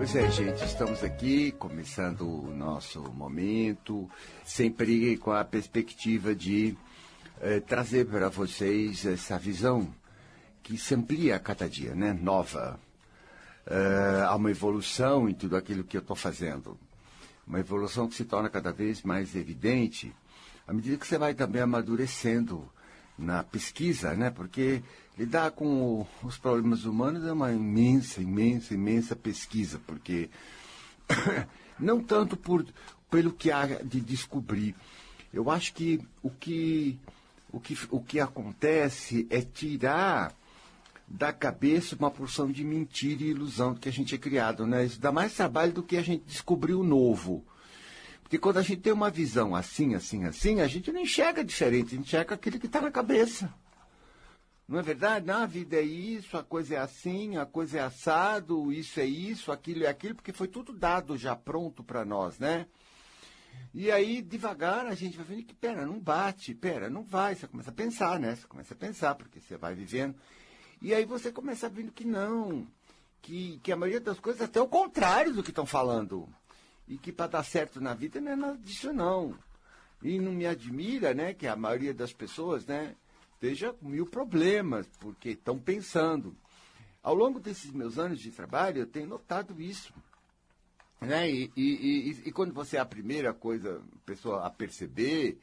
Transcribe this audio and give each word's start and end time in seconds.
Pois 0.00 0.16
é, 0.16 0.30
gente, 0.30 0.64
estamos 0.64 1.04
aqui 1.04 1.52
começando 1.52 2.22
o 2.22 2.56
nosso 2.56 3.02
momento, 3.12 4.08
sempre 4.42 5.14
com 5.18 5.30
a 5.30 5.44
perspectiva 5.44 6.34
de 6.34 6.74
eh, 7.38 7.60
trazer 7.60 8.06
para 8.06 8.30
vocês 8.30 9.04
essa 9.04 9.38
visão 9.38 9.94
que 10.62 10.78
se 10.78 10.94
amplia 10.94 11.36
a 11.36 11.38
cada 11.38 11.68
dia, 11.68 11.94
né? 11.94 12.14
Nova. 12.14 12.80
Uh, 13.66 14.24
há 14.26 14.34
uma 14.34 14.50
evolução 14.50 15.28
em 15.28 15.34
tudo 15.34 15.54
aquilo 15.54 15.84
que 15.84 15.98
eu 15.98 16.00
estou 16.00 16.16
fazendo. 16.16 16.78
Uma 17.46 17.60
evolução 17.60 18.08
que 18.08 18.14
se 18.14 18.24
torna 18.24 18.48
cada 18.48 18.72
vez 18.72 19.02
mais 19.02 19.36
evidente 19.36 20.14
à 20.66 20.72
medida 20.72 20.96
que 20.96 21.06
você 21.06 21.18
vai 21.18 21.34
também 21.34 21.60
amadurecendo 21.60 22.66
na 23.20 23.44
pesquisa, 23.44 24.14
né? 24.14 24.30
Porque 24.30 24.82
lidar 25.18 25.50
com 25.52 25.66
o, 25.66 26.06
os 26.22 26.38
problemas 26.38 26.84
humanos 26.84 27.24
é 27.24 27.32
uma 27.32 27.52
imensa, 27.52 28.20
imensa, 28.20 28.74
imensa 28.74 29.14
pesquisa, 29.14 29.80
porque 29.86 30.30
não 31.78 32.02
tanto 32.02 32.36
por 32.36 32.64
pelo 33.10 33.32
que 33.32 33.50
há 33.50 33.66
de 33.66 34.00
descobrir. 34.00 34.74
Eu 35.32 35.50
acho 35.50 35.74
que 35.74 36.00
o 36.22 36.30
que 36.30 36.98
o 37.52 37.58
que, 37.58 37.76
o 37.90 38.00
que 38.00 38.20
acontece 38.20 39.26
é 39.28 39.40
tirar 39.40 40.32
da 41.06 41.32
cabeça 41.32 41.96
uma 41.96 42.10
porção 42.10 42.50
de 42.50 42.62
mentira 42.62 43.24
e 43.24 43.30
ilusão 43.30 43.74
que 43.74 43.88
a 43.88 43.92
gente 43.92 44.14
é 44.14 44.18
criado, 44.18 44.64
né? 44.66 44.84
Isso 44.84 45.00
dá 45.00 45.10
mais 45.10 45.34
trabalho 45.34 45.72
do 45.72 45.82
que 45.82 45.96
a 45.96 46.02
gente 46.02 46.24
descobrir 46.24 46.74
o 46.74 46.84
novo. 46.84 47.44
Porque 48.30 48.38
quando 48.38 48.58
a 48.58 48.62
gente 48.62 48.82
tem 48.82 48.92
uma 48.92 49.10
visão 49.10 49.56
assim, 49.56 49.96
assim, 49.96 50.22
assim, 50.22 50.60
a 50.60 50.68
gente 50.68 50.92
não 50.92 51.00
enxerga 51.00 51.42
diferente, 51.42 51.86
a 51.86 51.96
gente 51.96 52.06
enxerga 52.06 52.36
aquilo 52.36 52.60
que 52.60 52.66
está 52.66 52.80
na 52.80 52.92
cabeça. 52.92 53.52
Não 54.68 54.78
é 54.78 54.82
verdade? 54.82 55.26
Não, 55.26 55.42
a 55.42 55.46
vida 55.46 55.74
é 55.74 55.82
isso, 55.82 56.36
a 56.36 56.44
coisa 56.44 56.76
é 56.76 56.78
assim, 56.78 57.38
a 57.38 57.44
coisa 57.44 57.78
é 57.78 57.80
assado, 57.80 58.72
isso 58.72 59.00
é 59.00 59.04
isso, 59.04 59.50
aquilo 59.50 59.82
é 59.82 59.88
aquilo, 59.88 60.14
porque 60.14 60.32
foi 60.32 60.46
tudo 60.46 60.72
dado 60.72 61.16
já 61.16 61.34
pronto 61.34 61.82
para 61.82 62.04
nós, 62.04 62.38
né? 62.38 62.68
E 63.74 63.90
aí, 63.90 64.22
devagar, 64.22 64.86
a 64.86 64.94
gente 64.94 65.16
vai 65.16 65.26
vendo 65.26 65.42
que, 65.42 65.54
pera, 65.54 65.84
não 65.84 65.98
bate, 65.98 66.54
pera, 66.54 66.88
não 66.88 67.02
vai. 67.02 67.34
Você 67.34 67.48
começa 67.48 67.70
a 67.70 67.74
pensar, 67.74 68.20
né? 68.20 68.36
Você 68.36 68.46
começa 68.46 68.74
a 68.74 68.76
pensar, 68.76 69.16
porque 69.16 69.40
você 69.40 69.56
vai 69.56 69.74
vivendo. 69.74 70.14
E 70.80 70.94
aí 70.94 71.04
você 71.04 71.32
começa 71.32 71.68
vendo 71.68 71.90
que 71.90 72.04
não, 72.04 72.64
que, 73.20 73.58
que 73.60 73.72
a 73.72 73.76
maioria 73.76 74.00
das 74.00 74.20
coisas 74.20 74.40
é 74.40 74.44
até 74.44 74.60
o 74.60 74.68
contrário 74.68 75.34
do 75.34 75.42
que 75.42 75.50
estão 75.50 75.66
falando. 75.66 76.32
E 76.90 76.98
que 76.98 77.12
para 77.12 77.28
dar 77.28 77.44
certo 77.44 77.80
na 77.80 77.94
vida 77.94 78.20
não 78.20 78.32
é 78.32 78.36
nada 78.36 78.58
disso, 78.58 78.92
não. 78.92 79.32
E 80.02 80.18
não 80.18 80.32
me 80.32 80.44
admira, 80.44 81.14
né, 81.14 81.32
que 81.32 81.46
a 81.46 81.54
maioria 81.54 81.94
das 81.94 82.12
pessoas, 82.12 82.66
né, 82.66 82.96
esteja 83.34 83.72
com 83.72 83.88
mil 83.88 84.04
problemas, 84.04 84.88
porque 84.98 85.30
estão 85.30 85.56
pensando. 85.56 86.36
Ao 87.00 87.14
longo 87.14 87.38
desses 87.38 87.70
meus 87.70 87.96
anos 87.96 88.18
de 88.18 88.32
trabalho, 88.32 88.80
eu 88.80 88.86
tenho 88.86 89.06
notado 89.06 89.62
isso. 89.62 89.94
Né? 91.00 91.30
E, 91.30 91.52
e, 91.56 91.62
e, 91.62 92.22
e 92.26 92.32
quando 92.32 92.52
você 92.52 92.76
é 92.76 92.80
a 92.80 92.84
primeira 92.84 93.32
coisa, 93.32 93.80
pessoa 94.04 94.44
a 94.44 94.50
perceber 94.50 95.38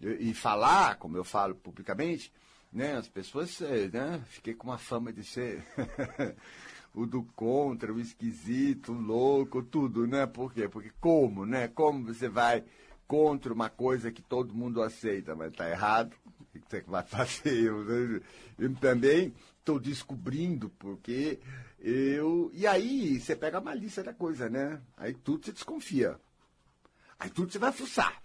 e, 0.00 0.34
falar, 0.34 0.96
como 0.96 1.16
eu 1.16 1.22
falo 1.22 1.54
publicamente, 1.54 2.32
né, 2.72 2.96
as 2.96 3.08
pessoas, 3.08 3.62
eh, 3.62 3.88
né, 3.92 4.20
fiquei 4.26 4.54
com 4.54 4.66
uma 4.66 4.76
fama 4.76 5.12
de 5.12 5.22
ser 5.22 5.64
o 6.94 7.06
do 7.06 7.24
contra, 7.34 7.92
o 7.92 8.00
esquisito, 8.00 8.92
o 8.92 9.00
louco, 9.00 9.62
tudo, 9.62 10.06
né? 10.06 10.26
Por 10.26 10.52
quê? 10.52 10.68
Porque 10.68 10.92
como, 11.00 11.44
né? 11.44 11.66
Como 11.68 12.04
você 12.04 12.28
vai 12.28 12.64
contra 13.06 13.52
uma 13.52 13.68
coisa 13.68 14.12
que 14.12 14.22
todo 14.22 14.54
mundo 14.54 14.80
aceita, 14.80 15.34
mas 15.34 15.50
está 15.50 15.68
errado, 15.68 16.14
o 16.24 16.44
que 16.44 16.60
você 16.66 16.80
vai 16.82 17.02
fazer? 17.02 17.64
Eu, 17.64 18.22
eu 18.58 18.74
também 18.76 19.34
estou 19.58 19.80
descobrindo 19.80 20.70
porque 20.70 21.40
eu... 21.80 22.50
E 22.54 22.66
aí 22.66 23.20
você 23.20 23.34
pega 23.34 23.58
a 23.58 23.60
malícia 23.60 24.02
da 24.02 24.14
coisa, 24.14 24.48
né? 24.48 24.80
Aí 24.96 25.12
tudo 25.12 25.44
você 25.44 25.52
desconfia. 25.52 26.18
Aí 27.18 27.28
tudo 27.28 27.50
você 27.50 27.58
vai 27.58 27.72
fuçar. 27.72 28.22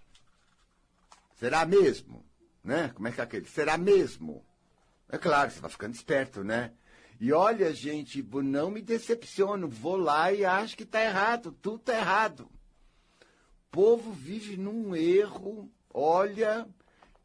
Será 1.35 1.65
mesmo? 1.65 2.23
Né? 2.63 2.89
Como 2.89 3.07
é 3.07 3.11
que 3.11 3.19
é 3.19 3.23
aquele? 3.23 3.45
Será 3.45 3.77
mesmo? 3.77 4.45
É 5.09 5.17
claro, 5.17 5.49
você 5.49 5.59
vai 5.59 5.71
ficando 5.71 5.95
esperto, 5.95 6.43
né? 6.43 6.71
E 7.19 7.33
olha, 7.33 7.73
gente, 7.73 8.23
não 8.23 8.71
me 8.71 8.81
decepciono, 8.81 9.67
vou 9.67 9.97
lá 9.97 10.31
e 10.31 10.45
acho 10.45 10.77
que 10.77 10.83
está 10.83 11.03
errado, 11.03 11.51
tudo 11.61 11.77
está 11.77 11.97
errado. 11.97 12.41
O 12.41 13.71
povo 13.71 14.11
vive 14.11 14.55
num 14.55 14.95
erro, 14.95 15.69
olha, 15.93 16.67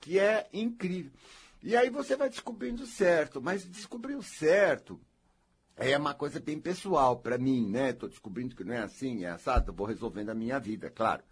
que 0.01 0.19
é 0.19 0.49
incrível. 0.53 1.13
E 1.63 1.77
aí 1.77 1.89
você 1.91 2.17
vai 2.17 2.29
descobrindo 2.29 2.85
certo, 2.87 3.41
mas 3.41 3.65
descobrir 3.65 4.17
o 4.17 4.23
certo 4.23 5.01
é 5.77 5.97
uma 5.97 6.13
coisa 6.13 6.41
bem 6.41 6.61
pessoal 6.61 7.19
para 7.19 7.39
mim, 7.39 7.71
né? 7.71 7.91
Estou 7.91 8.09
descobrindo 8.09 8.55
que 8.55 8.65
não 8.65 8.75
é 8.75 8.79
assim, 8.79 9.25
é 9.25 9.31
assado, 9.31 9.73
vou 9.73 9.87
resolvendo 9.87 10.31
a 10.31 10.35
minha 10.35 10.59
vida, 10.59 10.91
claro. 10.91 11.23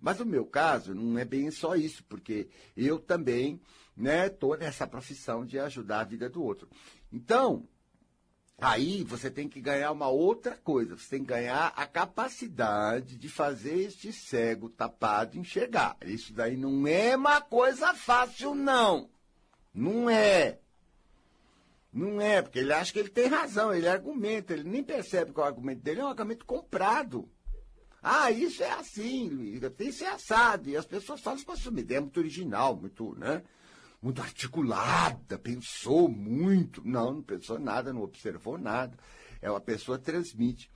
Mas 0.00 0.20
o 0.20 0.26
meu 0.26 0.46
caso 0.46 0.94
não 0.94 1.18
é 1.18 1.24
bem 1.24 1.50
só 1.50 1.74
isso, 1.74 2.04
porque 2.04 2.48
eu 2.76 2.98
também 2.98 3.60
né, 3.96 4.30
nessa 4.58 4.86
profissão 4.86 5.44
de 5.44 5.58
ajudar 5.58 6.00
a 6.00 6.04
vida 6.04 6.28
do 6.28 6.42
outro. 6.42 6.68
Então, 7.12 7.68
Aí 8.58 9.02
você 9.02 9.30
tem 9.30 9.48
que 9.48 9.60
ganhar 9.60 9.90
uma 9.90 10.08
outra 10.08 10.56
coisa, 10.56 10.96
você 10.96 11.10
tem 11.10 11.20
que 11.20 11.26
ganhar 11.26 11.72
a 11.76 11.86
capacidade 11.86 13.16
de 13.16 13.28
fazer 13.28 13.78
este 13.80 14.12
cego 14.12 14.68
tapado 14.68 15.36
enxergar. 15.36 15.96
Isso 16.04 16.32
daí 16.32 16.56
não 16.56 16.86
é 16.86 17.16
uma 17.16 17.40
coisa 17.40 17.92
fácil, 17.94 18.54
não. 18.54 19.10
Não 19.74 20.08
é. 20.08 20.58
Não 21.92 22.20
é, 22.20 22.42
porque 22.42 22.58
ele 22.58 22.72
acha 22.72 22.92
que 22.92 22.98
ele 22.98 23.08
tem 23.08 23.26
razão, 23.26 23.72
ele 23.72 23.88
argumenta, 23.88 24.52
ele 24.52 24.68
nem 24.68 24.82
percebe 24.82 25.32
que 25.32 25.40
o 25.40 25.44
argumento 25.44 25.82
dele 25.82 26.00
é 26.00 26.04
um 26.04 26.08
argumento 26.08 26.44
comprado. 26.44 27.28
Ah, 28.02 28.30
isso 28.30 28.62
é 28.62 28.70
assim, 28.70 29.28
Luiz, 29.30 29.62
isso 29.80 30.04
é 30.04 30.08
assado. 30.08 30.68
E 30.68 30.76
as 30.76 30.84
pessoas 30.84 31.20
falam 31.20 31.42
com 31.42 31.52
essa 31.52 31.68
ideia 31.70 32.00
muito 32.00 32.18
original, 32.18 32.76
muito, 32.76 33.14
né? 33.18 33.42
Muito 34.04 34.20
articulada, 34.20 35.38
pensou 35.38 36.10
muito. 36.10 36.86
Não, 36.86 37.14
não 37.14 37.22
pensou 37.22 37.58
nada, 37.58 37.90
não 37.90 38.02
observou 38.02 38.58
nada. 38.58 38.98
É 39.40 39.50
uma 39.50 39.62
pessoa 39.62 39.98
transmite. 39.98 40.70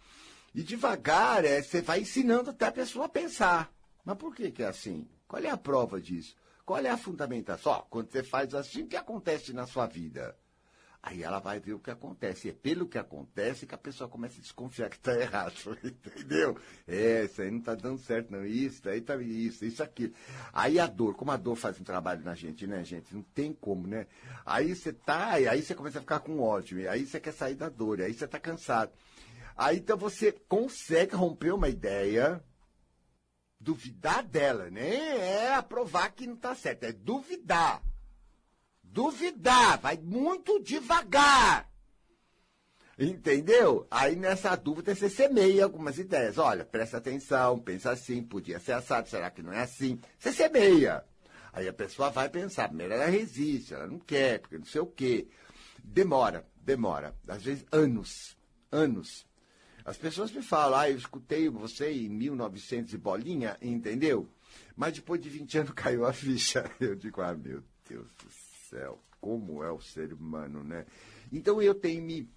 E 0.55 0.63
devagar, 0.63 1.45
é, 1.45 1.61
você 1.61 1.83
vai 1.83 2.01
ensinando 2.01 2.49
até 2.49 2.69
a 2.69 2.73
pessoa 2.73 3.05
a 3.05 3.09
pensar. 3.11 3.71
Mas 4.03 4.17
por 4.17 4.35
que, 4.35 4.51
que 4.51 4.63
é 4.63 4.67
assim? 4.69 5.07
Qual 5.27 5.43
é 5.43 5.51
a 5.51 5.59
prova 5.59 6.01
disso? 6.01 6.35
Qual 6.65 6.79
é 6.79 6.89
a 6.89 6.97
fundamentação? 6.97 7.73
Ó, 7.73 7.81
quando 7.83 8.11
você 8.11 8.23
faz 8.23 8.55
assim, 8.55 8.85
o 8.85 8.89
que 8.89 8.97
acontece 8.97 9.53
na 9.53 9.67
sua 9.67 9.87
vida? 9.87 10.35
Aí 11.01 11.23
ela 11.23 11.39
vai 11.39 11.61
ver 11.61 11.75
o 11.75 11.79
que 11.79 11.91
acontece. 11.91 12.49
É 12.49 12.53
pelo 12.53 12.89
que 12.89 12.99
acontece 12.99 13.67
que 13.67 13.75
a 13.75 13.79
pessoa 13.79 14.11
começa 14.11 14.39
a 14.39 14.43
desconfiar 14.43 14.91
que 14.91 14.97
está 14.97 15.15
errado. 15.19 15.55
Entendeu? 15.83 16.59
É, 16.87 17.25
isso 17.25 17.41
aí 17.41 17.51
não 17.51 17.61
está 17.61 17.75
dando 17.75 17.99
certo, 17.99 18.33
não. 18.33 18.45
Isso, 18.45 18.87
aí 18.89 19.01
tá 19.01 19.17
isso, 19.17 19.65
isso, 19.65 19.83
aquilo. 19.83 20.13
Aí 20.53 20.79
a 20.79 20.87
dor, 20.87 21.15
como 21.15 21.31
a 21.31 21.37
dor 21.37 21.55
faz 21.55 21.81
um 21.81 21.85
trabalho 21.85 22.25
na 22.25 22.35
gente, 22.35 22.67
né, 22.67 22.85
gente? 22.85 23.15
Não 23.15 23.23
tem 23.23 23.53
como, 23.53 23.87
né? 23.87 24.07
Aí 24.45 24.75
você 24.75 24.93
tá, 24.93 25.35
aí 25.35 25.63
você 25.63 25.75
começa 25.75 25.99
a 25.99 26.03
ficar 26.03 26.21
com 26.21 26.41
ódio, 26.41 26.91
aí 26.91 27.07
você 27.07 27.21
quer 27.21 27.33
sair 27.33 27.55
da 27.55 27.69
dor, 27.69 28.01
aí 28.01 28.13
você 28.13 28.25
está 28.25 28.41
cansado. 28.41 28.93
Aí 29.57 29.79
então 29.79 29.97
você 29.97 30.33
consegue 30.33 31.15
romper 31.15 31.53
uma 31.53 31.69
ideia, 31.69 32.43
duvidar 33.59 34.25
dela, 34.25 34.69
né? 34.69 35.45
É 35.45 35.55
aprovar 35.55 36.11
que 36.11 36.27
não 36.27 36.35
está 36.35 36.55
certo, 36.57 36.85
é 36.85 36.93
duvidar 36.93 37.83
duvidar, 38.93 39.81
vai 39.81 39.97
muito 39.97 40.61
devagar. 40.61 41.69
Entendeu? 42.99 43.87
Aí 43.91 44.17
nessa 44.17 44.57
dúvida 44.57 44.93
você 44.93 45.09
semeia 45.09 45.63
algumas 45.63 45.99
ideias. 45.99 46.37
Olha, 46.37 46.65
presta 46.65 46.97
atenção, 46.97 47.59
pensa 47.59 47.93
assim, 47.93 48.23
podia 48.23 48.59
ser 48.59 48.73
assado, 48.73 49.09
será 49.09 49.31
que 49.31 49.43
não 49.43 49.53
é 49.53 49.61
assim? 49.61 50.01
Você 50.19 50.33
semeia. 50.33 51.05
Aí 51.53 51.69
a 51.69 51.73
pessoa 51.73 52.11
vai 52.11 52.29
pensar, 52.29 52.69
primeiro 52.69 52.95
ela 52.95 53.07
resiste, 53.07 53.73
ela 53.73 53.87
não 53.87 54.01
quer, 54.01 54.41
porque 54.41 54.59
não 54.59 54.65
sei 54.65 54.81
o 54.81 54.87
quê. 54.87 55.29
Demora, 55.83 56.45
demora. 56.57 57.15
Às 57.29 57.45
vezes 57.45 57.65
anos, 57.71 58.37
anos. 58.71 59.27
As 59.85 59.97
pessoas 59.97 60.33
me 60.33 60.43
falam, 60.43 60.79
ah, 60.79 60.91
eu 60.91 60.97
escutei 60.97 61.49
você 61.49 61.91
em 61.93 62.09
1900 62.11 62.93
e 62.93 62.99
bolinha, 62.99 63.57
entendeu? 63.63 64.29
Mas 64.77 64.95
depois 64.95 65.21
de 65.21 65.29
20 65.29 65.59
anos 65.59 65.73
caiu 65.77 66.05
a 66.05 66.13
ficha. 66.13 66.71
Eu 66.81 66.97
digo, 66.97 67.23
ah, 67.23 67.35
meu 67.35 67.63
Deus 67.89 68.09
do 68.17 68.31
céu 68.69 69.01
como 69.21 69.63
é 69.63 69.71
o 69.71 69.81
ser 69.81 70.13
humano, 70.13 70.63
né? 70.63 70.87
Então 71.33 71.61
eu 71.61 71.75
tenho 71.75 72.03
me, 72.03 72.29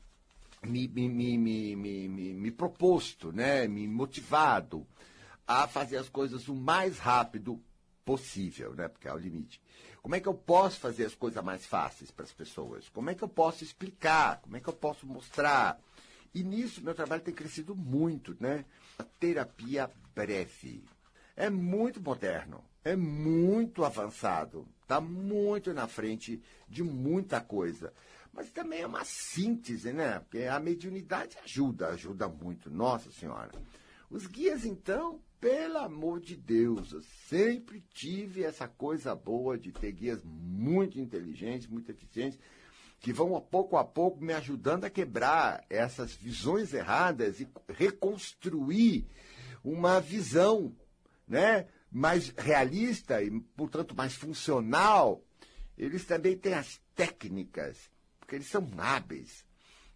me, 0.63 0.88
me, 0.88 1.10
me, 1.10 1.38
me, 1.75 2.07
me, 2.07 2.33
me 2.33 2.51
proposto, 2.51 3.31
né? 3.31 3.68
Me 3.68 3.88
motivado 3.88 4.86
a 5.48 5.68
fazer 5.68 5.98
as 5.98 6.10
coisas 6.10 6.48
o 6.48 6.56
mais 6.56 6.98
rápido 6.98 7.62
possível, 8.04 8.74
né? 8.74 8.88
Porque 8.88 9.07
é 9.07 9.13
o 9.13 9.18
limite. 9.18 9.62
Como 10.01 10.16
é 10.16 10.19
que 10.19 10.28
eu 10.28 10.33
posso 10.33 10.80
fazer 10.80 11.06
as 11.06 11.16
coisas 11.16 11.44
mais 11.44 11.66
fáceis 11.66 12.10
para 12.10 12.25
as 12.25 12.34
pessoas? 12.34 12.89
Como 12.89 13.10
é 13.10 13.16
que 13.16 13.24
eu 13.24 13.30
posso 13.30 13.63
explicar? 13.63 14.42
Como 14.42 14.57
é 14.57 14.60
que 14.60 14.68
eu 14.68 14.74
posso 14.74 15.06
mostrar? 15.06 15.80
E 16.34 16.44
nisso 16.44 16.84
meu 16.84 16.95
trabalho 16.95 17.22
tem 17.22 17.34
crescido 17.34 17.75
muito, 17.75 18.36
né? 18.39 18.66
A 18.98 19.04
terapia 19.04 19.92
breve. 20.16 20.84
É 21.36 21.50
muito 21.50 22.01
moderno, 22.01 22.63
é 22.83 22.95
muito 22.95 23.83
avançado, 23.83 24.68
está 24.81 25.00
muito 25.00 25.74
na 25.74 25.88
frente 25.88 26.42
de 26.68 26.83
muita 26.83 27.39
coisa. 27.39 27.94
mas 28.33 28.50
também 28.50 28.81
é 28.81 28.88
uma 28.88 29.04
síntese, 29.04 29.92
né? 29.92 30.19
Porque 30.19 30.45
a 30.45 30.57
mediunidade 30.57 31.38
ajuda, 31.44 31.89
ajuda 31.89 32.30
muito, 32.30 32.69
nossa 32.69 33.12
senhora. 33.12 33.51
Os 34.10 34.25
guias, 34.25 34.63
então, 34.63 35.19
pelo 35.39 35.78
amor 35.80 36.22
de 36.22 36.38
Deus, 36.38 36.94
eu 36.94 37.01
sempre 37.28 37.83
tive 37.94 38.44
essa 38.44 38.68
coisa 38.69 39.13
boa 39.13 39.57
de 39.57 39.72
ter 39.72 39.92
guias 39.92 40.24
muito 40.24 40.98
inteligentes, 40.98 41.68
muito 41.68 41.92
eficientes, 41.92 42.39
que 43.01 43.12
vão 43.12 43.36
a 43.36 43.42
pouco 43.42 43.75
a 43.75 43.84
pouco 43.84 44.24
me 44.24 44.31
ajudando 44.31 44.86
a 44.86 44.89
quebrar 44.89 45.66
essas 45.69 46.13
visões 46.13 46.74
erradas 46.74 47.42
e 47.42 47.48
reconstruir 47.68 49.07
uma 49.63 50.00
visão, 50.00 50.74
né, 51.27 51.68
mais 51.91 52.29
realista 52.38 53.21
e, 53.21 53.29
portanto, 53.55 53.95
mais 53.95 54.13
funcional. 54.15 55.23
Eles 55.77 56.05
também 56.05 56.38
têm 56.38 56.53
as 56.53 56.79
técnicas, 56.95 57.89
porque 58.19 58.35
eles 58.35 58.47
são 58.47 58.67
hábeis, 58.77 59.45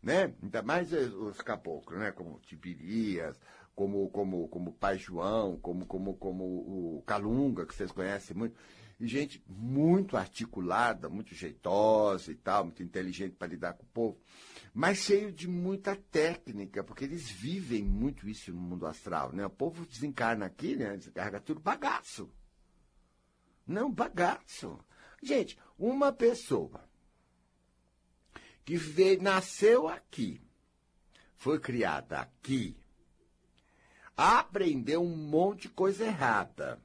né? 0.01 0.33
Ainda 0.41 0.61
mais 0.61 0.91
os 0.91 1.37
caboclos, 1.41 1.99
né, 1.99 2.11
como 2.11 2.39
Tibirias, 2.39 3.39
como 3.75 4.09
como 4.09 4.47
como 4.47 4.73
Pai 4.73 4.97
João, 4.97 5.57
como 5.57 5.85
como 5.85 6.15
como 6.15 6.43
o 6.43 7.03
Calunga, 7.05 7.65
que 7.65 7.75
vocês 7.75 7.91
conhecem 7.91 8.35
muito 8.35 8.55
e 8.99 9.07
gente 9.07 9.43
muito 9.47 10.15
articulada, 10.15 11.09
muito 11.09 11.35
jeitosa 11.35 12.31
e 12.31 12.35
tal, 12.35 12.65
muito 12.65 12.81
inteligente 12.81 13.35
para 13.35 13.47
lidar 13.47 13.73
com 13.73 13.83
o 13.83 13.87
povo, 13.87 14.17
mas 14.75 14.97
cheio 14.97 15.31
de 15.31 15.47
muita 15.47 15.95
técnica, 15.95 16.83
porque 16.83 17.05
eles 17.05 17.31
vivem 17.31 17.81
muito 17.81 18.27
isso 18.27 18.51
no 18.51 18.59
mundo 18.59 18.85
astral, 18.85 19.31
né? 19.31 19.45
O 19.45 19.49
povo 19.49 19.85
desencarna 19.85 20.47
aqui, 20.47 20.75
né? 20.75 20.97
Descarga 20.97 21.39
tudo 21.39 21.61
bagaço. 21.61 22.29
Não, 23.65 23.89
bagaço. 23.89 24.77
Gente, 25.23 25.57
uma 25.79 26.11
pessoa 26.11 26.83
que 28.65 28.75
veio, 28.75 29.23
nasceu 29.23 29.87
aqui, 29.87 30.41
foi 31.37 31.57
criada 31.57 32.19
aqui, 32.19 32.75
aprendeu 34.17 35.01
um 35.01 35.15
monte 35.15 35.63
de 35.63 35.69
coisa 35.69 36.03
errada 36.03 36.83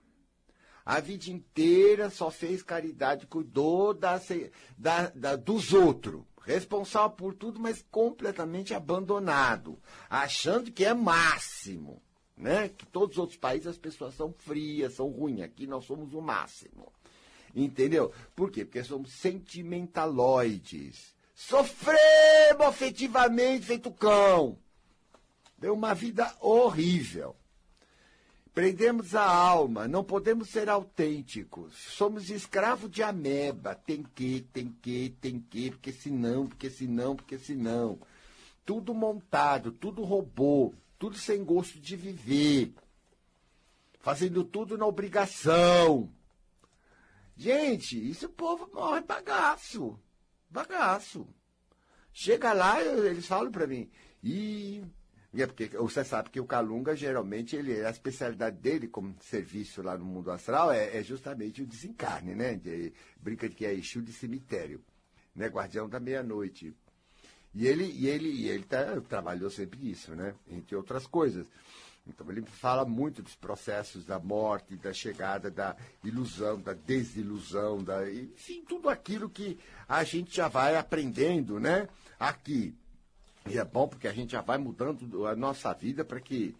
a 0.84 1.00
vida 1.00 1.30
inteira 1.30 2.10
só 2.10 2.30
fez 2.30 2.62
caridade, 2.62 3.26
cuidou 3.26 3.94
da, 3.94 4.20
da, 4.76 5.08
da, 5.10 5.36
dos 5.36 5.72
outros. 5.72 6.22
Responsável 6.44 7.10
por 7.10 7.34
tudo, 7.34 7.60
mas 7.60 7.84
completamente 7.90 8.74
abandonado. 8.74 9.78
Achando 10.08 10.72
que 10.72 10.84
é 10.84 10.94
máximo. 10.94 12.02
Né? 12.36 12.70
Que 12.70 12.86
todos 12.86 13.16
os 13.16 13.20
outros 13.20 13.38
países 13.38 13.66
as 13.66 13.78
pessoas 13.78 14.14
são 14.14 14.32
frias, 14.32 14.94
são 14.94 15.08
ruins. 15.08 15.42
Aqui 15.42 15.66
nós 15.66 15.84
somos 15.84 16.14
o 16.14 16.20
máximo. 16.20 16.90
Entendeu? 17.54 18.12
Por 18.34 18.50
quê? 18.50 18.64
Porque 18.64 18.82
somos 18.82 19.12
sentimentaloides. 19.12 21.14
Sofremos 21.34 22.66
afetivamente 22.66 23.66
feito 23.66 23.90
cão. 23.90 24.58
Deu 25.58 25.74
uma 25.74 25.94
vida 25.94 26.34
horrível. 26.40 27.36
Prendemos 28.52 29.14
a 29.14 29.24
alma, 29.24 29.86
não 29.86 30.02
podemos 30.02 30.50
ser 30.50 30.68
autênticos. 30.68 31.72
Somos 31.74 32.30
escravos 32.30 32.90
de 32.90 33.02
ameba. 33.02 33.74
Tem 33.74 34.02
que, 34.02 34.40
tem 34.52 34.74
que, 34.82 35.16
tem 35.20 35.40
que, 35.40 35.70
porque 35.70 35.92
senão, 35.92 36.46
porque 36.46 36.68
senão, 36.68 37.14
porque 37.14 37.38
senão. 37.38 38.00
Tudo 38.64 38.92
montado, 38.92 39.70
tudo 39.70 40.02
robô, 40.02 40.74
tudo 40.98 41.16
sem 41.16 41.44
gosto 41.44 41.78
de 41.78 41.94
viver. 41.94 42.74
Fazendo 44.00 44.42
tudo 44.42 44.76
na 44.76 44.86
obrigação. 44.86 46.10
Gente, 47.36 47.96
isso 48.10 48.26
o 48.26 48.30
povo 48.30 48.68
morre 48.74 49.00
bagaço. 49.02 49.98
Bagaço. 50.50 51.26
Chega 52.12 52.52
lá, 52.52 52.82
eles 52.82 53.26
falam 53.26 53.52
para 53.52 53.66
mim, 53.66 53.88
e 54.22 54.82
é 55.36 55.46
porque 55.46 55.68
você 55.68 56.04
sabe 56.04 56.30
que 56.30 56.40
o 56.40 56.46
Calunga, 56.46 56.96
geralmente, 56.96 57.54
ele, 57.54 57.84
a 57.84 57.90
especialidade 57.90 58.56
dele 58.56 58.88
como 58.88 59.14
serviço 59.20 59.80
lá 59.80 59.96
no 59.96 60.04
mundo 60.04 60.30
astral 60.30 60.72
é, 60.72 60.96
é 60.96 61.02
justamente 61.04 61.62
o 61.62 61.66
desencarne, 61.66 62.34
né? 62.34 62.54
De, 62.56 62.92
brinca 63.20 63.48
de 63.48 63.54
que 63.54 63.64
é 63.64 63.72
Exu 63.72 64.02
de 64.02 64.12
cemitério, 64.12 64.82
né? 65.34 65.46
Guardião 65.46 65.88
da 65.88 66.00
meia-noite. 66.00 66.74
E 67.54 67.66
ele, 67.66 67.84
e 67.84 68.08
ele, 68.08 68.28
e 68.28 68.48
ele 68.48 68.64
tá, 68.64 69.00
trabalhou 69.08 69.50
sempre 69.50 69.88
isso, 69.88 70.14
né? 70.16 70.34
Entre 70.48 70.74
outras 70.74 71.06
coisas. 71.06 71.46
Então 72.06 72.28
ele 72.30 72.42
fala 72.42 72.84
muito 72.84 73.22
dos 73.22 73.36
processos 73.36 74.04
da 74.04 74.18
morte, 74.18 74.74
da 74.76 74.92
chegada, 74.92 75.50
da 75.50 75.76
ilusão, 76.02 76.60
da 76.60 76.72
desilusão, 76.72 77.84
da, 77.84 78.10
enfim, 78.10 78.64
tudo 78.68 78.88
aquilo 78.88 79.30
que 79.30 79.58
a 79.88 80.02
gente 80.02 80.34
já 80.34 80.48
vai 80.48 80.76
aprendendo, 80.76 81.60
né? 81.60 81.88
Aqui. 82.18 82.74
E 83.48 83.58
é 83.58 83.64
bom 83.64 83.88
porque 83.88 84.06
a 84.06 84.12
gente 84.12 84.32
já 84.32 84.42
vai 84.42 84.58
mudando 84.58 85.26
a 85.26 85.34
nossa 85.34 85.72
vida 85.72 86.04
para 86.04 86.20
que, 86.20 86.54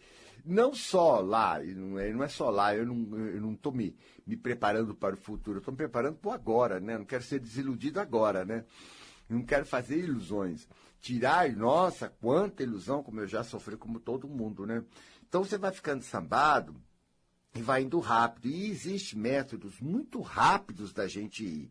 não 0.45 0.75
só 0.75 1.21
lá, 1.21 1.61
não 1.63 1.99
é, 1.99 2.13
não 2.13 2.23
é 2.23 2.29
só 2.29 2.51
lá, 2.51 2.75
eu 2.75 2.87
não 2.87 3.53
estou 3.53 3.73
me, 3.73 3.95
me 4.27 4.37
preparando 4.37 4.95
para 4.95 5.15
o 5.15 5.19
futuro, 5.19 5.59
eu 5.59 5.61
estou 5.61 5.73
me 5.73 5.79
preparando 5.79 6.17
para 6.17 6.31
o 6.31 6.33
agora, 6.33 6.81
né? 6.81 6.97
Não 6.97 7.05
quero 7.05 7.23
ser 7.23 7.39
desiludido 7.39 8.01
agora, 8.01 8.45
né? 8.45 8.65
Não 9.29 9.43
quero 9.43 9.65
fazer 9.65 9.99
ilusões. 9.99 10.67
Tirar, 11.01 11.51
nossa, 11.55 12.09
quanta 12.21 12.63
ilusão, 12.63 13.03
como 13.03 13.21
eu 13.21 13.27
já 13.27 13.45
sofri, 13.45 13.77
como 13.77 14.01
todo 14.01 14.29
mundo, 14.29 14.67
né? 14.67 14.83
Então 15.29 15.45
você 15.45 15.57
vai 15.57 15.71
ficando 15.71 16.03
sambado 16.03 16.75
e 17.55 17.63
vai 17.63 17.83
indo 17.83 17.99
rápido. 18.01 18.49
E 18.49 18.71
existem 18.71 19.19
métodos 19.19 19.81
muito 19.81 20.21
rápidos 20.21 20.93
da 20.93 21.07
gente 21.07 21.45
ir. 21.45 21.71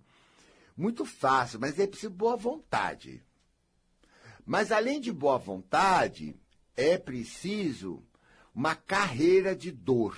Muito 0.77 1.03
fácil, 1.03 1.59
mas 1.59 1.77
é 1.77 1.85
preciso 1.85 2.09
boa 2.09 2.38
vontade. 2.38 3.21
Mas 4.50 4.72
além 4.72 5.00
de 5.00 5.12
boa 5.12 5.38
vontade, 5.38 6.36
é 6.75 6.98
preciso 6.98 8.04
uma 8.51 8.75
carreira 8.75 9.56
de 9.56 9.72
dor 9.72 10.18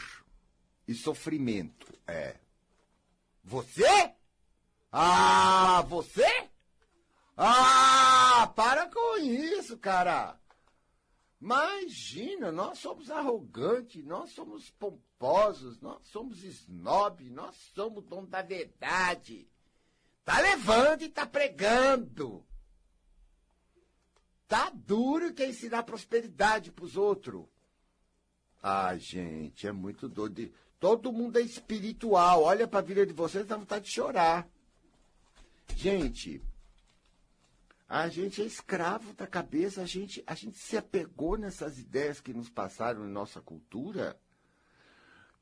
e 0.87 0.93
sofrimento. 0.93 1.93
É. 2.07 2.37
Você? 3.43 4.13
Ah, 4.89 5.81
você? 5.81 6.49
Ah, 7.35 8.49
para 8.55 8.87
com 8.87 9.17
isso, 9.17 9.77
cara. 9.77 10.39
Imagina, 11.41 12.53
nós 12.53 12.79
somos 12.79 13.11
arrogantes, 13.11 14.01
nós 14.05 14.31
somos 14.31 14.69
pomposos, 14.69 15.81
nós 15.81 16.07
somos 16.07 16.41
snob, 16.41 17.29
nós 17.31 17.53
somos 17.75 18.05
dono 18.05 18.27
da 18.27 18.41
verdade. 18.41 19.45
Tá 20.23 20.39
levando 20.39 21.01
e 21.01 21.09
tá 21.09 21.25
pregando. 21.25 22.47
Tá 24.51 24.69
duro 24.69 25.33
que 25.33 25.43
é 25.43 25.47
ensinar 25.47 25.83
prosperidade 25.83 26.73
para 26.73 26.83
os 26.83 26.97
outros. 26.97 27.45
Ah, 28.61 28.97
gente, 28.97 29.65
é 29.65 29.71
muito 29.71 30.09
doido. 30.09 30.51
Todo 30.77 31.13
mundo 31.13 31.39
é 31.39 31.41
espiritual. 31.41 32.43
Olha 32.43 32.67
para 32.67 32.79
a 32.79 32.83
vida 32.83 33.05
de 33.05 33.13
vocês, 33.13 33.45
dá 33.45 33.55
vontade 33.55 33.85
de 33.85 33.91
chorar. 33.91 34.45
Gente, 35.73 36.43
a 37.87 38.09
gente 38.09 38.41
é 38.41 38.45
escravo 38.45 39.13
da 39.13 39.25
cabeça, 39.25 39.83
a 39.83 39.85
gente, 39.85 40.21
a 40.27 40.35
gente 40.35 40.57
se 40.57 40.75
apegou 40.75 41.37
nessas 41.37 41.79
ideias 41.79 42.19
que 42.19 42.33
nos 42.33 42.49
passaram 42.49 43.07
em 43.07 43.09
nossa 43.09 43.39
cultura 43.39 44.19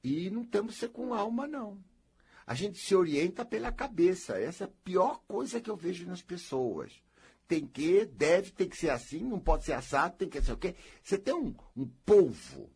e 0.03 0.29
não 0.29 0.45
que 0.45 0.71
ser 0.71 0.89
com 0.89 1.15
alma, 1.15 1.47
não. 1.47 1.83
A 2.45 2.53
gente 2.53 2.77
se 2.77 2.93
orienta 2.93 3.43
pela 3.43 3.71
cabeça. 3.71 4.39
Essa 4.39 4.65
é 4.65 4.67
a 4.67 4.83
pior 4.83 5.23
coisa 5.27 5.59
que 5.59 5.71
eu 5.71 5.75
vejo 5.75 6.05
nas 6.05 6.21
pessoas 6.21 7.01
tem 7.49 7.65
que, 7.65 8.05
deve, 8.05 8.51
tem 8.51 8.69
que 8.69 8.77
ser 8.77 8.91
assim, 8.91 9.23
não 9.23 9.39
pode 9.39 9.65
ser 9.65 9.73
assado, 9.73 10.15
tem 10.15 10.29
que 10.29 10.39
ser 10.39 10.51
o 10.51 10.57
quê? 10.57 10.75
Você 11.03 11.17
tem 11.17 11.33
um, 11.33 11.55
um 11.75 11.87
polvo, 12.05 12.69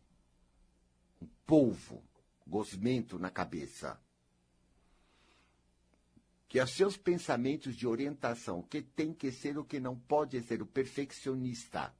um 1.22 1.28
polvo, 1.46 2.02
gosmento 2.44 3.16
na 3.16 3.30
cabeça. 3.30 4.02
Que 6.48 6.60
os 6.60 6.72
seus 6.72 6.96
pensamentos 6.96 7.76
de 7.76 7.86
orientação, 7.86 8.58
o 8.58 8.62
que 8.64 8.82
tem 8.82 9.14
que 9.14 9.30
ser, 9.30 9.56
o 9.56 9.64
que 9.64 9.78
não 9.78 9.96
pode 9.96 10.42
ser, 10.42 10.60
o 10.60 10.66
perfeccionista. 10.66 11.94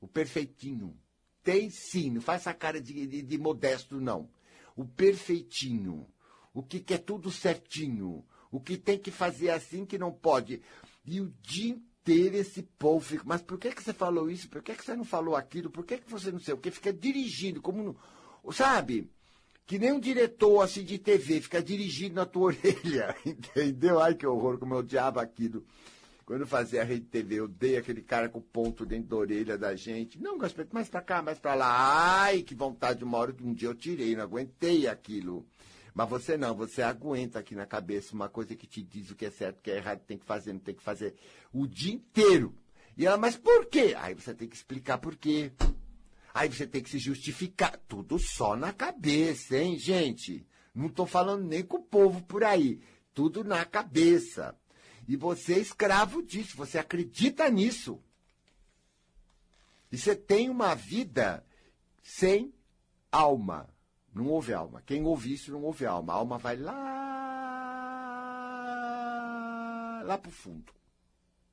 O 0.00 0.08
perfeitinho. 0.08 0.98
Tem 1.44 1.70
sim, 1.70 2.10
não 2.10 2.20
faz 2.20 2.42
essa 2.42 2.52
cara 2.52 2.80
de, 2.80 3.06
de, 3.06 3.22
de 3.22 3.38
modesto, 3.38 4.00
não. 4.00 4.28
O 4.74 4.84
perfeitinho. 4.84 6.04
O 6.52 6.64
que 6.64 6.80
quer 6.80 6.98
tudo 6.98 7.30
certinho. 7.30 8.24
O 8.50 8.60
que 8.60 8.76
tem 8.76 8.98
que 8.98 9.12
fazer 9.12 9.50
assim 9.50 9.86
que 9.86 9.96
não 9.96 10.12
pode. 10.12 10.60
E 11.04 11.20
o 11.20 11.32
dia 11.42 11.70
inteiro 11.70 12.36
esse 12.36 12.62
povo 12.62 13.04
fica, 13.04 13.24
mas 13.26 13.42
por 13.42 13.58
que, 13.58 13.72
que 13.72 13.82
você 13.82 13.92
falou 13.92 14.30
isso? 14.30 14.48
Por 14.48 14.62
que, 14.62 14.74
que 14.74 14.84
você 14.84 14.94
não 14.94 15.04
falou 15.04 15.36
aquilo? 15.36 15.70
Por 15.70 15.84
que, 15.84 15.98
que 15.98 16.10
você 16.10 16.30
não 16.30 16.38
sei 16.38 16.54
o 16.54 16.58
que? 16.58 16.70
Fica 16.70 16.92
dirigindo, 16.92 17.60
como, 17.60 17.96
sabe? 18.52 19.10
Que 19.66 19.78
nem 19.78 19.92
um 19.92 20.00
diretor 20.00 20.60
assim 20.60 20.84
de 20.84 20.98
TV 20.98 21.40
fica 21.40 21.62
dirigindo 21.62 22.16
na 22.16 22.26
tua 22.26 22.52
orelha, 22.54 23.16
entendeu? 23.24 24.00
Ai 24.00 24.14
que 24.14 24.26
horror, 24.26 24.58
como 24.58 24.74
eu 24.74 24.78
odiava 24.78 25.22
aquilo. 25.22 25.64
Quando 26.24 26.42
eu 26.42 26.46
fazia 26.46 26.82
a 26.82 26.84
rede 26.84 27.06
TV, 27.06 27.40
eu 27.40 27.48
dei 27.48 27.76
aquele 27.76 28.00
cara 28.00 28.28
com 28.28 28.40
ponto 28.40 28.86
dentro 28.86 29.08
da 29.08 29.16
orelha 29.16 29.58
da 29.58 29.74
gente. 29.74 30.20
Não, 30.20 30.38
Gaspeto, 30.38 30.72
mais 30.72 30.88
pra 30.88 31.02
cá, 31.02 31.20
mais 31.20 31.38
pra 31.38 31.54
lá. 31.54 32.22
Ai, 32.22 32.42
que 32.42 32.54
vontade, 32.54 33.02
uma 33.02 33.18
hora 33.18 33.32
que 33.32 33.44
um 33.44 33.52
dia 33.52 33.68
eu 33.68 33.74
tirei, 33.74 34.14
não 34.14 34.22
aguentei 34.22 34.86
aquilo. 34.86 35.44
Mas 35.94 36.08
você 36.08 36.36
não, 36.36 36.54
você 36.54 36.82
aguenta 36.82 37.38
aqui 37.38 37.54
na 37.54 37.66
cabeça 37.66 38.14
uma 38.14 38.28
coisa 38.28 38.56
que 38.56 38.66
te 38.66 38.82
diz 38.82 39.10
o 39.10 39.14
que 39.14 39.26
é 39.26 39.30
certo, 39.30 39.58
o 39.58 39.62
que 39.62 39.70
é 39.70 39.76
errado, 39.76 40.00
tem 40.00 40.16
que 40.16 40.24
fazer, 40.24 40.52
não 40.52 40.60
tem 40.60 40.74
que 40.74 40.82
fazer 40.82 41.14
o 41.52 41.66
dia 41.66 41.92
inteiro. 41.92 42.56
E 42.96 43.06
ela, 43.06 43.16
mas 43.16 43.36
por 43.36 43.66
quê? 43.66 43.94
Aí 43.98 44.14
você 44.14 44.34
tem 44.34 44.48
que 44.48 44.56
explicar 44.56 44.98
por 44.98 45.16
quê. 45.16 45.52
Aí 46.34 46.48
você 46.48 46.66
tem 46.66 46.82
que 46.82 46.90
se 46.90 46.98
justificar. 46.98 47.78
Tudo 47.88 48.18
só 48.18 48.56
na 48.56 48.72
cabeça, 48.72 49.56
hein, 49.56 49.78
gente? 49.78 50.46
Não 50.74 50.86
estou 50.86 51.06
falando 51.06 51.44
nem 51.44 51.62
com 51.62 51.76
o 51.76 51.82
povo 51.82 52.22
por 52.22 52.42
aí. 52.42 52.80
Tudo 53.14 53.44
na 53.44 53.64
cabeça. 53.64 54.56
E 55.06 55.16
você 55.16 55.54
é 55.54 55.58
escravo 55.58 56.22
disso, 56.22 56.56
você 56.56 56.78
acredita 56.78 57.50
nisso. 57.50 58.02
E 59.90 59.98
você 59.98 60.16
tem 60.16 60.48
uma 60.48 60.74
vida 60.74 61.44
sem 62.02 62.54
alma. 63.10 63.68
Não 64.14 64.26
houve 64.28 64.52
alma. 64.52 64.82
Quem 64.82 65.04
ouve 65.04 65.32
isso 65.32 65.50
não 65.52 65.62
houve 65.62 65.86
alma. 65.86 66.12
A 66.12 66.16
alma 66.16 66.36
vai 66.38 66.56
lá, 66.56 66.82
lá 70.04 70.18
para 70.18 70.28
o 70.28 70.32
fundo. 70.32 70.72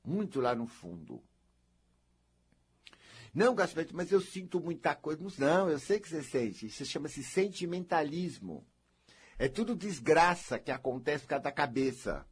Muito 0.04 0.40
lá 0.40 0.54
no 0.54 0.66
fundo. 0.66 1.22
Não, 3.32 3.54
Gasparito, 3.54 3.94
mas 3.96 4.10
eu 4.10 4.20
sinto 4.20 4.60
muita 4.60 4.94
coisa. 4.94 5.22
Não, 5.38 5.70
eu 5.70 5.78
sei 5.78 6.00
que 6.00 6.08
você 6.08 6.22
sente. 6.22 6.66
Isso 6.66 6.84
chama-se 6.84 7.22
sentimentalismo. 7.22 8.66
É 9.38 9.48
tudo 9.48 9.74
desgraça 9.74 10.58
que 10.58 10.70
acontece 10.70 11.24
por 11.24 11.30
causa 11.30 11.44
da 11.44 11.52
cabeça. 11.52 12.26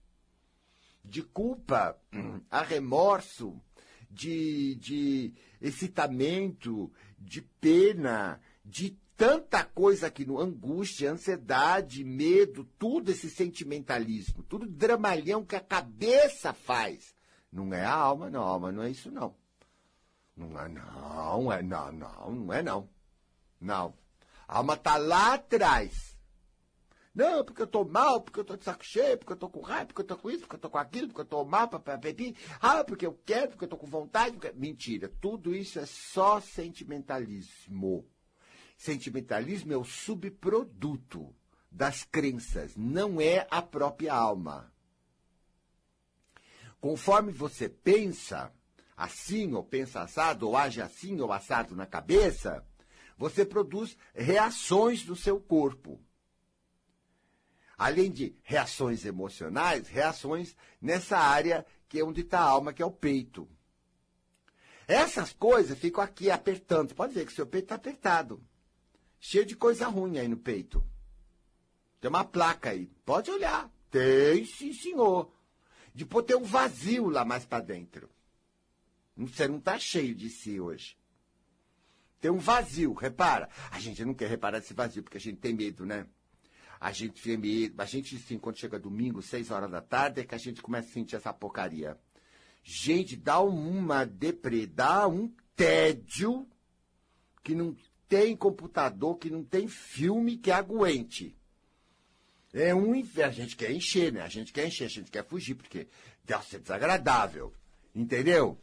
De 1.05 1.23
culpa 1.23 1.99
a 2.51 2.63
remorso, 2.63 3.59
de, 4.11 4.75
de 4.75 5.33
excitamento, 5.61 6.93
de 7.19 7.41
pena, 7.43 8.41
de 8.65 8.99
tanta 9.19 9.65
coisa 9.65 10.07
aqui 10.07 10.25
no 10.25 10.39
angústia, 10.39 11.11
ansiedade, 11.11 12.05
medo, 12.05 12.65
tudo 12.79 13.11
esse 13.11 13.29
sentimentalismo, 13.29 14.45
tudo 14.45 14.65
dramalhão 14.65 15.45
que 15.45 15.57
a 15.57 15.61
cabeça 15.61 16.53
faz. 16.53 17.13
Não 17.51 17.75
é 17.75 17.85
a 17.85 17.93
alma, 17.93 18.31
não, 18.31 18.45
a 18.45 18.47
alma 18.47 18.71
não 18.71 18.85
é 18.85 18.91
isso 18.91 19.11
não. 19.11 19.35
Não 20.37 20.59
é 20.61 20.69
não, 20.69 21.53
é 21.53 21.63
não, 21.63 21.93
não, 21.93 22.31
não 22.31 22.53
é 22.53 22.63
não. 22.63 22.89
Não. 23.61 23.93
A 24.47 24.59
alma 24.59 24.75
está 24.75 24.97
lá 24.97 25.35
atrás. 25.35 26.17
Não, 27.13 27.45
porque 27.45 27.63
eu 27.63 27.67
tô 27.67 27.85
mal, 27.85 28.21
porque 28.21 28.39
eu 28.39 28.45
tô 28.45 28.57
de 28.57 28.63
saco 28.63 28.85
cheio, 28.85 29.19
porque 29.19 29.33
eu 29.33 29.37
tô 29.37 29.51
com 29.51 29.61
raiva, 29.61 29.87
porque 29.87 30.03
eu 30.03 30.07
tô 30.07 30.17
com 30.17 30.31
isso, 30.31 30.43
porque 30.43 30.55
eu 30.55 30.61
tô 30.61 30.71
com 30.71 30.79
aquilo, 30.79 31.09
porque 31.09 31.23
eu 31.23 31.25
tô 31.25 31.45
mal, 31.45 31.67
papapi. 31.67 32.37
Ah, 32.61 32.85
porque 32.85 33.05
eu 33.05 33.21
quero, 33.27 33.49
porque 33.49 33.65
eu 33.65 33.69
tô 33.69 33.77
com 33.77 33.89
vontade. 33.89 34.37
Porque... 34.37 34.53
Mentira, 34.53 35.13
tudo 35.21 35.53
isso 35.53 35.81
é 35.81 35.87
só 35.87 36.41
sentimentalismo. 36.41 38.07
Sentimentalismo 38.79 39.73
é 39.73 39.77
o 39.77 39.85
subproduto 39.85 41.35
das 41.69 42.05
crenças, 42.05 42.77
não 42.77 43.21
é 43.21 43.45
a 43.51 43.61
própria 43.61 44.15
alma. 44.15 44.73
Conforme 46.81 47.33
você 47.33 47.69
pensa 47.69 48.53
assim, 48.97 49.53
ou 49.53 49.65
pensa 49.65 50.01
assado, 50.03 50.47
ou 50.47 50.57
age 50.57 50.81
assim, 50.81 51.21
ou 51.21 51.33
assado 51.33 51.75
na 51.75 51.87
cabeça, 51.87 52.65
você 53.17 53.45
produz 53.45 53.97
reações 54.15 55.05
no 55.05 55.17
seu 55.17 55.41
corpo. 55.41 56.01
Além 57.77 58.13
de 58.13 58.37
reações 58.45 59.05
emocionais, 59.05 59.89
reações 59.89 60.57
nessa 60.81 61.19
área 61.19 61.67
que 61.89 61.99
é 61.99 62.05
onde 62.05 62.21
está 62.21 62.39
a 62.39 62.49
alma, 62.49 62.73
que 62.73 62.83
é 62.83 62.87
o 62.87 62.93
peito. 62.93 63.49
Essas 64.87 65.33
coisas 65.33 65.77
ficam 65.77 66.03
aqui 66.03 66.31
apertando. 66.31 66.95
Pode 66.95 67.13
ver 67.13 67.27
que 67.27 67.33
seu 67.33 67.47
peito 67.47 67.65
está 67.65 67.75
apertado. 67.75 68.41
Cheio 69.21 69.45
de 69.45 69.57
coisa 69.57 69.89
ruim 69.89 70.19
aí 70.19 70.29
no 70.29 70.37
peito. 70.37 70.85
Tem 72.01 72.09
uma 72.09 72.25
placa 72.25 72.71
aí. 72.71 72.87
Pode 73.05 73.31
olhar. 73.31 73.71
Tem, 73.91 74.45
sim, 74.45 74.73
senhor. 74.73 75.33
Depois 75.95 76.25
tem 76.27 76.37
um 76.37 76.45
vazio 76.45 77.09
lá 77.09 77.25
mais 77.25 77.45
para 77.45 77.65
dentro. 77.65 78.09
Você 79.17 79.49
não 79.49 79.59
está 79.59 79.79
cheio 79.79 80.15
de 80.15 80.31
si 80.31 80.61
hoje. 80.61 80.97
Tem 82.21 82.31
um 82.31 82.39
vazio, 82.39 82.93
repara. 82.93 83.49
A 83.71 83.81
gente 83.81 84.05
não 84.05 84.15
quer 84.15 84.29
reparar 84.29 84.59
esse 84.59 84.75
vazio, 84.75 85.03
porque 85.03 85.19
a 85.19 85.21
gente 85.21 85.39
tem 85.39 85.53
medo, 85.53 85.85
né? 85.85 86.07
A 86.81 86.93
gente 86.93 87.21
tem 87.21 87.37
medo. 87.37 87.81
A 87.81 87.85
gente, 87.85 88.17
sim, 88.19 88.39
quando 88.39 88.59
chega 88.59 88.79
domingo, 88.79 89.21
seis 89.23 89.51
horas 89.51 89.71
da 89.71 89.81
tarde, 89.81 90.21
é 90.21 90.25
que 90.25 90.35
a 90.35 90.39
gente 90.39 90.63
começa 90.63 90.89
a 90.89 90.93
sentir 90.93 91.17
essa 91.17 91.33
porcaria. 91.33 91.99
Gente, 92.63 93.17
dá 93.17 93.41
uma 93.41 94.05
deprê, 94.05 94.67
dá 94.67 95.09
um 95.09 95.33
tédio 95.57 96.47
que 97.43 97.55
não 97.55 97.77
tem 98.09 98.37
computador, 98.37 99.19
que 99.19 99.31
não 99.31 99.45
tem 99.45 99.69
filme 99.69 100.37
que 100.37 100.51
aguente. 100.51 101.37
É 102.53 102.75
um 102.75 102.95
inferno. 102.95 103.33
A 103.33 103.35
gente 103.35 103.57
quer 103.57 103.71
encher, 103.71 104.13
né? 104.13 104.23
A 104.23 104.29
gente 104.29 104.53
quer 104.53 104.67
encher, 104.67 104.87
a 104.87 104.89
gente 104.89 105.11
quer 105.11 105.25
fugir, 105.25 105.55
porque 105.55 105.87
deve 106.25 106.45
ser 106.47 106.61
desagradável. 106.61 107.53
Entendeu? 107.95 108.59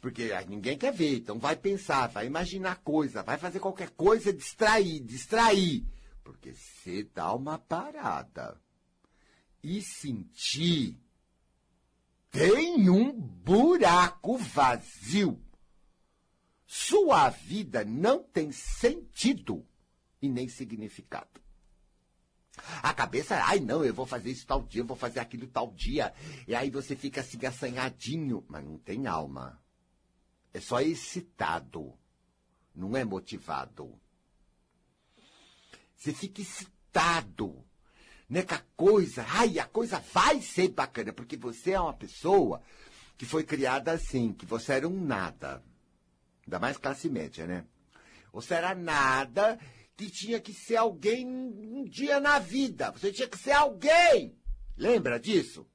Porque 0.00 0.30
ninguém 0.48 0.78
quer 0.78 0.92
ver, 0.92 1.16
então 1.16 1.38
vai 1.38 1.56
pensar, 1.56 2.06
vai 2.06 2.26
imaginar 2.26 2.76
coisa, 2.76 3.22
vai 3.22 3.38
fazer 3.38 3.58
qualquer 3.58 3.90
coisa, 3.90 4.32
distrair, 4.32 5.00
distrair. 5.00 5.84
Porque 6.22 6.52
você 6.52 7.04
dá 7.14 7.34
uma 7.34 7.58
parada 7.58 8.60
e 9.62 9.82
sentir, 9.82 10.96
tem 12.30 12.88
um 12.88 13.12
buraco 13.12 14.36
vazio. 14.36 15.42
Sua 16.66 17.30
vida 17.30 17.84
não 17.84 18.22
tem 18.22 18.50
sentido 18.50 19.64
e 20.20 20.28
nem 20.28 20.48
significado. 20.48 21.40
A 22.82 22.92
cabeça, 22.92 23.36
ai 23.44 23.60
não, 23.60 23.84
eu 23.84 23.94
vou 23.94 24.06
fazer 24.06 24.30
isso 24.30 24.46
tal 24.46 24.62
dia, 24.62 24.80
eu 24.80 24.86
vou 24.86 24.96
fazer 24.96 25.20
aquilo 25.20 25.46
tal 25.46 25.72
dia. 25.72 26.12
E 26.48 26.54
aí 26.54 26.70
você 26.70 26.96
fica 26.96 27.20
assim 27.20 27.44
assanhadinho, 27.46 28.44
mas 28.48 28.64
não 28.64 28.78
tem 28.78 29.06
alma. 29.06 29.62
É 30.52 30.60
só 30.60 30.80
excitado, 30.80 31.92
não 32.74 32.96
é 32.96 33.04
motivado. 33.04 34.00
Você 35.96 36.12
fica 36.12 36.40
excitado. 36.40 37.64
Né, 38.28 38.42
que 38.42 38.54
a 38.54 38.62
coisa, 38.76 39.24
ai, 39.28 39.60
a 39.60 39.66
coisa 39.66 40.00
vai 40.12 40.42
ser 40.42 40.68
bacana, 40.68 41.12
porque 41.12 41.36
você 41.36 41.72
é 41.72 41.80
uma 41.80 41.92
pessoa 41.92 42.60
que 43.16 43.24
foi 43.24 43.44
criada 43.44 43.92
assim, 43.92 44.32
que 44.32 44.44
você 44.44 44.72
era 44.72 44.88
um 44.88 45.00
nada. 45.00 45.62
Ainda 46.46 46.58
mais 46.58 46.76
classe 46.76 47.08
média, 47.08 47.46
né? 47.46 47.64
Você 48.32 48.54
era 48.54 48.74
nada 48.74 49.58
que 49.96 50.10
tinha 50.10 50.38
que 50.38 50.52
ser 50.52 50.76
alguém 50.76 51.26
um 51.26 51.84
dia 51.84 52.20
na 52.20 52.38
vida. 52.38 52.90
Você 52.92 53.12
tinha 53.12 53.28
que 53.28 53.38
ser 53.38 53.52
alguém. 53.52 54.38
Lembra 54.76 55.18
disso? 55.18 55.66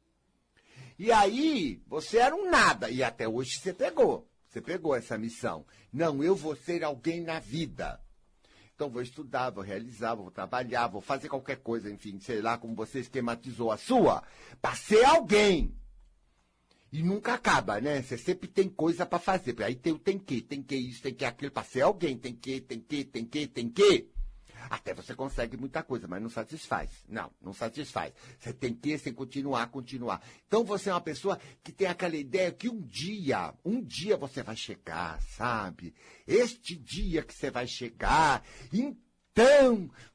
E 0.97 1.11
aí, 1.11 1.81
você 1.87 2.19
era 2.19 2.35
um 2.35 2.49
nada. 2.49 2.89
E 2.89 3.03
até 3.03 3.27
hoje 3.27 3.59
você 3.59 3.73
pegou. 3.73 4.29
Você 4.47 4.61
pegou 4.61 4.95
essa 4.95 5.17
missão. 5.17 5.65
Não, 5.91 6.23
eu 6.23 6.35
vou 6.35 6.55
ser 6.55 6.83
alguém 6.83 7.21
na 7.21 7.39
vida. 7.39 7.99
Então 8.75 8.89
vou 8.89 9.01
estudar, 9.01 9.49
vou 9.49 9.63
realizar, 9.63 10.15
vou 10.15 10.31
trabalhar, 10.31 10.87
vou 10.87 11.01
fazer 11.01 11.29
qualquer 11.29 11.57
coisa, 11.57 11.89
enfim, 11.89 12.19
sei 12.19 12.41
lá 12.41 12.57
como 12.57 12.75
você 12.75 12.99
esquematizou 12.99 13.71
a 13.71 13.77
sua, 13.77 14.23
para 14.61 14.75
ser 14.75 15.03
alguém. 15.05 15.75
E 16.91 17.01
nunca 17.01 17.33
acaba, 17.33 17.79
né? 17.79 18.01
Você 18.01 18.17
sempre 18.17 18.49
tem 18.49 18.67
coisa 18.67 19.05
para 19.05 19.17
fazer. 19.17 19.55
Aí 19.63 19.75
tem 19.75 19.97
tem 19.97 20.19
que, 20.19 20.41
tem 20.41 20.61
que 20.61 20.75
isso, 20.75 21.01
tem 21.01 21.13
que 21.13 21.23
aquilo, 21.23 21.51
para 21.51 21.63
ser 21.63 21.81
alguém, 21.81 22.17
tem 22.17 22.35
que, 22.35 22.59
tem 22.59 22.79
que, 22.81 23.05
tem 23.05 23.25
que, 23.25 23.47
tem 23.47 23.69
que. 23.69 24.09
Até 24.69 24.93
você 24.93 25.15
consegue 25.15 25.57
muita 25.57 25.81
coisa, 25.83 26.07
mas 26.07 26.21
não 26.21 26.29
satisfaz. 26.29 26.89
Não, 27.07 27.31
não 27.41 27.53
satisfaz. 27.53 28.13
Você 28.39 28.53
tem 28.53 28.73
que, 28.73 28.97
você 28.97 29.11
continuar, 29.11 29.67
continuar. 29.67 30.21
Então 30.47 30.63
você 30.63 30.89
é 30.89 30.93
uma 30.93 31.01
pessoa 31.01 31.39
que 31.63 31.71
tem 31.71 31.87
aquela 31.87 32.15
ideia 32.15 32.51
que 32.51 32.69
um 32.69 32.81
dia, 32.81 33.53
um 33.65 33.81
dia 33.81 34.17
você 34.17 34.43
vai 34.43 34.55
chegar, 34.55 35.21
sabe? 35.21 35.93
Este 36.27 36.75
dia 36.75 37.23
que 37.23 37.33
você 37.33 37.49
vai 37.49 37.67
chegar, 37.67 38.43
então 38.71 38.95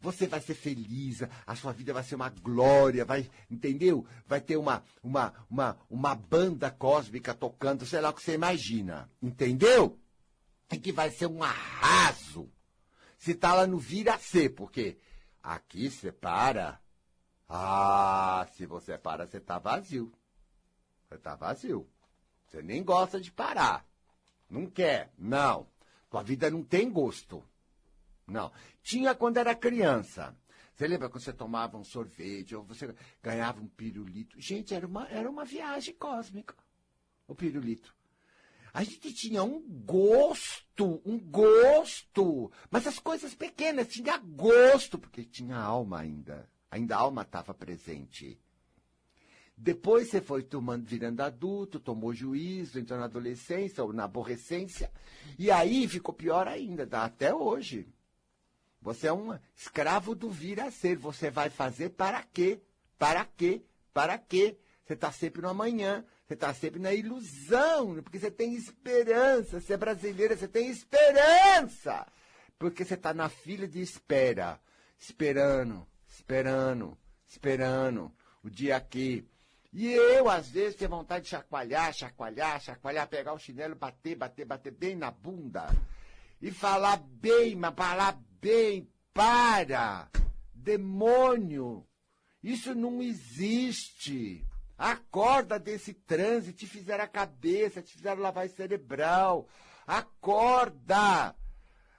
você 0.01 0.27
vai 0.27 0.41
ser 0.41 0.55
feliz, 0.55 1.23
a 1.47 1.55
sua 1.57 1.73
vida 1.73 1.93
vai 1.93 2.05
ser 2.05 2.15
uma 2.15 2.29
glória, 2.29 3.05
vai, 3.05 3.31
entendeu? 3.51 4.07
Vai 4.27 4.41
ter 4.41 4.57
uma, 4.57 4.83
uma, 5.03 5.33
uma, 5.51 5.79
uma 5.89 6.15
banda 6.15 6.71
cósmica 6.71 7.35
tocando, 7.35 7.87
sei 7.87 8.01
lá 8.01 8.11
o 8.11 8.15
que 8.15 8.23
você 8.23 8.35
imagina, 8.35 9.11
entendeu? 9.23 9.99
E 10.71 10.77
que 10.79 10.93
vai 10.93 11.11
ser 11.11 11.27
um 11.27 11.43
arraso 11.43 12.51
se 13.19 13.35
tá 13.35 13.55
lá 13.55 13.67
no 13.67 13.79
vira 13.79 14.19
C, 14.19 14.49
porque 14.49 14.99
aqui 15.43 15.91
você 15.91 16.13
para. 16.13 16.81
Ah, 17.49 18.47
se 18.55 18.67
você 18.67 18.99
para, 18.99 19.27
você 19.27 19.41
tá 19.41 19.59
vazio. 19.59 20.13
Você 21.09 21.19
tá 21.19 21.35
vazio. 21.35 21.89
Você 22.47 22.63
nem 22.63 22.83
gosta 22.85 23.21
de 23.21 23.33
parar. 23.33 23.85
Não 24.49 24.67
quer. 24.67 25.13
Não. 25.19 25.67
Tua 26.11 26.23
vida 26.23 26.51
não 26.51 26.63
tem 26.63 26.91
gosto. 26.91 27.43
Não. 28.27 28.53
Tinha 28.87 29.17
quando 29.17 29.39
era 29.39 29.53
criança. 29.53 30.33
Você 30.73 30.87
lembra 30.87 31.09
quando 31.09 31.25
você 31.25 31.33
tomava 31.33 31.77
um 31.77 31.83
sorvete 31.83 32.55
ou 32.55 32.63
você 32.63 32.95
ganhava 33.21 33.61
um 33.61 33.67
pirulito? 33.67 34.41
Gente, 34.41 34.73
era 34.75 34.87
uma, 34.87 35.09
era 35.09 35.29
uma 35.29 35.45
viagem 35.45 35.93
cósmica. 35.93 36.55
O 37.27 37.35
pirulito. 37.35 37.93
A 38.73 38.85
gente 38.85 39.13
tinha 39.13 39.43
um 39.43 39.61
gosto, 39.61 41.03
um 41.05 41.19
gosto. 41.19 42.53
Mas 42.71 42.87
as 42.87 43.01
coisas 43.01 43.35
pequenas, 43.35 43.89
tinha 43.89 44.19
gosto, 44.19 45.01
porque 45.01 45.25
tinha 45.25 45.57
alma 45.57 45.99
ainda. 45.99 46.49
Ainda 46.71 46.95
a 46.95 47.01
alma 47.01 47.23
estava 47.23 47.53
presente. 47.53 48.39
Depois 49.57 50.11
você 50.11 50.21
foi 50.21 50.45
tomando, 50.45 50.87
virando 50.87 51.23
adulto, 51.23 51.81
tomou 51.81 52.15
juízo, 52.15 52.79
entrou 52.79 53.01
na 53.01 53.07
adolescência 53.07 53.83
ou 53.83 53.93
na 53.93 54.05
aborrecência. 54.05 54.93
E 55.37 55.51
aí 55.51 55.89
ficou 55.89 56.15
pior 56.15 56.47
ainda, 56.47 56.87
tá? 56.87 57.05
até 57.05 57.35
hoje. 57.35 57.93
Você 58.87 59.09
é 59.09 59.13
um 59.13 59.37
escravo 59.57 60.15
do 60.15 60.31
vir 60.31 60.61
a 60.61 60.71
ser. 60.71 60.97
Você 60.99 61.29
vai 61.29 61.51
fazer 61.51 61.89
para 61.91 62.23
quê? 62.23 62.61
Para 62.97 63.25
quê? 63.25 63.65
Para 63.93 64.17
quê? 64.17 64.57
Você 64.85 64.93
está 64.93 65.11
sempre 65.11 65.43
no 65.43 65.49
amanhã. 65.49 66.05
Você 66.25 66.35
está 66.35 66.55
sempre 66.55 66.79
na 66.79 66.95
ilusão, 66.95 68.01
porque 68.01 68.21
você 68.21 68.31
tem 68.31 68.55
esperança. 68.55 69.59
Você 69.61 69.73
é 69.73 69.77
brasileira, 69.77 70.37
você 70.37 70.47
tem 70.47 70.71
esperança. 70.71 72.07
Porque 72.61 72.85
você 72.85 72.95
está 72.95 73.13
na 73.13 73.29
fila 73.29 73.67
de 73.67 73.81
espera. 73.81 74.61
Esperando, 74.97 75.85
esperando, 76.07 76.97
esperando. 77.27 78.15
O 78.41 78.49
dia 78.49 78.77
aqui. 78.77 79.29
E 79.73 79.93
eu, 79.95 80.31
às 80.31 80.49
vezes, 80.49 80.77
tenho 80.77 80.91
vontade 80.91 81.25
de 81.25 81.31
chacoalhar, 81.31 81.93
chacoalhar, 81.93 82.61
chacoalhar, 82.61 83.09
pegar 83.09 83.33
o 83.33 83.39
chinelo, 83.41 83.75
bater, 83.75 84.15
bater, 84.15 84.45
bater 84.45 84.71
bem 84.71 84.95
na 84.95 85.11
bunda. 85.11 85.67
E 86.41 86.53
falar 86.53 86.99
bem, 86.99 87.57
mas 87.57 87.75
falar 87.75 88.17
bem. 88.41 88.91
Para! 89.13 90.11
Demônio! 90.53 91.87
Isso 92.43 92.75
não 92.75 93.03
existe. 93.03 94.47
Acorda 94.77 95.59
desse 95.59 95.95
transe, 95.95 96.53
te 96.53 96.67
fizeram 96.67 97.05
a 97.05 97.09
cabeça, 97.09 97.83
te 97.83 97.95
fizeram 97.95 98.21
lavar 98.21 98.49
cerebral. 98.49 99.49
Acorda! 99.87 101.35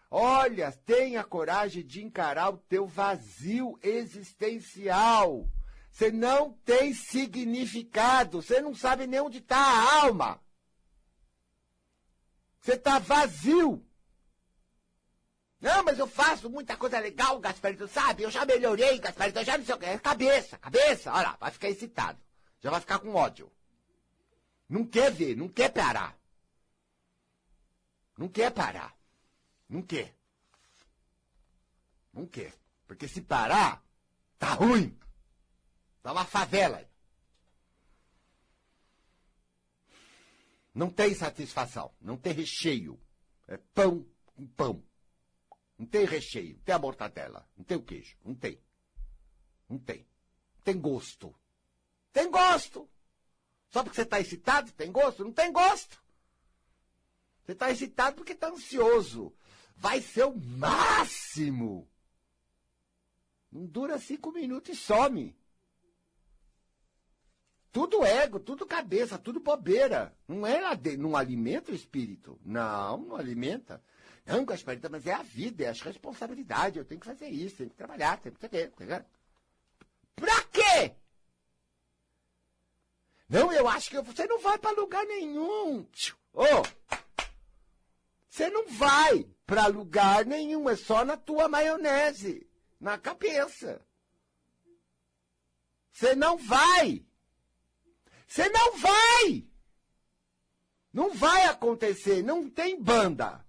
Olha, 0.10 0.72
tenha 0.72 1.24
coragem 1.24 1.86
de 1.86 2.03
encarar 2.03 2.50
o 2.50 2.58
teu 2.58 2.88
vazio 2.88 3.77
existencial. 3.82 5.50
Você 5.91 6.12
não 6.12 6.53
tem 6.63 6.94
significado. 6.94 8.41
Você 8.41 8.62
não 8.62 8.75
sabe 8.75 9.08
nem 9.08 9.20
onde 9.20 9.39
está 9.39 9.58
a 9.58 10.03
alma. 10.03 10.39
Você 12.62 12.74
está 12.74 13.00
vazio. 13.00 13.87
Não, 15.59 15.83
mas 15.83 15.97
eu 15.97 16.07
faço 16.07 16.49
muita 16.49 16.77
coisa 16.77 16.99
legal, 16.99 17.39
Gasparito, 17.39 17.87
sabe? 17.87 18.23
Eu 18.23 18.29
já 18.29 18.45
melhorei, 18.45 18.99
Gasparito, 18.99 19.39
eu 19.39 19.45
já 19.45 19.57
não 19.57 19.65
sei 19.65 19.75
o 19.75 19.79
que. 19.79 19.97
Cabeça, 19.99 20.57
cabeça. 20.57 21.11
Olha 21.11 21.29
lá, 21.29 21.37
vai 21.39 21.51
ficar 21.51 21.69
excitado. 21.69 22.19
Já 22.61 22.69
vai 22.69 22.79
ficar 22.79 22.99
com 22.99 23.13
ódio. 23.15 23.51
Não 24.69 24.85
quer 24.85 25.11
ver, 25.11 25.35
não 25.35 25.47
quer 25.47 25.69
parar. 25.69 26.17
Não 28.17 28.27
quer 28.27 28.51
parar. 28.51 28.95
Não 29.67 29.81
quer. 29.81 30.15
Não 32.13 32.25
quer. 32.25 32.53
Porque 32.85 33.07
se 33.07 33.21
parar, 33.21 33.83
tá 34.37 34.53
ruim. 34.53 34.97
Está 35.97 36.11
uma 36.11 36.25
favela. 36.25 36.87
Não 40.73 40.91
tem 40.91 41.15
satisfação, 41.15 41.91
não 41.99 42.15
tem 42.15 42.33
recheio. 42.33 42.99
É 43.47 43.57
pão 43.57 44.05
com 44.35 44.45
pão. 44.45 44.87
Não 45.77 45.86
tem 45.86 46.05
recheio, 46.05 46.55
não 46.55 46.63
tem 46.63 46.75
a 46.75 46.79
mortadela, 46.79 47.48
não 47.55 47.63
tem 47.63 47.77
o 47.77 47.84
queijo, 47.84 48.17
não 48.25 48.34
tem. 48.34 48.60
Não 49.69 49.77
tem. 49.77 50.07
Tem 50.63 50.79
gosto. 50.79 51.36
Tem 52.12 52.29
gosto. 52.31 52.89
Só 53.69 53.84
porque 53.84 53.96
você 53.96 54.01
está 54.01 54.19
excitado, 54.19 54.72
tem 54.72 54.91
gosto? 54.91 55.24
Não 55.24 55.31
tem 55.31 55.51
gosto. 55.51 56.01
Você 57.46 57.51
está 57.51 57.69
excitado 57.69 58.15
porque 58.15 58.34
está 58.34 58.50
ansioso. 58.50 59.34
Vai 59.75 60.01
ser 60.01 60.25
o 60.25 60.36
máximo. 60.36 61.88
Não 63.51 63.65
dura 63.65 64.00
cinco 64.00 64.31
minutos 64.31 64.75
e 64.75 64.75
some. 64.75 65.38
Tudo 67.72 68.03
ego, 68.03 68.39
tudo 68.39 68.65
cabeça, 68.65 69.17
tudo 69.17 69.39
bobeira. 69.39 70.17
Não 70.27 70.46
é 70.48 70.60
não 70.98 71.15
alimenta 71.15 71.72
o 71.72 71.75
espírito. 71.75 72.39
Não, 72.43 72.98
não 72.98 73.15
alimenta. 73.15 73.84
Não, 74.27 74.43
Gasparita, 74.43 74.89
mas 74.89 75.07
é 75.07 75.13
a 75.13 75.24
vida, 75.24 75.63
é 75.63 75.69
as 75.69 75.79
responsabilidades. 75.79 76.78
Eu 76.78 76.84
tenho 76.84 76.99
que 76.99 77.08
fazer 77.08 77.30
isso, 77.30 77.56
tenho 77.56 77.69
que 77.69 77.78
trabalhar, 77.78 78.19
tenho 78.19 78.36
que 78.36 78.41
fazer. 78.41 78.73
Pra 80.15 80.43
quê? 80.51 80.93
Não, 83.30 83.54
eu 83.54 83.69
acho 83.69 83.89
que 83.89 84.01
você 84.01 84.28
não 84.28 84.39
vai 84.39 84.58
para 84.58 84.75
lugar 84.75 85.06
nenhum. 85.06 85.88
Oh, 86.34 86.63
você 88.30 88.49
não 88.49 88.67
vai 88.67 89.25
para 89.45 89.67
lugar 89.67 90.25
nenhum, 90.25 90.69
é 90.69 90.75
só 90.75 91.06
na 91.06 91.15
tua 91.15 91.47
maionese, 91.47 92.45
na 92.82 92.97
cabeça. 92.97 93.82
Você 95.93 96.15
não 96.15 96.38
vai. 96.38 97.06
Você 98.28 98.49
não 98.49 98.78
vai! 98.78 99.47
Não 100.91 101.13
vai 101.13 101.45
acontecer, 101.45 102.21
não 102.21 102.49
tem 102.49 102.82
banda. 102.82 103.46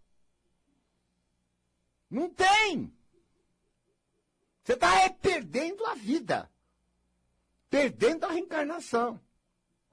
Não 2.11 2.31
tem. 2.31 2.92
Você 4.64 4.75
está 4.75 5.09
perdendo 5.11 5.85
a 5.87 5.94
vida. 5.94 6.51
Perdendo 7.71 8.25
a 8.25 8.31
reencarnação. 8.31 9.21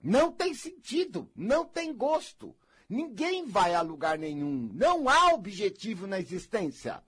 Não 0.01 0.32
tem 0.32 0.54
sentido, 0.54 1.32
não 1.36 1.65
tem 1.65 1.93
gosto. 1.93 2.56
Ninguém 2.88 3.45
vai 3.45 3.73
a 3.73 3.82
lugar 3.82 4.17
nenhum. 4.17 4.69
Não 4.73 5.10
há 5.10 5.34
objetivo 5.34 6.06
na 6.06 6.19
existência. 6.19 7.04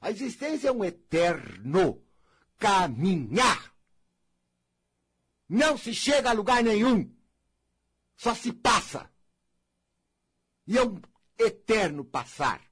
A 0.00 0.10
existência 0.10 0.68
é 0.68 0.72
um 0.72 0.84
eterno 0.84 2.02
caminhar. 2.58 3.74
Não 5.48 5.76
se 5.76 5.94
chega 5.94 6.30
a 6.30 6.34
lugar 6.34 6.62
nenhum. 6.62 7.14
Só 8.16 8.34
se 8.34 8.52
passa. 8.52 9.10
E 10.66 10.78
é 10.78 10.84
um 10.84 11.00
eterno 11.38 12.04
passar. 12.04 12.69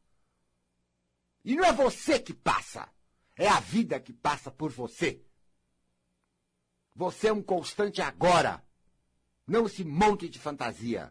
E 1.49 1.57
não 1.57 1.65
é 1.65 1.73
você 1.73 2.21
que 2.21 2.35
passa. 2.35 2.87
É 3.35 3.49
a 3.49 3.59
vida 3.59 3.99
que 3.99 4.13
passa 4.13 4.51
por 4.51 4.71
você. 4.71 5.25
Você 6.95 7.29
é 7.29 7.33
um 7.33 7.43
constante 7.43 8.03
agora. 8.03 8.63
Não 9.47 9.65
esse 9.65 9.83
monte 9.83 10.29
de 10.29 10.39
fantasia. 10.39 11.11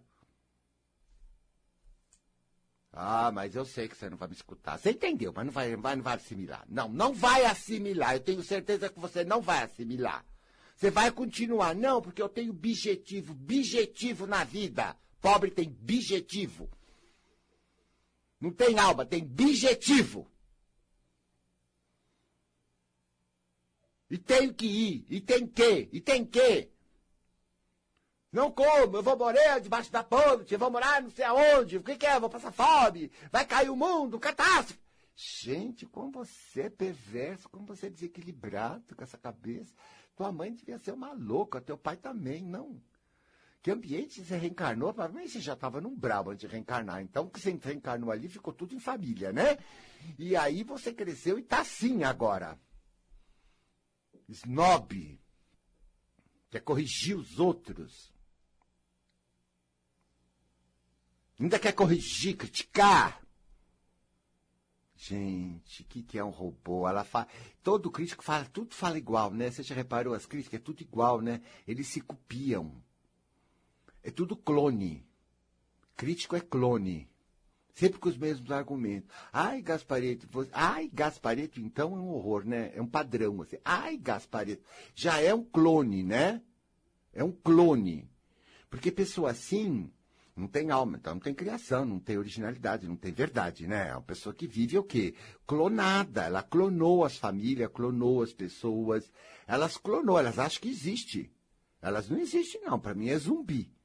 Ah, 2.93 3.32
mas 3.32 3.56
eu 3.56 3.65
sei 3.65 3.88
que 3.88 3.97
você 3.97 4.12
não 4.12 4.17
vai 4.17 4.28
me 4.28 4.36
escutar. 4.36 4.78
Você 4.78 4.91
entendeu, 4.91 5.34
mas 5.36 5.43
não 5.43 5.52
vai, 5.52 5.76
não 5.76 5.82
vai, 5.82 5.95
não 5.95 6.04
vai 6.04 6.15
assimilar. 6.17 6.63
Não, 6.69 6.88
não 6.88 7.15
vai 7.15 7.43
assimilar. 7.43 8.13
Eu 8.13 8.19
tenho 8.19 8.43
certeza 8.43 8.89
que 8.89 9.00
você 9.00 9.23
não 9.23 9.41
vai 9.41 9.63
assimilar. 9.63 10.23
Você 10.76 10.91
vai 10.91 11.10
continuar. 11.10 11.73
Não, 11.73 12.00
porque 12.00 12.21
eu 12.21 12.30
tenho 12.30 12.52
objetivo, 12.52 13.34
objetivo 13.34 14.28
na 14.28 14.43
vida. 14.43 14.95
Pobre 15.19 15.50
tem 15.50 15.67
objetivo. 15.67 16.69
Não 18.39 18.52
tem 18.52 18.78
alma, 18.78 19.06
tem 19.06 19.23
objetivo. 19.23 20.30
E 24.10 24.17
tenho 24.17 24.54
que 24.54 24.65
ir, 24.65 25.06
e 25.10 25.19
tem 25.19 25.45
que, 25.45 25.89
e 25.91 26.00
tem 26.00 26.26
que. 26.26 26.71
Não 28.32 28.52
como, 28.52 28.97
eu 28.97 29.04
vou 29.04 29.17
morar 29.17 29.60
debaixo 29.60 29.91
da 29.91 30.04
ponte, 30.04 30.54
eu 30.54 30.60
vou 30.60 30.69
morar 30.69 31.02
não 31.02 31.10
sei 31.10 31.26
aonde, 31.26 31.78
o 31.78 31.84
que, 31.84 31.95
que 31.95 32.06
é? 32.06 32.19
Vou 32.19 32.30
passar 32.30 32.52
fome, 32.52 33.12
vai 33.32 33.45
cair 33.45 33.69
o 33.69 33.76
mundo, 33.76 34.19
catástrofe. 34.19 34.80
Gente, 35.15 35.86
como 35.88 36.12
você 36.12 36.62
é 36.62 36.69
perverso, 36.69 37.50
como 37.50 37.65
você 37.65 37.88
é 37.88 37.89
desequilibrado 37.89 38.95
com 38.95 39.04
essa 39.04 39.17
cabeça. 39.17 39.73
Tua 40.15 40.32
mãe 40.32 40.54
devia 40.54 40.78
ser 40.78 40.91
uma 40.91 41.12
louca, 41.12 41.60
teu 41.60 41.78
pai 41.78 41.97
também, 41.97 42.43
não. 42.43 42.80
Que 43.61 43.71
ambiente 43.71 44.23
você 44.23 44.37
reencarnou? 44.37 44.93
Provavelmente 44.93 45.33
você 45.33 45.41
já 45.41 45.53
estava 45.53 45.81
num 45.81 45.95
bravo 45.95 46.29
antes 46.29 46.47
de 46.47 46.53
reencarnar. 46.53 47.01
Então, 47.01 47.29
que 47.29 47.39
você 47.39 47.51
reencarnou 47.61 48.11
ali, 48.11 48.29
ficou 48.29 48.53
tudo 48.53 48.73
em 48.73 48.79
família, 48.79 49.33
né? 49.33 49.57
E 50.17 50.35
aí 50.35 50.63
você 50.63 50.93
cresceu 50.93 51.37
e 51.37 51.41
está 51.41 51.61
assim 51.61 52.03
agora. 52.03 52.59
Snob. 54.29 55.19
Quer 56.49 56.61
corrigir 56.61 57.17
os 57.17 57.39
outros. 57.39 58.13
Ainda 61.39 61.59
quer 61.59 61.73
corrigir, 61.73 62.35
criticar. 62.35 63.21
Gente, 64.95 65.83
o 65.83 65.85
que, 65.85 66.01
que 66.01 66.17
é 66.17 66.23
um 66.23 66.31
robô? 66.31 66.87
Ela 66.87 67.03
fala, 67.03 67.27
todo 67.61 67.91
crítico 67.91 68.23
fala, 68.23 68.45
tudo 68.45 68.73
fala 68.73 68.97
igual, 68.97 69.31
né? 69.31 69.51
Você 69.51 69.61
já 69.61 69.75
reparou 69.75 70.15
as 70.15 70.25
críticas? 70.25 70.59
É 70.59 70.63
tudo 70.63 70.81
igual, 70.81 71.21
né? 71.21 71.41
Eles 71.67 71.87
se 71.87 72.01
copiam. 72.01 72.83
É 74.07 74.09
tudo 74.09 74.37
clone. 74.37 75.05
Crítico 75.97 76.33
é 76.37 76.39
clone. 76.39 77.09
Sempre 77.73 77.99
com 77.99 78.07
os 78.07 78.17
mesmos 78.17 78.49
argumentos. 78.51 79.13
Ai, 79.33 79.61
Gaspareto, 79.61 80.29
você... 80.31 80.49
ai, 80.53 80.89
Gaspareto, 80.93 81.59
então 81.59 81.93
é 81.93 81.99
um 81.99 82.07
horror, 82.11 82.45
né? 82.45 82.71
É 82.73 82.81
um 82.81 82.87
padrão. 82.87 83.41
Assim. 83.41 83.57
Ai, 83.65 83.97
Gaspareto. 83.97 84.63
Já 84.95 85.19
é 85.19 85.33
um 85.33 85.43
clone, 85.43 86.03
né? 86.03 86.41
É 87.11 87.21
um 87.21 87.33
clone. 87.33 88.09
Porque 88.69 88.93
pessoa 88.93 89.31
assim 89.31 89.91
Não 90.37 90.47
tem 90.47 90.71
alma, 90.71 90.95
então 90.97 91.15
não 91.15 91.19
tem 91.19 91.33
criação, 91.33 91.83
não 91.83 91.99
tem 91.99 92.17
originalidade, 92.17 92.87
não 92.87 92.95
tem 92.95 93.11
verdade, 93.11 93.67
né? 93.67 93.89
É 93.89 93.91
uma 93.91 94.03
pessoa 94.03 94.33
que 94.33 94.47
vive 94.47 94.77
o 94.77 94.83
quê? 94.83 95.15
Clonada. 95.45 96.23
Ela 96.23 96.43
clonou 96.43 97.03
as 97.03 97.17
famílias, 97.17 97.69
clonou 97.73 98.23
as 98.23 98.31
pessoas. 98.31 99.11
Elas 99.45 99.75
clonou, 99.75 100.17
elas 100.17 100.39
acham 100.39 100.61
que 100.61 100.69
existe. 100.69 101.29
Elas 101.81 102.07
não 102.07 102.17
existem, 102.17 102.61
não. 102.61 102.79
Para 102.79 102.95
mim 102.95 103.09
é 103.09 103.17
zumbi. 103.17 103.75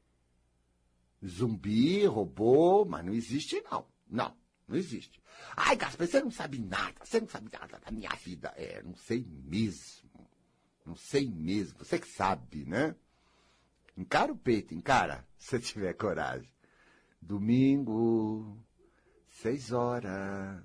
Zumbi, 1.26 2.04
robô, 2.06 2.84
mas 2.84 3.04
não 3.04 3.12
existe, 3.12 3.62
não. 3.70 3.86
Não, 4.08 4.36
não 4.66 4.76
existe. 4.76 5.22
Ai, 5.56 5.76
Gaspar, 5.76 6.06
você 6.06 6.20
não 6.20 6.30
sabe 6.30 6.58
nada, 6.58 7.04
você 7.04 7.20
não 7.20 7.28
sabe 7.28 7.48
nada 7.52 7.78
da 7.78 7.90
minha 7.90 8.10
vida. 8.10 8.52
É, 8.56 8.82
não 8.82 8.94
sei 8.94 9.24
mesmo. 9.24 10.10
Não 10.84 10.96
sei 10.96 11.30
mesmo. 11.30 11.78
Você 11.78 11.98
que 11.98 12.08
sabe, 12.08 12.64
né? 12.64 12.94
Encara 13.96 14.32
o 14.32 14.36
peito, 14.36 14.74
encara, 14.74 15.26
se 15.38 15.58
tiver 15.60 15.92
coragem. 15.94 16.50
Domingo, 17.20 18.58
seis 19.30 19.70
horas. 19.70 20.62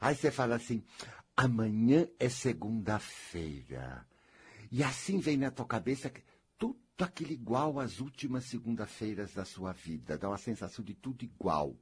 Aí 0.00 0.14
você 0.14 0.30
fala 0.30 0.56
assim, 0.56 0.84
amanhã 1.36 2.06
é 2.18 2.28
segunda-feira. 2.28 4.06
E 4.70 4.82
assim 4.82 5.18
vem 5.18 5.36
na 5.36 5.50
tua 5.50 5.66
cabeça 5.66 6.10
tudo 6.10 6.22
aquilo 7.04 7.32
igual 7.32 7.78
às 7.78 8.00
últimas 8.00 8.44
segunda-feiras 8.44 9.32
da 9.34 9.44
sua 9.44 9.72
vida. 9.72 10.16
Dá 10.16 10.28
uma 10.28 10.38
sensação 10.38 10.84
de 10.84 10.94
tudo 10.94 11.24
igual. 11.24 11.76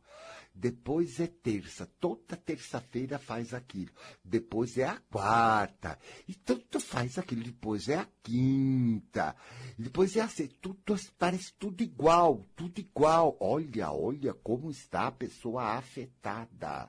Depois 0.55 1.18
é 1.18 1.27
terça. 1.27 1.90
Toda 1.98 2.37
terça-feira 2.37 3.18
faz 3.18 3.53
aquilo. 3.53 3.90
Depois 4.24 4.79
é 4.79 4.85
a 4.85 5.00
quarta. 5.11 5.98
E 6.29 6.35
tudo 6.35 6.79
faz 6.79 7.18
aquilo. 7.18 7.42
Depois 7.42 7.88
é 7.88 7.96
a 7.96 8.09
quinta. 8.22 9.35
Depois 9.77 10.16
é 10.16 10.20
a 10.20 10.29
sexta. 10.29 10.57
Tudo, 10.61 10.96
parece 11.18 11.53
tudo 11.59 11.83
igual. 11.83 12.46
Tudo 12.55 12.79
igual. 12.79 13.37
Olha, 13.40 13.90
olha 13.90 14.33
como 14.33 14.70
está 14.70 15.09
a 15.09 15.12
pessoa 15.12 15.77
afetada. 15.77 16.88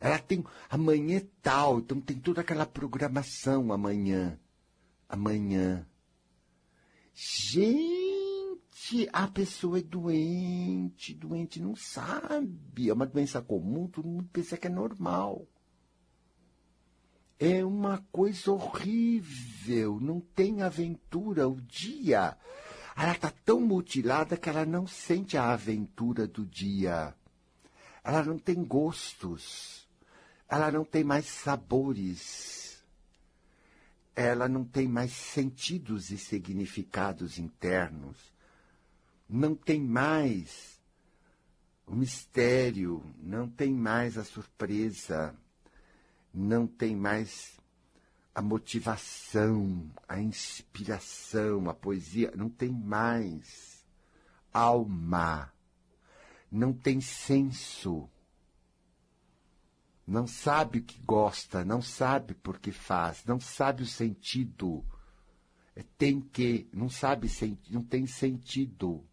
Ela 0.00 0.18
tem. 0.20 0.44
Amanhã 0.70 1.18
é 1.18 1.26
tal. 1.42 1.80
Então 1.80 2.00
tem 2.00 2.18
toda 2.18 2.42
aquela 2.42 2.64
programação 2.64 3.72
amanhã. 3.72 4.38
Amanhã. 5.08 5.84
Gente, 7.20 9.08
a 9.12 9.26
pessoa 9.26 9.80
é 9.80 9.82
doente, 9.82 11.12
doente 11.12 11.60
não 11.60 11.74
sabe. 11.74 12.88
É 12.88 12.92
uma 12.92 13.06
doença 13.06 13.42
comum, 13.42 13.88
todo 13.88 14.06
mundo 14.06 14.30
pensa 14.32 14.56
que 14.56 14.68
é 14.68 14.70
normal. 14.70 15.44
É 17.36 17.64
uma 17.64 17.98
coisa 18.12 18.52
horrível, 18.52 19.98
não 20.00 20.20
tem 20.20 20.62
aventura. 20.62 21.48
O 21.48 21.60
dia, 21.60 22.38
ela 22.96 23.12
está 23.12 23.32
tão 23.44 23.60
mutilada 23.62 24.36
que 24.36 24.48
ela 24.48 24.64
não 24.64 24.86
sente 24.86 25.36
a 25.36 25.50
aventura 25.50 26.24
do 26.28 26.46
dia. 26.46 27.16
Ela 28.04 28.22
não 28.22 28.38
tem 28.38 28.62
gostos, 28.62 29.88
ela 30.48 30.70
não 30.70 30.84
tem 30.84 31.02
mais 31.02 31.24
sabores 31.24 32.67
ela 34.20 34.48
não 34.48 34.64
tem 34.64 34.88
mais 34.88 35.12
sentidos 35.12 36.10
e 36.10 36.18
significados 36.18 37.38
internos, 37.38 38.16
não 39.28 39.54
tem 39.54 39.80
mais 39.80 40.76
o 41.86 41.94
mistério, 41.94 43.00
não 43.22 43.48
tem 43.48 43.72
mais 43.72 44.18
a 44.18 44.24
surpresa, 44.24 45.36
não 46.34 46.66
tem 46.66 46.96
mais 46.96 47.60
a 48.34 48.42
motivação, 48.42 49.88
a 50.08 50.20
inspiração, 50.20 51.70
a 51.70 51.74
poesia, 51.74 52.32
não 52.34 52.50
tem 52.50 52.72
mais 52.72 53.86
alma, 54.52 55.52
não 56.50 56.72
tem 56.72 57.00
senso 57.00 58.10
não 60.08 60.26
sabe 60.26 60.78
o 60.78 60.82
que 60.82 60.98
gosta, 61.02 61.62
não 61.62 61.82
sabe 61.82 62.32
por 62.32 62.58
que 62.58 62.72
faz, 62.72 63.24
não 63.26 63.38
sabe 63.38 63.82
o 63.82 63.86
sentido. 63.86 64.82
É, 65.76 65.84
tem 65.98 66.18
que, 66.18 66.66
não 66.72 66.88
sabe, 66.88 67.28
não 67.68 67.84
tem 67.84 68.06
sentido. 68.06 69.04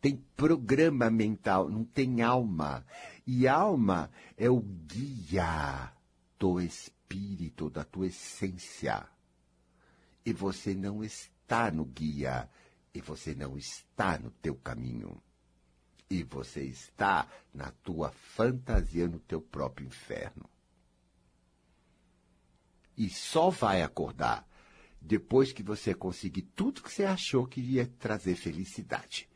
Tem 0.00 0.16
programa 0.36 1.10
mental, 1.10 1.68
não 1.68 1.84
tem 1.84 2.22
alma. 2.22 2.86
E 3.26 3.48
alma 3.48 4.08
é 4.36 4.48
o 4.48 4.60
guia 4.60 5.92
do 6.38 6.60
espírito, 6.60 7.68
da 7.68 7.82
tua 7.82 8.06
essência. 8.06 9.04
E 10.24 10.32
você 10.32 10.76
não 10.76 11.02
está 11.02 11.72
no 11.72 11.84
guia, 11.84 12.48
e 12.94 13.00
você 13.00 13.34
não 13.34 13.58
está 13.58 14.16
no 14.16 14.30
teu 14.30 14.54
caminho. 14.54 15.20
E 16.12 16.22
você 16.24 16.62
está 16.64 17.26
na 17.54 17.70
tua 17.70 18.10
fantasia, 18.10 19.08
no 19.08 19.18
teu 19.18 19.40
próprio 19.40 19.86
inferno. 19.86 20.44
E 22.94 23.08
só 23.08 23.48
vai 23.48 23.80
acordar 23.80 24.46
depois 25.00 25.54
que 25.54 25.62
você 25.62 25.94
conseguir 25.94 26.42
tudo 26.54 26.82
que 26.82 26.92
você 26.92 27.04
achou 27.04 27.46
que 27.46 27.62
ia 27.62 27.86
trazer 27.98 28.36
felicidade. 28.36 29.26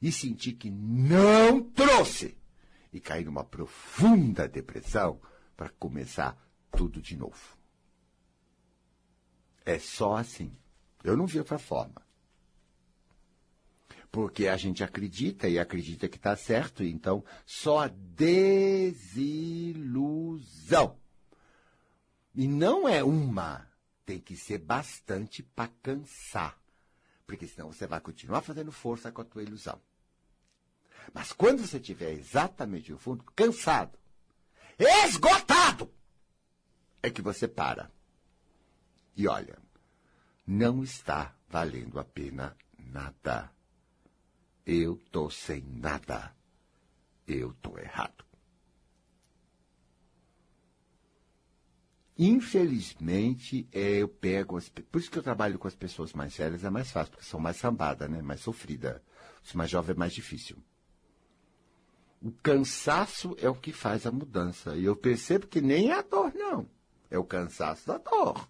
E 0.00 0.10
sentir 0.10 0.54
que 0.54 0.70
não 0.70 1.62
trouxe. 1.62 2.38
E 2.90 2.98
cair 2.98 3.26
numa 3.26 3.44
profunda 3.44 4.48
depressão 4.48 5.20
para 5.54 5.68
começar 5.68 6.42
tudo 6.70 7.02
de 7.02 7.18
novo. 7.18 7.54
É 9.62 9.78
só 9.78 10.16
assim. 10.16 10.56
Eu 11.04 11.18
não 11.18 11.26
vi 11.26 11.38
outra 11.38 11.58
forma 11.58 12.00
porque 14.12 14.46
a 14.46 14.56
gente 14.58 14.84
acredita 14.84 15.48
e 15.48 15.58
acredita 15.58 16.06
que 16.06 16.18
está 16.18 16.36
certo, 16.36 16.84
então 16.84 17.24
só 17.46 17.88
desilusão. 17.88 18.98
E 22.34 22.46
não 22.46 22.86
é 22.86 23.02
uma, 23.02 23.66
tem 24.04 24.20
que 24.20 24.36
ser 24.36 24.58
bastante 24.58 25.42
para 25.42 25.70
cansar, 25.82 26.60
porque 27.26 27.46
senão 27.46 27.72
você 27.72 27.86
vai 27.86 28.00
continuar 28.00 28.42
fazendo 28.42 28.70
força 28.70 29.10
com 29.10 29.22
a 29.22 29.24
tua 29.24 29.42
ilusão. 29.42 29.80
Mas 31.14 31.32
quando 31.32 31.66
você 31.66 31.78
estiver 31.78 32.12
exatamente 32.12 32.92
no 32.92 32.98
fundo, 32.98 33.24
cansado, 33.34 33.98
esgotado, 34.78 35.90
é 37.02 37.08
que 37.08 37.22
você 37.22 37.48
para. 37.48 37.90
E 39.16 39.26
olha, 39.26 39.58
não 40.46 40.82
está 40.82 41.34
valendo 41.48 41.98
a 41.98 42.04
pena 42.04 42.54
nada. 42.78 43.50
Eu 44.64 44.96
tô 45.10 45.28
sem 45.30 45.62
nada. 45.62 46.34
Eu 47.26 47.52
tô 47.54 47.78
errado. 47.78 48.24
Infelizmente, 52.18 53.66
é, 53.72 53.96
eu 53.96 54.08
pego 54.08 54.56
as, 54.56 54.68
por 54.68 55.00
isso 55.00 55.10
que 55.10 55.18
eu 55.18 55.22
trabalho 55.22 55.58
com 55.58 55.66
as 55.66 55.74
pessoas 55.74 56.12
mais 56.12 56.36
velhas 56.36 56.62
é 56.62 56.70
mais 56.70 56.90
fácil, 56.90 57.12
porque 57.12 57.24
são 57.26 57.40
mais 57.40 57.56
sambadas, 57.56 58.08
né? 58.08 58.20
Mais 58.22 58.40
sofrida. 58.40 59.02
Os 59.42 59.54
mais 59.54 59.70
jovens 59.70 59.96
é 59.96 59.98
mais 59.98 60.12
difícil. 60.12 60.56
O 62.20 62.30
cansaço 62.30 63.34
é 63.40 63.48
o 63.48 63.54
que 63.54 63.72
faz 63.72 64.06
a 64.06 64.12
mudança. 64.12 64.76
E 64.76 64.84
eu 64.84 64.94
percebo 64.94 65.48
que 65.48 65.60
nem 65.60 65.90
é 65.90 65.98
a 65.98 66.02
dor, 66.02 66.32
não. 66.34 66.68
É 67.10 67.18
o 67.18 67.24
cansaço 67.24 67.88
da 67.88 67.98
dor. 67.98 68.48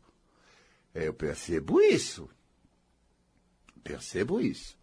Eu 0.94 1.14
percebo 1.14 1.80
isso. 1.80 2.28
Percebo 3.82 4.40
isso. 4.40 4.76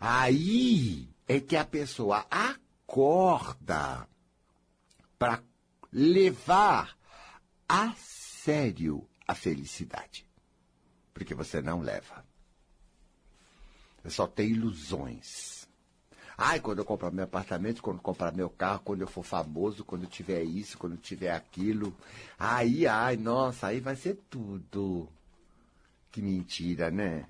Aí 0.00 1.06
é 1.28 1.38
que 1.38 1.56
a 1.56 1.64
pessoa 1.64 2.26
acorda 2.30 4.08
para 5.18 5.42
levar 5.92 6.96
a 7.68 7.92
sério 7.94 9.06
a 9.28 9.34
felicidade. 9.34 10.26
Porque 11.12 11.34
você 11.34 11.60
não 11.60 11.82
leva. 11.82 12.24
Você 14.02 14.10
só 14.10 14.26
tem 14.26 14.48
ilusões. 14.48 15.68
Ai, 16.36 16.58
quando 16.58 16.78
eu 16.78 16.86
comprar 16.86 17.10
meu 17.10 17.24
apartamento, 17.24 17.82
quando 17.82 17.98
eu 17.98 18.02
comprar 18.02 18.32
meu 18.32 18.48
carro, 18.48 18.80
quando 18.80 19.02
eu 19.02 19.06
for 19.06 19.22
famoso, 19.22 19.84
quando 19.84 20.04
eu 20.04 20.08
tiver 20.08 20.42
isso, 20.42 20.78
quando 20.78 20.94
eu 20.94 20.98
tiver 20.98 21.32
aquilo. 21.32 21.94
Aí, 22.38 22.86
ai, 22.86 23.18
nossa, 23.18 23.66
aí 23.66 23.78
vai 23.78 23.94
ser 23.94 24.18
tudo. 24.30 25.06
Que 26.10 26.22
mentira, 26.22 26.90
né? 26.90 27.26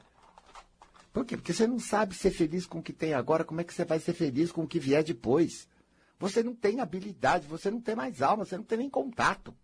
Por 1.12 1.25
quê? 1.25 1.37
Porque 1.37 1.53
você 1.53 1.66
não 1.66 1.79
sabe 1.79 2.14
ser 2.14 2.31
feliz 2.31 2.66
com 2.66 2.79
o 2.79 2.83
que 2.83 2.92
tem 2.92 3.14
agora, 3.14 3.44
como 3.44 3.61
é 3.61 3.64
que 3.64 3.75
você 3.75 3.85
vai 3.85 3.99
ser 3.99 4.12
feliz 4.12 4.53
com 4.53 4.62
o 4.62 4.68
que 4.68 4.79
vier 4.79 5.03
depois? 5.03 5.68
Você 6.18 6.42
não 6.42 6.55
tem 6.55 6.81
habilidade, 6.81 7.46
você 7.46 7.70
não 7.70 7.81
tem 7.81 7.96
mais 7.96 8.23
alma, 8.23 8.44
você 8.44 8.57
não 8.57 8.64
tem 8.64 8.79
nem 8.79 8.90
contato. 8.90 9.57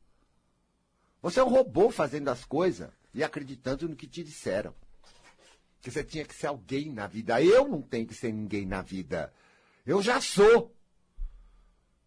Você 1.23 1.39
é 1.39 1.45
um 1.45 1.49
robô 1.49 1.91
fazendo 1.91 2.29
as 2.29 2.45
coisas 2.45 2.91
e 3.13 3.23
acreditando 3.23 3.89
no 3.89 3.95
que 3.97 4.07
te 4.07 4.25
disseram. 4.25 4.75
Que 5.81 5.91
você 5.91 6.03
tinha 6.03 6.25
que 6.25 6.35
ser 6.35 6.49
alguém 6.49 6.93
na 6.93 7.07
vida. 7.07 7.41
Eu 7.43 7.69
não 7.69 7.83
tenho 7.83 8.07
que 8.07 8.15
ser 8.15 8.33
ninguém 8.33 8.67
na 8.67 8.83
vida. 8.83 9.33
Eu 9.85 10.03
já 10.03 10.21
sou. 10.21 10.75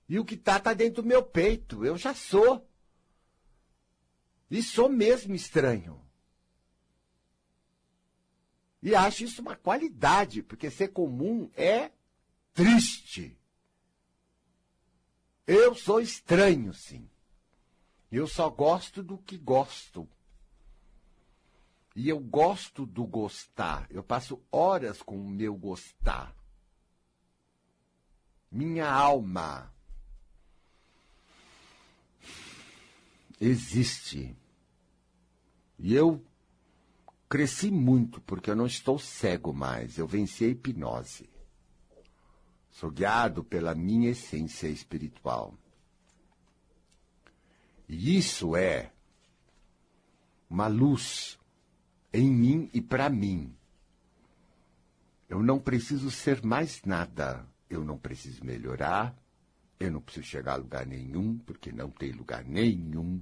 E 0.07 0.19
o 0.19 0.25
que 0.25 0.35
tá, 0.35 0.59
tá 0.59 0.73
dentro 0.73 1.01
do 1.01 1.07
meu 1.07 1.23
peito. 1.23 1.85
Eu 1.85 1.97
já 1.97 2.13
sou. 2.13 2.67
E 4.49 4.63
sou 4.63 4.89
mesmo 4.89 5.35
estranho. 5.35 6.01
E 8.81 8.95
acho 8.95 9.23
isso 9.23 9.41
uma 9.41 9.55
qualidade, 9.55 10.41
porque 10.41 10.69
ser 10.69 10.89
comum 10.89 11.49
é 11.55 11.91
triste. 12.53 13.37
Eu 15.45 15.75
sou 15.75 15.99
estranho, 15.99 16.73
sim. 16.73 17.09
Eu 18.11 18.27
só 18.27 18.49
gosto 18.49 19.03
do 19.03 19.17
que 19.17 19.37
gosto. 19.37 20.07
E 21.95 22.07
eu 22.07 22.19
gosto 22.19 22.85
do 22.85 23.05
gostar. 23.05 23.85
Eu 23.89 24.03
passo 24.03 24.41
horas 24.51 25.01
com 25.01 25.17
o 25.17 25.29
meu 25.29 25.55
gostar. 25.55 26.33
Minha 28.51 28.89
alma 28.89 29.73
existe. 33.39 34.35
E 35.77 35.93
eu 35.93 36.23
cresci 37.29 37.69
muito 37.69 38.19
porque 38.21 38.49
eu 38.49 38.55
não 38.55 38.65
estou 38.65 38.97
cego 38.97 39.53
mais. 39.53 39.97
Eu 39.97 40.07
venci 40.07 40.45
a 40.45 40.47
hipnose. 40.47 41.29
Sou 42.71 42.89
guiado 42.89 43.43
pela 43.43 43.75
minha 43.75 44.09
essência 44.09 44.67
espiritual. 44.67 45.53
E 47.87 48.17
isso 48.17 48.55
é 48.55 48.91
uma 50.49 50.67
luz 50.67 51.39
em 52.11 52.31
mim 52.31 52.69
e 52.73 52.81
para 52.81 53.09
mim. 53.09 53.55
Eu 55.27 55.43
não 55.43 55.59
preciso 55.59 56.09
ser 56.09 56.43
mais 56.43 56.81
nada. 56.83 57.45
Eu 57.69 57.83
não 57.83 57.97
preciso 57.97 58.43
melhorar. 58.43 59.15
Eu 59.79 59.91
não 59.91 60.01
preciso 60.01 60.25
chegar 60.25 60.53
a 60.53 60.57
lugar 60.57 60.85
nenhum, 60.85 61.37
porque 61.37 61.71
não 61.71 61.89
tem 61.89 62.11
lugar 62.11 62.43
nenhum. 62.43 63.21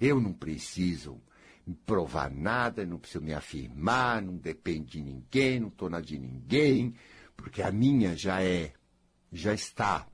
Eu 0.00 0.20
não 0.20 0.32
preciso 0.32 1.20
provar 1.72 2.30
nada, 2.30 2.86
não 2.86 2.98
preciso 2.98 3.24
me 3.24 3.32
afirmar, 3.32 4.22
não 4.22 4.36
depende 4.36 4.92
de 4.92 5.02
ninguém, 5.02 5.60
não 5.60 5.68
estou 5.68 5.88
de 6.00 6.18
ninguém 6.18 6.94
porque 7.40 7.62
a 7.62 7.72
minha 7.72 8.16
já 8.16 8.42
é, 8.42 8.72
já 9.32 9.54
está. 9.54 10.06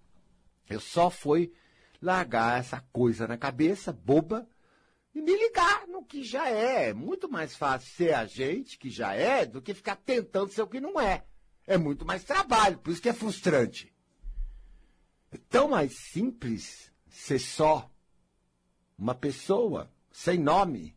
Eu 0.69 0.81
só 0.81 1.11
fui 1.11 1.53
largar 2.01 2.61
essa 2.61 2.81
coisa 2.93 3.27
na 3.27 3.37
cabeça, 3.37 3.93
boba, 3.93 4.49
e 5.15 5.21
me 5.21 5.37
ligar 5.37 5.87
no 5.89 6.05
que 6.05 6.23
já 6.23 6.49
é. 6.49 6.91
É 6.91 6.95
muito 6.95 7.29
mais 7.29 7.57
fácil 7.57 7.91
ser 7.95 8.15
a 8.15 8.27
gente 8.27 8.79
que 8.79 8.91
já 8.91 9.15
é 9.15 9.45
do 9.45 9.61
que 9.61 9.75
ficar 9.75 9.97
tentando 9.97 10.53
ser 10.53 10.63
o 10.63 10.69
que 10.69 10.81
não 10.81 11.01
é. 11.01 11.25
É 11.67 11.77
muito 11.77 12.05
mais 12.05 12.23
trabalho, 12.23 12.79
por 12.79 12.93
isso 12.93 13.03
que 13.03 13.09
é 13.09 13.13
frustrante. 13.13 13.93
É 15.33 15.39
tão 15.49 15.69
mais 15.69 15.97
simples 15.97 16.93
ser 17.09 17.41
só 17.41 17.91
uma 18.97 19.15
pessoa 19.15 19.91
sem 20.13 20.39
nome, 20.39 20.96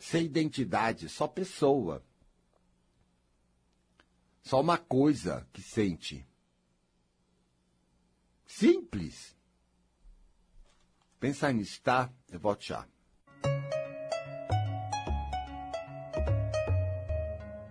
sem 0.00 0.24
identidade, 0.24 1.10
só 1.10 1.28
pessoa. 1.28 2.02
Só 4.42 4.60
uma 4.60 4.78
coisa 4.78 5.46
que 5.52 5.60
sente. 5.60 6.26
Simples. 8.46 9.36
Pensar 11.20 11.52
nisso, 11.52 11.80
tá? 11.82 12.10
Eu 12.30 12.40
volto 12.40 12.64
já. 12.64 12.88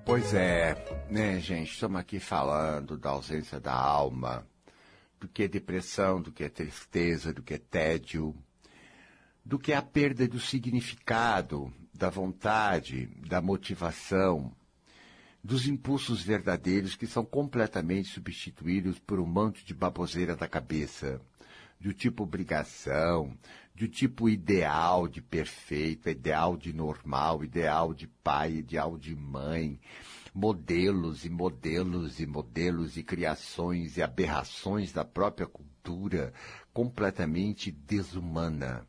Pois 0.06 0.34
é, 0.34 0.76
né, 1.10 1.40
gente? 1.40 1.74
Estamos 1.74 2.00
aqui 2.00 2.20
falando 2.20 2.96
da 2.96 3.10
ausência 3.10 3.60
da 3.60 3.74
alma, 3.74 4.48
do 5.20 5.28
que 5.28 5.44
é 5.44 5.48
depressão, 5.48 6.22
do 6.22 6.32
que 6.32 6.44
é 6.44 6.50
tristeza, 6.50 7.34
do 7.34 7.42
que 7.42 7.56
é 7.56 7.58
tédio, 7.58 8.36
do 9.44 9.58
que 9.58 9.72
é 9.72 9.76
a 9.76 9.82
perda 9.82 10.28
do 10.28 10.40
significado, 10.40 11.74
da 12.00 12.10
vontade, 12.10 13.08
da 13.28 13.42
motivação, 13.42 14.54
dos 15.44 15.68
impulsos 15.68 16.24
verdadeiros 16.24 16.96
que 16.96 17.06
são 17.06 17.26
completamente 17.26 18.08
substituídos 18.08 18.98
por 19.00 19.20
um 19.20 19.26
manto 19.26 19.66
de 19.66 19.74
baboseira 19.74 20.34
da 20.34 20.48
cabeça, 20.48 21.20
do 21.78 21.94
tipo 21.94 22.24
obrigação, 22.24 23.38
do 23.76 23.86
tipo 23.86 24.30
ideal 24.30 25.10
de 25.10 25.22
perfeito, 25.22 26.10
ideal 26.10 26.56
de 26.56 26.72
normal, 26.72 27.44
ideal 27.44 27.94
de 27.94 28.08
pai, 28.08 28.54
ideal 28.54 28.98
de 28.98 29.14
mãe, 29.14 29.78
modelos 30.34 31.26
e 31.26 31.30
modelos 31.30 32.22
e 32.22 32.26
modelos 32.26 32.96
e 32.96 33.04
criações 33.04 33.98
e 33.98 34.02
aberrações 34.02 34.94
da 34.94 35.04
própria 35.04 35.48
cultura 35.48 36.34
completamente 36.74 37.70
desumana. 37.72 38.88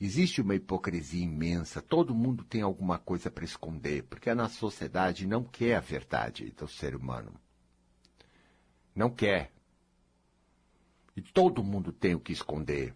Existe 0.00 0.40
uma 0.40 0.54
hipocrisia 0.54 1.24
imensa, 1.24 1.82
todo 1.82 2.14
mundo 2.14 2.44
tem 2.44 2.62
alguma 2.62 2.98
coisa 2.98 3.30
para 3.30 3.44
esconder, 3.44 4.04
porque 4.04 4.30
a 4.30 4.34
nossa 4.34 4.54
sociedade 4.54 5.26
não 5.26 5.42
quer 5.42 5.74
a 5.74 5.80
verdade 5.80 6.50
do 6.56 6.68
ser 6.68 6.94
humano. 6.94 7.32
Não 8.94 9.10
quer. 9.10 9.52
E 11.16 11.20
todo 11.22 11.64
mundo 11.64 11.92
tem 11.92 12.14
o 12.14 12.20
que 12.20 12.32
esconder. 12.32 12.94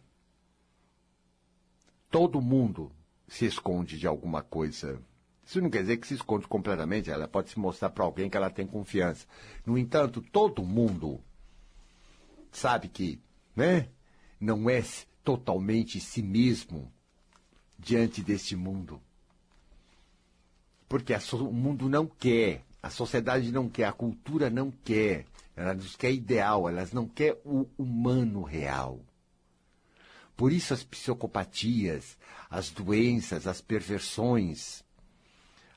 Todo 2.08 2.40
mundo 2.40 2.92
se 3.26 3.46
esconde 3.46 3.98
de 3.98 4.06
alguma 4.06 4.42
coisa. 4.42 5.02
Isso 5.44 5.60
não 5.60 5.70
quer 5.70 5.80
dizer 5.80 5.96
que 5.96 6.06
se 6.06 6.14
esconde 6.14 6.46
completamente, 6.46 7.10
ela 7.10 7.26
pode 7.26 7.50
se 7.50 7.58
mostrar 7.58 7.90
para 7.90 8.04
alguém 8.04 8.30
que 8.30 8.36
ela 8.36 8.50
tem 8.50 8.64
confiança. 8.64 9.26
No 9.66 9.76
entanto, 9.76 10.22
todo 10.22 10.62
mundo 10.62 11.20
sabe 12.52 12.88
que, 12.88 13.20
né? 13.56 13.88
Não 14.38 14.70
é 14.70 14.82
totalmente 15.24 16.00
si 16.00 16.22
mesmo 16.22 16.92
diante 17.78 18.22
deste 18.22 18.56
mundo. 18.56 19.00
Porque 20.88 21.18
so, 21.18 21.48
o 21.48 21.52
mundo 21.52 21.88
não 21.88 22.06
quer, 22.06 22.64
a 22.82 22.90
sociedade 22.90 23.50
não 23.50 23.68
quer, 23.68 23.84
a 23.84 23.92
cultura 23.92 24.50
não 24.50 24.70
quer, 24.70 25.26
ela 25.56 25.74
nos 25.74 25.96
quer 25.96 26.12
ideal, 26.12 26.68
elas 26.68 26.92
não 26.92 27.06
quer 27.06 27.40
o 27.44 27.66
humano 27.78 28.42
real. 28.42 29.00
Por 30.36 30.52
isso 30.52 30.74
as 30.74 30.82
psicopatias, 30.82 32.18
as 32.50 32.70
doenças, 32.70 33.46
as 33.46 33.60
perversões. 33.60 34.84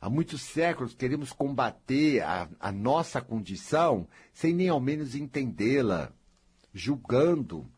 Há 0.02 0.10
muitos 0.10 0.42
séculos 0.42 0.94
queremos 0.94 1.32
combater 1.32 2.22
a, 2.22 2.50
a 2.60 2.72
nossa 2.72 3.22
condição 3.22 4.08
sem 4.34 4.54
nem 4.54 4.70
ao 4.70 4.80
menos 4.80 5.16
entendê-la, 5.16 6.12
julgando, 6.74 7.70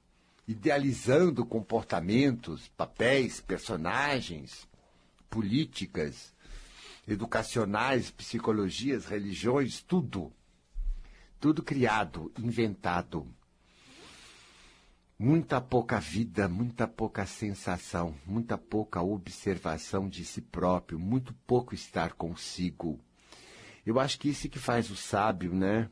idealizando 0.48 1.46
comportamentos, 1.46 2.70
papéis, 2.70 3.42
personagens, 3.42 4.68
políticas, 5.30 6.34
educacionais, 7.08 8.10
psicologias, 8.12 9.06
religiões, 9.06 9.82
tudo. 9.82 10.32
Tudo 11.40 11.62
criado, 11.62 12.32
inventado. 12.40 13.28
Muita 15.20 15.60
pouca 15.60 16.00
vida, 16.00 16.48
muita 16.48 16.88
pouca 16.88 17.26
sensação, 17.26 18.16
muita 18.26 18.58
pouca 18.58 19.02
observação 19.02 20.08
de 20.08 20.24
si 20.24 20.42
próprio, 20.42 21.00
muito 21.00 21.34
pouco 21.46 21.74
estar 21.74 22.14
consigo. 22.14 23.00
Eu 23.86 24.00
acho 24.00 24.20
que 24.20 24.30
isso 24.30 24.48
que 24.48 24.60
faz 24.60 24.92
o 24.92 24.96
sábio, 24.96 25.54
né? 25.54 25.90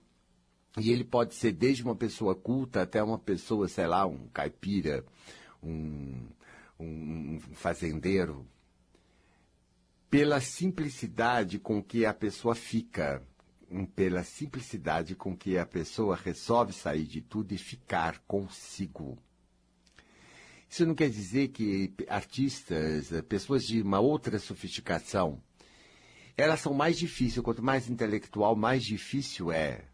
E 0.77 0.91
ele 0.91 1.03
pode 1.05 1.33
ser 1.35 1.53
desde 1.53 1.83
uma 1.83 1.95
pessoa 1.95 2.35
culta 2.35 2.81
até 2.81 3.01
uma 3.01 3.17
pessoa, 3.17 3.67
sei 3.67 3.87
lá, 3.87 4.05
um 4.05 4.27
caipira, 4.27 5.05
um, 5.63 6.27
um 6.79 7.39
fazendeiro, 7.53 8.45
pela 10.09 10.41
simplicidade 10.41 11.59
com 11.59 11.81
que 11.81 12.05
a 12.05 12.13
pessoa 12.13 12.55
fica, 12.55 13.23
pela 13.95 14.23
simplicidade 14.23 15.15
com 15.15 15.35
que 15.35 15.57
a 15.57 15.65
pessoa 15.65 16.15
resolve 16.15 16.73
sair 16.73 17.05
de 17.05 17.21
tudo 17.21 17.53
e 17.53 17.57
ficar 17.57 18.19
consigo. 18.27 19.17
Isso 20.69 20.85
não 20.85 20.95
quer 20.95 21.09
dizer 21.09 21.49
que 21.49 21.93
artistas, 22.09 23.11
pessoas 23.29 23.63
de 23.63 23.81
uma 23.81 23.99
outra 24.01 24.37
sofisticação, 24.39 25.41
elas 26.35 26.59
são 26.59 26.73
mais 26.73 26.97
difíceis, 26.97 27.43
quanto 27.43 27.63
mais 27.63 27.89
intelectual, 27.89 28.57
mais 28.57 28.83
difícil 28.83 29.53
é 29.53 29.85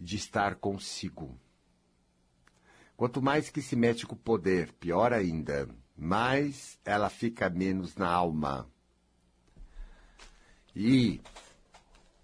de 0.00 0.16
estar 0.16 0.54
consigo. 0.54 1.38
Quanto 2.96 3.20
mais 3.20 3.50
que 3.50 3.60
se 3.60 3.76
mete 3.76 4.06
com 4.06 4.14
o 4.14 4.18
poder, 4.18 4.72
pior 4.72 5.12
ainda, 5.12 5.68
mais 5.96 6.78
ela 6.84 7.10
fica 7.10 7.50
menos 7.50 7.96
na 7.96 8.08
alma. 8.08 8.68
E 10.74 11.20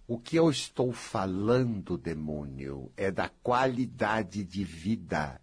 o 0.09 0.19
que 0.19 0.37
eu 0.37 0.51
estou 0.51 0.93
falando, 0.93 1.99
demônio, 1.99 2.91
é 2.97 3.11
da 3.11 3.29
qualidade 3.29 4.43
de 4.43 4.65
vida. 4.65 5.41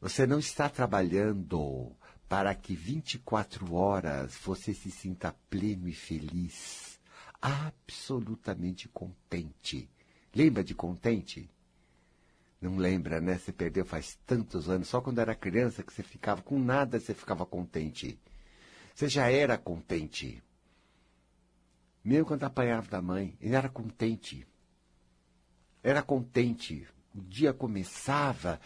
Você 0.00 0.26
não 0.26 0.38
está 0.38 0.68
trabalhando 0.68 1.94
para 2.28 2.54
que 2.54 2.74
24 2.74 3.74
horas 3.74 4.36
você 4.36 4.74
se 4.74 4.90
sinta 4.90 5.34
pleno 5.48 5.88
e 5.88 5.94
feliz, 5.94 7.00
absolutamente 7.40 8.88
contente 8.88 9.88
Lembra 10.34 10.62
de 10.62 10.74
contente? 10.74 11.50
Não 12.60 12.76
lembra, 12.76 13.20
né? 13.20 13.38
Você 13.38 13.52
perdeu 13.52 13.84
faz 13.84 14.18
tantos 14.26 14.68
anos. 14.68 14.88
Só 14.88 15.00
quando 15.00 15.18
era 15.18 15.34
criança 15.34 15.82
que 15.82 15.92
você 15.92 16.02
ficava 16.02 16.42
com 16.42 16.58
nada, 16.58 17.00
você 17.00 17.14
ficava 17.14 17.46
contente. 17.46 18.18
Você 18.94 19.08
já 19.08 19.30
era 19.30 19.56
contente. 19.56 20.42
Mesmo 22.04 22.26
quando 22.26 22.44
apanhava 22.44 22.88
da 22.88 23.00
mãe, 23.00 23.36
ele 23.40 23.54
era 23.54 23.68
contente. 23.68 24.46
Era 25.82 26.02
contente. 26.02 26.86
O 27.14 27.22
dia 27.22 27.52
começava. 27.52 28.60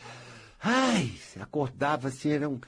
Ai, 0.61 1.17
acordava 1.41 2.09
assim, 2.09 2.31
era 2.31 2.49
um, 2.49 2.61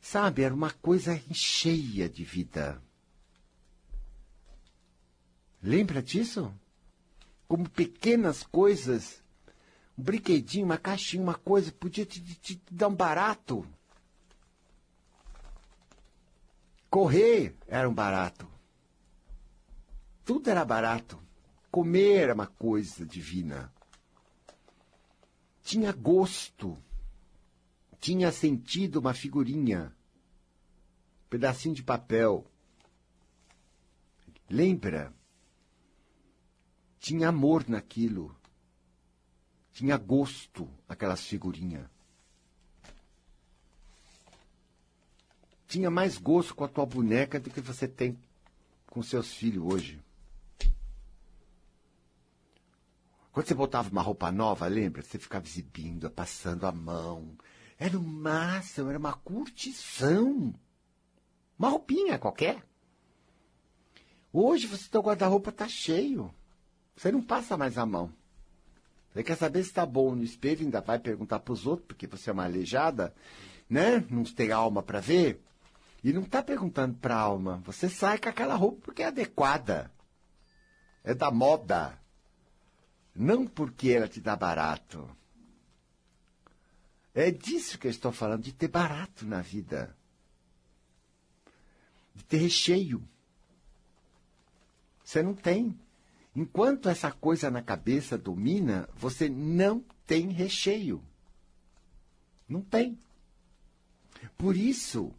sabe, 0.00 0.42
era 0.42 0.54
uma 0.54 0.70
coisa 0.70 1.20
cheia 1.32 2.08
de 2.08 2.24
vida. 2.24 2.80
Lembra 5.62 6.02
disso? 6.02 6.54
Como 7.50 7.68
pequenas 7.68 8.44
coisas, 8.44 9.24
um 9.98 10.04
brinquedinho, 10.04 10.66
uma 10.66 10.78
caixinha, 10.78 11.20
uma 11.20 11.34
coisa, 11.34 11.72
podia 11.72 12.06
te, 12.06 12.22
te, 12.22 12.54
te 12.54 12.62
dar 12.70 12.86
um 12.86 12.94
barato. 12.94 13.66
Correr 16.88 17.56
era 17.66 17.88
um 17.88 17.92
barato. 17.92 18.48
Tudo 20.24 20.48
era 20.48 20.64
barato. 20.64 21.20
Comer 21.72 22.18
era 22.18 22.34
uma 22.34 22.46
coisa 22.46 23.04
divina. 23.04 23.74
Tinha 25.60 25.90
gosto. 25.90 26.78
Tinha 27.98 28.30
sentido 28.30 29.00
uma 29.00 29.12
figurinha. 29.12 29.92
Um 31.24 31.28
pedacinho 31.28 31.74
de 31.74 31.82
papel. 31.82 32.48
Lembra? 34.48 35.12
Tinha 37.00 37.30
amor 37.30 37.64
naquilo. 37.66 38.36
Tinha 39.72 39.96
gosto 39.96 40.70
aquelas 40.86 41.24
figurinhas. 41.24 41.88
Tinha 45.66 45.90
mais 45.90 46.18
gosto 46.18 46.54
com 46.54 46.64
a 46.64 46.68
tua 46.68 46.84
boneca 46.84 47.40
do 47.40 47.50
que 47.50 47.60
você 47.60 47.88
tem 47.88 48.18
com 48.86 49.02
seus 49.02 49.32
filhos 49.32 49.64
hoje. 49.72 50.02
Quando 53.32 53.46
você 53.46 53.54
botava 53.54 53.88
uma 53.88 54.02
roupa 54.02 54.30
nova, 54.30 54.66
lembra? 54.66 55.02
Você 55.02 55.18
ficava 55.18 55.46
exibindo, 55.46 56.10
passando 56.10 56.66
a 56.66 56.72
mão. 56.72 57.34
Era 57.78 57.96
o 57.96 58.02
máximo, 58.02 58.90
era 58.90 58.98
uma 58.98 59.14
curtição. 59.14 60.52
Uma 61.58 61.70
roupinha 61.70 62.18
qualquer. 62.18 62.62
Hoje 64.32 64.66
você 64.66 64.88
teu 64.88 65.00
guarda-roupa 65.00 65.50
tá 65.50 65.66
cheio. 65.66 66.34
Você 67.00 67.10
não 67.10 67.22
passa 67.22 67.56
mais 67.56 67.78
a 67.78 67.86
mão. 67.86 68.12
Você 69.10 69.24
quer 69.24 69.34
saber 69.34 69.62
se 69.62 69.70
está 69.70 69.86
bom 69.86 70.14
no 70.14 70.22
espelho, 70.22 70.60
ainda 70.60 70.82
vai 70.82 70.98
perguntar 70.98 71.40
para 71.40 71.54
os 71.54 71.66
outros, 71.66 71.86
porque 71.86 72.06
você 72.06 72.28
é 72.28 72.32
uma 72.34 72.44
aleijada, 72.44 73.14
né? 73.70 74.04
Não 74.10 74.22
tem 74.22 74.52
alma 74.52 74.82
para 74.82 75.00
ver. 75.00 75.40
E 76.04 76.12
não 76.12 76.20
está 76.20 76.42
perguntando 76.42 76.98
para 76.98 77.16
a 77.16 77.20
alma. 77.20 77.62
Você 77.64 77.88
sai 77.88 78.18
com 78.18 78.28
aquela 78.28 78.54
roupa 78.54 78.82
porque 78.82 79.02
é 79.02 79.06
adequada. 79.06 79.90
É 81.02 81.14
da 81.14 81.30
moda. 81.30 81.98
Não 83.16 83.46
porque 83.46 83.92
ela 83.92 84.06
te 84.06 84.20
dá 84.20 84.36
barato. 84.36 85.08
É 87.14 87.30
disso 87.30 87.78
que 87.78 87.86
eu 87.86 87.90
estou 87.90 88.12
falando, 88.12 88.42
de 88.42 88.52
ter 88.52 88.68
barato 88.68 89.24
na 89.24 89.40
vida. 89.40 89.96
De 92.14 92.22
ter 92.24 92.36
recheio. 92.36 93.02
Você 95.02 95.22
não 95.22 95.32
tem. 95.32 95.74
Enquanto 96.34 96.88
essa 96.88 97.10
coisa 97.10 97.50
na 97.50 97.62
cabeça 97.62 98.16
domina, 98.16 98.88
você 98.94 99.28
não 99.28 99.84
tem 100.06 100.28
recheio. 100.28 101.02
Não 102.48 102.62
tem. 102.62 102.98
Por 104.36 104.56
isso 104.56 105.12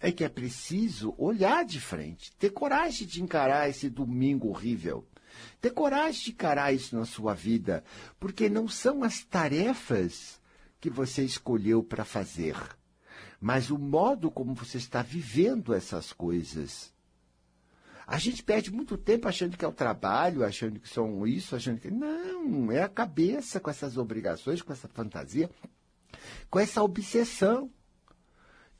é 0.00 0.10
que 0.10 0.24
é 0.24 0.28
preciso 0.28 1.14
olhar 1.16 1.64
de 1.64 1.80
frente, 1.80 2.32
ter 2.36 2.50
coragem 2.50 3.06
de 3.06 3.22
encarar 3.22 3.68
esse 3.68 3.88
domingo 3.88 4.48
horrível. 4.48 5.06
Ter 5.60 5.70
coragem 5.70 6.24
de 6.24 6.30
encarar 6.32 6.74
isso 6.74 6.96
na 6.96 7.06
sua 7.06 7.34
vida, 7.34 7.84
porque 8.18 8.48
não 8.48 8.68
são 8.68 9.02
as 9.02 9.22
tarefas 9.24 10.40
que 10.80 10.90
você 10.90 11.24
escolheu 11.24 11.82
para 11.82 12.04
fazer, 12.04 12.56
mas 13.40 13.70
o 13.70 13.78
modo 13.78 14.30
como 14.30 14.52
você 14.54 14.78
está 14.78 15.00
vivendo 15.00 15.72
essas 15.72 16.12
coisas. 16.12 16.91
A 18.12 18.18
gente 18.18 18.42
perde 18.42 18.70
muito 18.70 18.98
tempo 18.98 19.26
achando 19.26 19.56
que 19.56 19.64
é 19.64 19.68
o 19.68 19.72
trabalho, 19.72 20.44
achando 20.44 20.78
que 20.78 20.86
são 20.86 21.26
isso, 21.26 21.56
achando 21.56 21.80
que. 21.80 21.90
Não, 21.90 22.70
é 22.70 22.82
a 22.82 22.88
cabeça 22.88 23.58
com 23.58 23.70
essas 23.70 23.96
obrigações, 23.96 24.60
com 24.60 24.70
essa 24.70 24.86
fantasia, 24.86 25.48
com 26.50 26.60
essa 26.60 26.82
obsessão. 26.82 27.70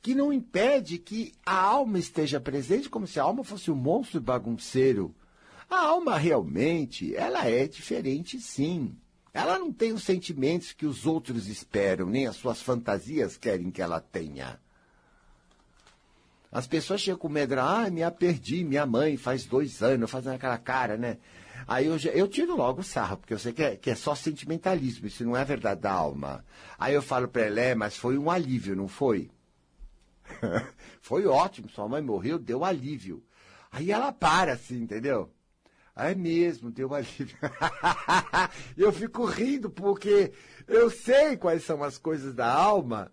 Que 0.03 0.13
não 0.13 0.31
impede 0.31 0.99
que 0.99 1.31
a 1.43 1.59
alma 1.59 1.97
esteja 1.97 2.39
presente 2.39 2.91
como 2.91 3.07
se 3.07 3.19
a 3.19 3.23
alma 3.23 3.43
fosse 3.43 3.71
um 3.71 3.75
monstro 3.75 4.21
bagunceiro. 4.21 5.15
A 5.67 5.79
alma 5.79 6.15
realmente, 6.15 7.15
ela 7.15 7.49
é 7.49 7.67
diferente 7.67 8.39
sim. 8.39 8.95
Ela 9.33 9.57
não 9.57 9.73
tem 9.73 9.93
os 9.93 10.03
sentimentos 10.03 10.73
que 10.73 10.85
os 10.85 11.07
outros 11.07 11.47
esperam, 11.47 12.07
nem 12.07 12.27
as 12.27 12.35
suas 12.35 12.61
fantasias 12.61 13.35
querem 13.35 13.71
que 13.71 13.81
ela 13.81 13.99
tenha. 13.99 14.59
As 16.53 16.67
pessoas 16.67 17.01
chegam 17.01 17.17
com 17.17 17.29
medo, 17.29 17.59
ah, 17.59 17.89
me 17.89 18.09
perdi, 18.11 18.63
minha 18.63 18.85
mãe 18.85 19.17
faz 19.17 19.43
dois 19.43 19.81
anos, 19.81 20.11
fazendo 20.11 20.35
aquela 20.35 20.59
cara, 20.59 20.95
né? 20.95 21.17
Aí 21.67 21.87
eu, 21.87 21.97
eu 22.13 22.27
tiro 22.27 22.55
logo 22.55 22.81
o 22.81 22.83
sarro, 22.83 23.17
porque 23.17 23.33
eu 23.33 23.39
sei 23.39 23.51
que 23.53 23.63
é, 23.63 23.75
que 23.75 23.89
é 23.89 23.95
só 23.95 24.13
sentimentalismo, 24.13 25.07
isso 25.07 25.25
não 25.25 25.35
é 25.35 25.43
verdade 25.43 25.81
da 25.81 25.91
alma. 25.91 26.45
Aí 26.77 26.93
eu 26.93 27.01
falo 27.01 27.27
para 27.27 27.41
ela, 27.41 27.59
é, 27.59 27.73
mas 27.73 27.97
foi 27.97 28.19
um 28.19 28.29
alívio, 28.29 28.75
não 28.75 28.87
foi? 28.87 29.31
foi 31.01 31.25
ótimo, 31.25 31.67
sua 31.69 31.87
mãe 31.89 32.03
morreu, 32.03 32.37
deu 32.37 32.63
alívio. 32.63 33.23
Aí 33.71 33.91
ela 33.91 34.11
para 34.11 34.53
assim, 34.53 34.83
entendeu? 34.83 35.33
É 35.95 36.13
mesmo, 36.13 36.69
deu 36.69 36.93
alívio. 36.93 37.35
eu 38.77 38.93
fico 38.93 39.25
rindo 39.25 39.71
porque 39.71 40.31
eu 40.67 40.91
sei 40.91 41.35
quais 41.35 41.63
são 41.63 41.83
as 41.83 41.97
coisas 41.97 42.35
da 42.35 42.53
alma 42.53 43.11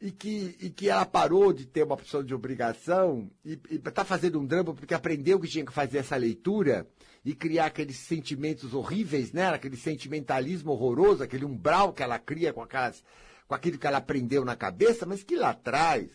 e 0.00 0.10
que, 0.10 0.56
e 0.60 0.70
que 0.70 0.88
ela 0.88 1.04
parou 1.04 1.52
de 1.52 1.66
ter 1.66 1.82
uma 1.82 1.94
opção 1.94 2.24
de 2.24 2.34
obrigação 2.34 3.30
e 3.44 3.60
está 3.70 4.04
fazendo 4.04 4.40
um 4.40 4.46
drama 4.46 4.74
porque 4.74 4.94
aprendeu 4.94 5.38
que 5.38 5.46
tinha 5.46 5.64
que 5.64 5.72
fazer 5.72 5.98
essa 5.98 6.16
leitura 6.16 6.88
e 7.22 7.34
criar 7.34 7.66
aqueles 7.66 7.98
sentimentos 7.98 8.72
horríveis 8.72 9.30
nela, 9.30 9.56
aquele 9.56 9.76
sentimentalismo 9.76 10.72
horroroso, 10.72 11.22
aquele 11.22 11.44
umbral 11.44 11.92
que 11.92 12.02
ela 12.02 12.18
cria 12.18 12.50
com, 12.50 12.62
aquelas, 12.62 13.04
com 13.46 13.54
aquilo 13.54 13.76
que 13.76 13.86
ela 13.86 13.98
aprendeu 13.98 14.42
na 14.42 14.56
cabeça, 14.56 15.04
mas 15.04 15.22
que 15.22 15.36
lá 15.36 15.50
atrás 15.50 16.10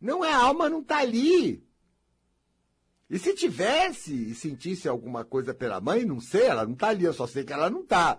não 0.00 0.24
é 0.24 0.32
a 0.32 0.38
alma, 0.38 0.68
não 0.68 0.80
está 0.80 0.98
ali. 0.98 1.64
E 3.08 3.18
se 3.20 3.34
tivesse 3.34 4.12
e 4.30 4.34
sentisse 4.34 4.88
alguma 4.88 5.24
coisa 5.24 5.54
pela 5.54 5.80
mãe, 5.80 6.04
não 6.04 6.18
sei, 6.18 6.46
ela 6.46 6.64
não 6.64 6.72
está 6.72 6.88
ali, 6.88 7.04
eu 7.04 7.12
só 7.12 7.26
sei 7.28 7.44
que 7.44 7.52
ela 7.52 7.70
não 7.70 7.82
está. 7.82 8.18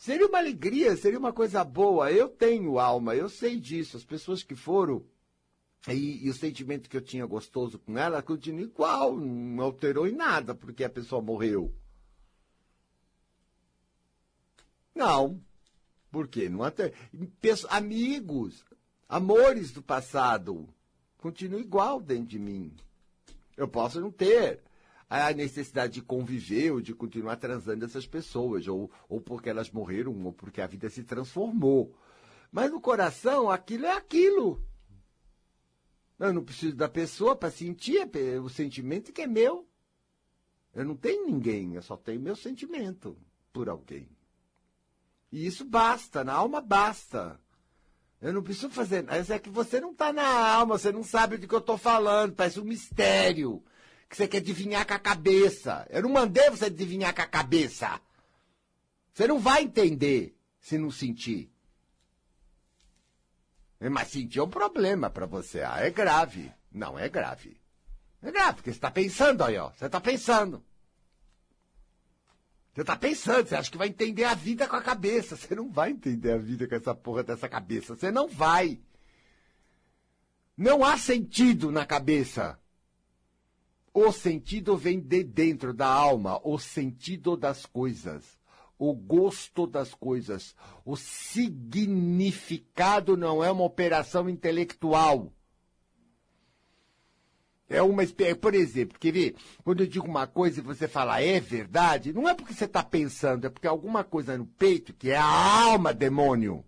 Seria 0.00 0.26
uma 0.26 0.38
alegria, 0.38 0.96
seria 0.96 1.18
uma 1.18 1.30
coisa 1.30 1.62
boa. 1.62 2.10
Eu 2.10 2.26
tenho 2.26 2.78
alma, 2.78 3.14
eu 3.14 3.28
sei 3.28 3.60
disso. 3.60 3.98
As 3.98 4.02
pessoas 4.02 4.42
que 4.42 4.54
foram 4.54 5.04
e, 5.86 6.24
e, 6.24 6.30
o 6.30 6.32
sentimento 6.32 6.88
que 6.88 6.96
eu 6.96 7.02
tinha 7.02 7.26
gostoso 7.26 7.78
com 7.78 7.98
ela 7.98 8.22
continua 8.22 8.62
igual, 8.62 9.14
não 9.14 9.62
alterou 9.62 10.08
em 10.08 10.12
nada 10.12 10.54
porque 10.54 10.84
a 10.84 10.88
pessoa 10.88 11.20
morreu. 11.20 11.70
Não. 14.94 15.38
Por 16.10 16.28
quê? 16.28 16.48
Não 16.48 16.62
até 16.62 16.94
amigos, 17.68 18.64
amores 19.06 19.70
do 19.70 19.82
passado, 19.82 20.66
continuam 21.18 21.60
igual 21.60 22.00
dentro 22.00 22.24
de 22.24 22.38
mim. 22.38 22.74
Eu 23.54 23.68
posso 23.68 24.00
não 24.00 24.10
ter 24.10 24.62
a 25.10 25.32
necessidade 25.32 25.94
de 25.94 26.02
conviver 26.02 26.70
ou 26.70 26.80
de 26.80 26.94
continuar 26.94 27.34
transando 27.34 27.84
essas 27.84 28.06
pessoas, 28.06 28.68
ou, 28.68 28.88
ou 29.08 29.20
porque 29.20 29.50
elas 29.50 29.68
morreram, 29.68 30.16
ou 30.24 30.32
porque 30.32 30.60
a 30.60 30.68
vida 30.68 30.88
se 30.88 31.02
transformou. 31.02 31.92
Mas 32.52 32.70
no 32.70 32.80
coração, 32.80 33.50
aquilo 33.50 33.86
é 33.86 33.92
aquilo. 33.92 34.64
Eu 36.16 36.32
não 36.32 36.44
preciso 36.44 36.76
da 36.76 36.88
pessoa 36.88 37.34
para 37.34 37.50
sentir 37.50 38.08
o 38.40 38.48
sentimento 38.48 39.12
que 39.12 39.22
é 39.22 39.26
meu. 39.26 39.66
Eu 40.72 40.84
não 40.84 40.94
tenho 40.94 41.26
ninguém, 41.26 41.74
eu 41.74 41.82
só 41.82 41.96
tenho 41.96 42.20
meu 42.20 42.36
sentimento 42.36 43.18
por 43.52 43.68
alguém. 43.68 44.08
E 45.32 45.44
isso 45.44 45.64
basta, 45.64 46.22
na 46.22 46.34
alma 46.34 46.60
basta. 46.60 47.40
Eu 48.20 48.32
não 48.32 48.44
preciso 48.44 48.70
fazer. 48.70 49.02
Mas 49.02 49.28
é 49.28 49.40
que 49.40 49.50
você 49.50 49.80
não 49.80 49.90
está 49.90 50.12
na 50.12 50.54
alma, 50.54 50.78
você 50.78 50.92
não 50.92 51.02
sabe 51.02 51.36
do 51.36 51.48
que 51.48 51.54
eu 51.54 51.58
estou 51.58 51.78
falando, 51.78 52.34
parece 52.34 52.60
um 52.60 52.64
mistério 52.64 53.64
que 54.10 54.16
você 54.16 54.26
quer 54.26 54.38
adivinhar 54.38 54.84
com 54.84 54.94
a 54.94 54.98
cabeça. 54.98 55.86
Eu 55.88 56.02
não 56.02 56.10
mandei 56.10 56.50
você 56.50 56.64
adivinhar 56.64 57.14
com 57.14 57.22
a 57.22 57.26
cabeça. 57.26 58.00
Você 59.14 59.28
não 59.28 59.38
vai 59.38 59.62
entender 59.62 60.36
se 60.58 60.76
não 60.76 60.90
sentir. 60.90 61.48
Mas 63.78 64.08
sentir 64.08 64.40
é 64.40 64.42
um 64.42 64.50
problema 64.50 65.08
para 65.08 65.26
você. 65.26 65.62
Ah, 65.62 65.78
é 65.78 65.90
grave. 65.90 66.52
Não, 66.72 66.98
é 66.98 67.08
grave. 67.08 67.56
É 68.20 68.32
grave, 68.32 68.54
porque 68.56 68.72
você 68.72 68.78
está 68.78 68.90
pensando 68.90 69.44
aí, 69.44 69.56
ó. 69.56 69.70
Você 69.70 69.86
está 69.86 70.00
pensando. 70.00 70.62
Você 72.74 72.80
está 72.80 72.96
pensando, 72.96 73.48
você 73.48 73.54
acha 73.54 73.70
que 73.70 73.78
vai 73.78 73.88
entender 73.88 74.24
a 74.24 74.34
vida 74.34 74.66
com 74.66 74.74
a 74.74 74.82
cabeça. 74.82 75.36
Você 75.36 75.54
não 75.54 75.70
vai 75.70 75.92
entender 75.92 76.32
a 76.32 76.38
vida 76.38 76.66
com 76.66 76.74
essa 76.74 76.94
porra 76.96 77.22
dessa 77.22 77.48
cabeça. 77.48 77.94
Você 77.94 78.10
não 78.10 78.26
vai. 78.28 78.80
Não 80.56 80.84
há 80.84 80.98
sentido 80.98 81.70
na 81.70 81.86
cabeça. 81.86 82.58
O 83.92 84.12
sentido 84.12 84.76
vem 84.76 85.00
de 85.00 85.24
dentro 85.24 85.74
da 85.74 85.88
alma, 85.88 86.40
o 86.44 86.56
sentido 86.58 87.36
das 87.36 87.66
coisas, 87.66 88.38
o 88.78 88.94
gosto 88.94 89.66
das 89.66 89.92
coisas. 89.92 90.54
O 90.84 90.96
significado 90.96 93.16
não 93.16 93.42
é 93.42 93.50
uma 93.50 93.64
operação 93.64 94.28
intelectual. 94.28 95.32
É 97.68 97.82
uma 97.82 98.04
por 98.40 98.54
exemplo, 98.54 98.98
quer 98.98 99.12
ver? 99.12 99.36
Quando 99.62 99.82
eu 99.82 99.86
digo 99.86 100.06
uma 100.06 100.26
coisa 100.26 100.58
e 100.58 100.62
você 100.62 100.88
fala 100.88 101.20
é 101.20 101.38
verdade, 101.38 102.12
não 102.12 102.28
é 102.28 102.34
porque 102.34 102.52
você 102.52 102.64
está 102.64 102.82
pensando, 102.82 103.46
é 103.46 103.50
porque 103.50 103.68
alguma 103.68 104.02
coisa 104.02 104.36
no 104.36 104.44
peito, 104.44 104.92
que 104.92 105.10
é 105.10 105.16
a 105.16 105.24
alma, 105.24 105.94
demônio, 105.94 106.64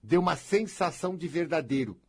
deu 0.00 0.20
uma 0.20 0.36
sensação 0.36 1.16
de 1.16 1.26
verdadeiro. 1.26 2.00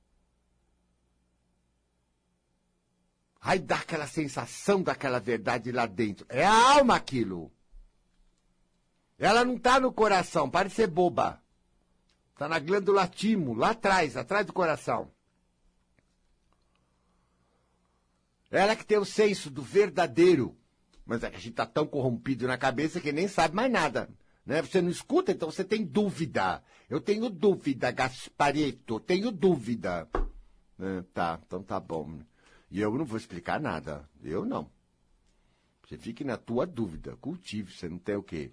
Aí 3.42 3.60
dá 3.60 3.78
aquela 3.78 4.08
sensação 4.08 4.84
daquela 4.84 5.20
verdade 5.20 5.72
lá 5.72 5.86
dentro. 5.86 6.26
É 6.30 6.46
a 6.46 6.74
alma 6.76 6.96
aquilo. 6.96 7.52
Ela 9.18 9.46
não 9.46 9.56
está 9.56 9.80
no 9.80 9.92
coração, 9.92 10.50
parece 10.50 10.76
ser 10.76 10.88
boba. 10.88 11.42
Está 12.34 12.48
na 12.48 12.60
glândula 12.60 13.08
timo, 13.08 13.54
lá 13.54 13.72
atrás, 13.72 14.16
atrás 14.16 14.46
do 14.46 14.54
coração. 14.54 15.12
Ela 18.50 18.76
que 18.76 18.86
tem 18.86 18.98
o 18.98 19.06
senso 19.06 19.50
do 19.50 19.62
verdadeiro. 19.62 20.58
Mas 21.06 21.24
é 21.24 21.30
que 21.30 21.36
a 21.36 21.40
gente 21.40 21.52
está 21.52 21.66
tão 21.66 21.86
corrompido 21.86 22.48
na 22.48 22.58
cabeça 22.58 23.02
que 23.02 23.12
nem 23.12 23.28
sabe 23.28 23.56
mais 23.56 23.72
nada. 23.72 24.10
Né? 24.46 24.62
Você 24.62 24.82
não 24.82 24.90
escuta, 24.90 25.32
então 25.32 25.52
você 25.52 25.64
tem 25.64 25.84
dúvida. 25.84 26.64
Eu 26.90 27.00
tenho 27.00 27.30
dúvida, 27.30 27.92
Gaspareto, 27.92 29.00
tenho 29.00 29.32
dúvida. 29.32 30.08
É, 30.80 31.04
tá, 31.14 31.40
então 31.46 31.62
tá 31.62 31.80
bom. 31.80 32.20
E 32.70 32.80
eu 32.80 32.96
não 32.98 33.06
vou 33.06 33.18
explicar 33.18 33.60
nada. 33.60 34.08
Eu 34.22 34.46
não. 34.46 34.70
Você 35.88 35.98
fique 35.98 36.24
na 36.24 36.38
tua 36.38 36.66
dúvida, 36.66 37.16
cultive. 37.18 37.74
Você 37.74 37.90
não 37.90 37.98
tem 37.98 38.16
o 38.16 38.24
quê? 38.24 38.52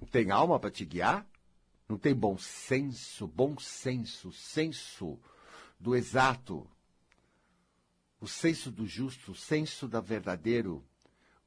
Não 0.00 0.08
tem 0.08 0.30
alma 0.30 0.58
para 0.58 0.70
te 0.70 0.84
guiar? 0.84 1.26
Não 1.88 1.98
tem 1.98 2.14
bom 2.14 2.36
senso, 2.38 3.26
bom 3.26 3.58
senso, 3.58 4.32
senso 4.32 5.18
do 5.78 5.94
exato 5.94 6.68
o 8.22 8.28
senso 8.28 8.70
do 8.70 8.86
justo, 8.86 9.32
o 9.32 9.34
senso 9.34 9.88
da 9.88 10.00
verdadeiro, 10.00 10.86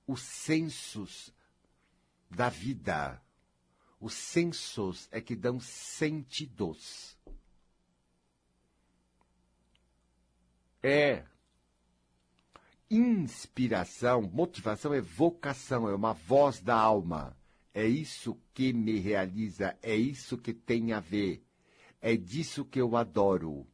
os 0.05 0.21
sensos 0.21 1.33
da 2.29 2.49
vida. 2.49 3.23
Os 3.97 4.13
sensos 4.13 5.07
é 5.09 5.21
que 5.21 5.37
dão 5.37 5.57
sentidos. 5.57 7.17
É 10.83 11.25
inspiração, 12.89 14.21
motivação 14.21 14.93
é 14.93 15.01
vocação, 15.01 15.89
é 15.89 15.95
uma 15.95 16.13
voz 16.13 16.61
da 16.61 16.75
alma. 16.75 17.35
É 17.73 17.85
isso 17.85 18.39
que 18.53 18.71
me 18.71 18.99
realiza, 18.99 19.77
é 19.81 19.95
isso 19.95 20.37
que 20.37 20.53
tem 20.53 20.93
a 20.93 20.99
ver. 20.99 21.43
É 22.01 22.15
disso 22.15 22.63
que 22.63 22.79
eu 22.79 22.95
adoro. 22.95 23.67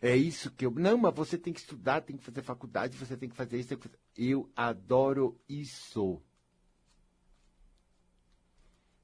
É 0.00 0.16
isso 0.16 0.50
que 0.50 0.66
eu. 0.66 0.70
Não, 0.72 0.98
mas 0.98 1.14
você 1.14 1.38
tem 1.38 1.52
que 1.52 1.60
estudar, 1.60 2.00
tem 2.02 2.16
que 2.16 2.24
fazer 2.24 2.42
faculdade, 2.42 2.96
você 2.96 3.16
tem 3.16 3.28
que 3.28 3.36
fazer 3.36 3.60
isso. 3.60 3.76
Que. 3.78 3.88
Eu 4.16 4.50
adoro 4.56 5.40
isso. 5.48 6.20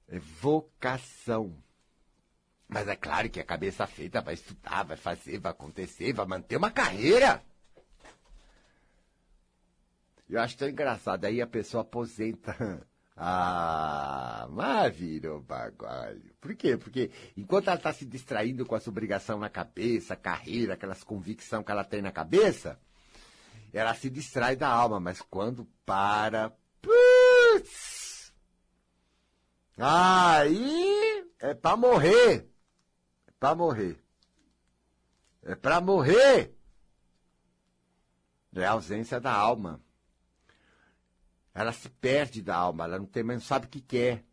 É 0.08 0.18
vocação. 0.18 1.56
Mas 2.68 2.88
é 2.88 2.96
claro 2.96 3.30
que 3.30 3.40
a 3.40 3.44
cabeça 3.44 3.86
feita 3.86 4.20
vai 4.20 4.34
estudar, 4.34 4.82
vai 4.82 4.96
fazer, 4.96 5.38
vai 5.38 5.52
acontecer, 5.52 6.12
vai 6.12 6.26
manter 6.26 6.56
uma 6.56 6.70
carreira. 6.70 7.42
Eu 10.28 10.40
acho 10.40 10.56
tão 10.56 10.68
engraçado. 10.68 11.24
Aí 11.24 11.40
a 11.40 11.46
pessoa 11.46 11.82
aposenta 11.82 12.86
ah, 13.16 14.46
mas 14.50 14.94
virou 14.94 15.40
bagulho. 15.40 16.34
Por 16.40 16.54
quê? 16.54 16.76
Porque 16.76 17.10
enquanto 17.36 17.68
ela 17.68 17.76
está 17.76 17.92
se 17.92 18.04
distraindo 18.04 18.64
com 18.64 18.76
essa 18.76 18.90
obrigação 18.90 19.38
na 19.38 19.48
cabeça, 19.48 20.14
carreira, 20.14 20.74
aquelas 20.74 21.02
convicções 21.02 21.64
que 21.64 21.72
ela 21.72 21.84
tem 21.84 22.02
na 22.02 22.12
cabeça, 22.12 22.78
ela 23.72 23.94
se 23.94 24.08
distrai 24.08 24.54
da 24.56 24.68
alma, 24.68 25.00
mas 25.00 25.20
quando 25.20 25.66
para, 25.84 26.52
putz, 26.80 28.32
aí 29.76 31.28
é 31.40 31.54
para 31.54 31.76
morrer. 31.76 32.48
É 33.26 33.32
para 33.38 33.54
morrer. 33.54 34.04
É 35.42 35.54
para 35.54 35.80
morrer. 35.80 36.54
É 38.54 38.64
a 38.64 38.72
ausência 38.72 39.20
da 39.20 39.32
alma. 39.32 39.80
Ela 41.58 41.72
se 41.72 41.88
perde 41.88 42.40
da 42.40 42.54
alma, 42.54 42.84
ela 42.84 43.00
não, 43.00 43.04
tem, 43.04 43.24
não 43.24 43.40
sabe 43.40 43.66
o 43.66 43.68
que 43.68 43.80
quer. 43.80 44.24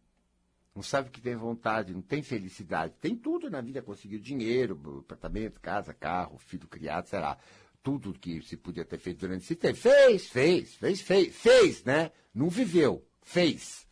Não 0.76 0.84
sabe 0.84 1.10
o 1.10 1.12
que 1.12 1.20
tem 1.20 1.36
vontade, 1.36 1.92
não 1.92 2.02
tem 2.04 2.22
felicidade. 2.22 2.94
Tem 3.02 3.16
tudo 3.16 3.50
na 3.50 3.62
vida, 3.62 3.82
conseguiu 3.82 4.20
dinheiro, 4.20 4.80
apartamento, 5.00 5.60
casa, 5.60 5.92
carro, 5.92 6.38
filho 6.38 6.68
criado, 6.68 7.08
sei 7.08 7.20
lá. 7.20 7.36
Tudo 7.82 8.14
que 8.14 8.44
se 8.44 8.56
podia 8.56 8.86
ter 8.86 9.00
feito 9.00 9.22
durante 9.22 9.42
esse 9.42 9.56
tempo. 9.56 9.76
Fez, 9.76 10.28
fez, 10.28 10.76
fez, 10.76 11.02
fez, 11.02 11.36
fez, 11.36 11.84
né? 11.84 12.12
Não 12.32 12.48
viveu, 12.48 13.04
fez. 13.24 13.88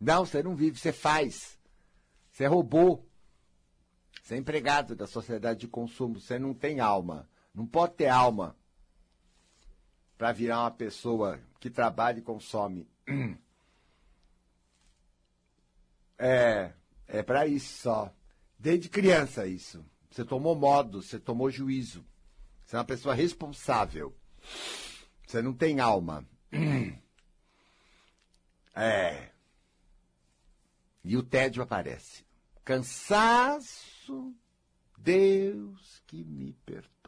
Não, 0.00 0.24
você 0.24 0.42
não 0.42 0.56
vive, 0.56 0.78
você 0.78 0.92
faz. 0.92 1.58
Você 2.32 2.44
é 2.44 2.46
robô. 2.46 3.04
Você 4.22 4.36
é 4.36 4.38
empregado 4.38 4.96
da 4.96 5.06
sociedade 5.06 5.60
de 5.60 5.68
consumo, 5.68 6.18
você 6.18 6.38
não 6.38 6.54
tem 6.54 6.80
alma. 6.80 7.28
Não 7.54 7.66
pode 7.66 7.96
ter 7.96 8.08
alma 8.08 8.56
para 10.20 10.32
virar 10.32 10.60
uma 10.60 10.70
pessoa 10.70 11.40
que 11.58 11.70
trabalha 11.70 12.18
e 12.18 12.22
consome. 12.22 12.86
É, 16.22 16.74
é 17.08 17.22
para 17.22 17.46
isso 17.46 17.80
só. 17.80 18.14
Desde 18.58 18.90
criança 18.90 19.46
isso. 19.46 19.82
Você 20.10 20.22
tomou 20.22 20.54
modo, 20.54 21.00
você 21.00 21.18
tomou 21.18 21.50
juízo. 21.50 22.04
Você 22.62 22.76
é 22.76 22.78
uma 22.78 22.84
pessoa 22.84 23.14
responsável. 23.14 24.14
Você 25.26 25.40
não 25.40 25.54
tem 25.54 25.80
alma. 25.80 26.28
É. 28.76 29.30
E 31.02 31.16
o 31.16 31.22
tédio 31.22 31.62
aparece. 31.62 32.24
Cansaço, 32.62 34.34
Deus 34.98 36.02
que 36.06 36.22
me 36.22 36.52
perdoe. 36.66 36.99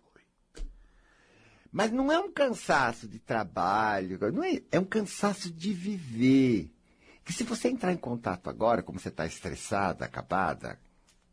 Mas 1.72 1.90
não 1.90 2.12
é 2.12 2.18
um 2.18 2.30
cansaço 2.30 3.08
de 3.08 3.18
trabalho, 3.18 4.18
não 4.30 4.44
é, 4.44 4.60
é 4.70 4.78
um 4.78 4.84
cansaço 4.84 5.50
de 5.50 5.72
viver. 5.72 6.70
Que 7.24 7.32
se 7.32 7.44
você 7.44 7.68
entrar 7.68 7.92
em 7.92 7.96
contato 7.96 8.50
agora, 8.50 8.82
como 8.82 9.00
você 9.00 9.08
está 9.08 9.24
estressada, 9.24 10.04
acabada, 10.04 10.78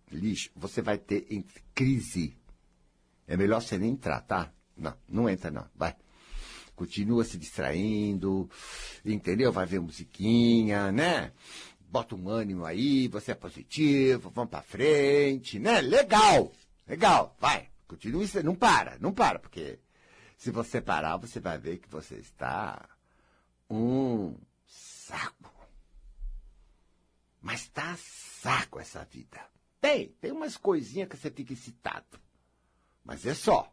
lixo, 0.09 0.49
você 0.55 0.81
vai 0.81 0.97
ter 0.97 1.27
crise. 1.75 2.37
É 3.27 3.35
melhor 3.35 3.61
você 3.61 3.77
nem 3.77 3.91
entrar, 3.91 4.21
tá? 4.21 4.49
Não, 4.77 4.95
não 5.09 5.29
entra 5.29 5.51
não, 5.51 5.67
vai. 5.75 5.93
Continua 6.73 7.25
se 7.25 7.37
distraindo, 7.37 8.49
entendeu? 9.03 9.51
Vai 9.51 9.65
ver 9.65 9.81
musiquinha, 9.81 10.89
né? 10.89 11.33
Bota 11.81 12.15
um 12.15 12.29
ânimo 12.29 12.63
aí, 12.63 13.09
você 13.09 13.33
é 13.33 13.35
positivo, 13.35 14.31
vamos 14.33 14.51
pra 14.51 14.61
frente, 14.61 15.59
né? 15.59 15.81
Legal, 15.81 16.53
legal, 16.87 17.35
vai. 17.41 17.67
Continua, 17.87 18.23
não 18.41 18.55
para, 18.55 18.97
não 18.99 19.11
para, 19.11 19.39
porque 19.39 19.79
se 20.39 20.51
você 20.51 20.79
parar, 20.79 21.17
você 21.17 21.37
vai 21.37 21.57
ver 21.57 21.79
que 21.79 21.89
você 21.89 22.15
está 22.15 22.87
um 23.69 24.37
saco. 24.65 25.53
Mas 27.41 27.67
tá 27.67 27.97
saco 27.97 28.79
essa 28.79 29.03
vida. 29.03 29.45
Tem, 29.81 30.07
tem 30.13 30.31
umas 30.31 30.55
coisinhas 30.55 31.09
que 31.09 31.17
você 31.17 31.29
fica 31.29 31.51
excitado. 31.51 32.17
Mas 33.03 33.25
é 33.25 33.33
só. 33.33 33.69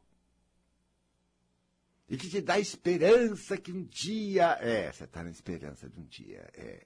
E 2.09 2.17
que 2.17 2.29
te 2.29 2.41
dá 2.41 2.59
esperança 2.59 3.57
que 3.57 3.71
um 3.71 3.85
dia. 3.85 4.59
É, 4.61 4.91
você 4.91 5.05
está 5.05 5.23
na 5.23 5.31
esperança 5.31 5.89
de 5.89 6.01
um 6.01 6.05
dia. 6.05 6.51
É. 6.53 6.85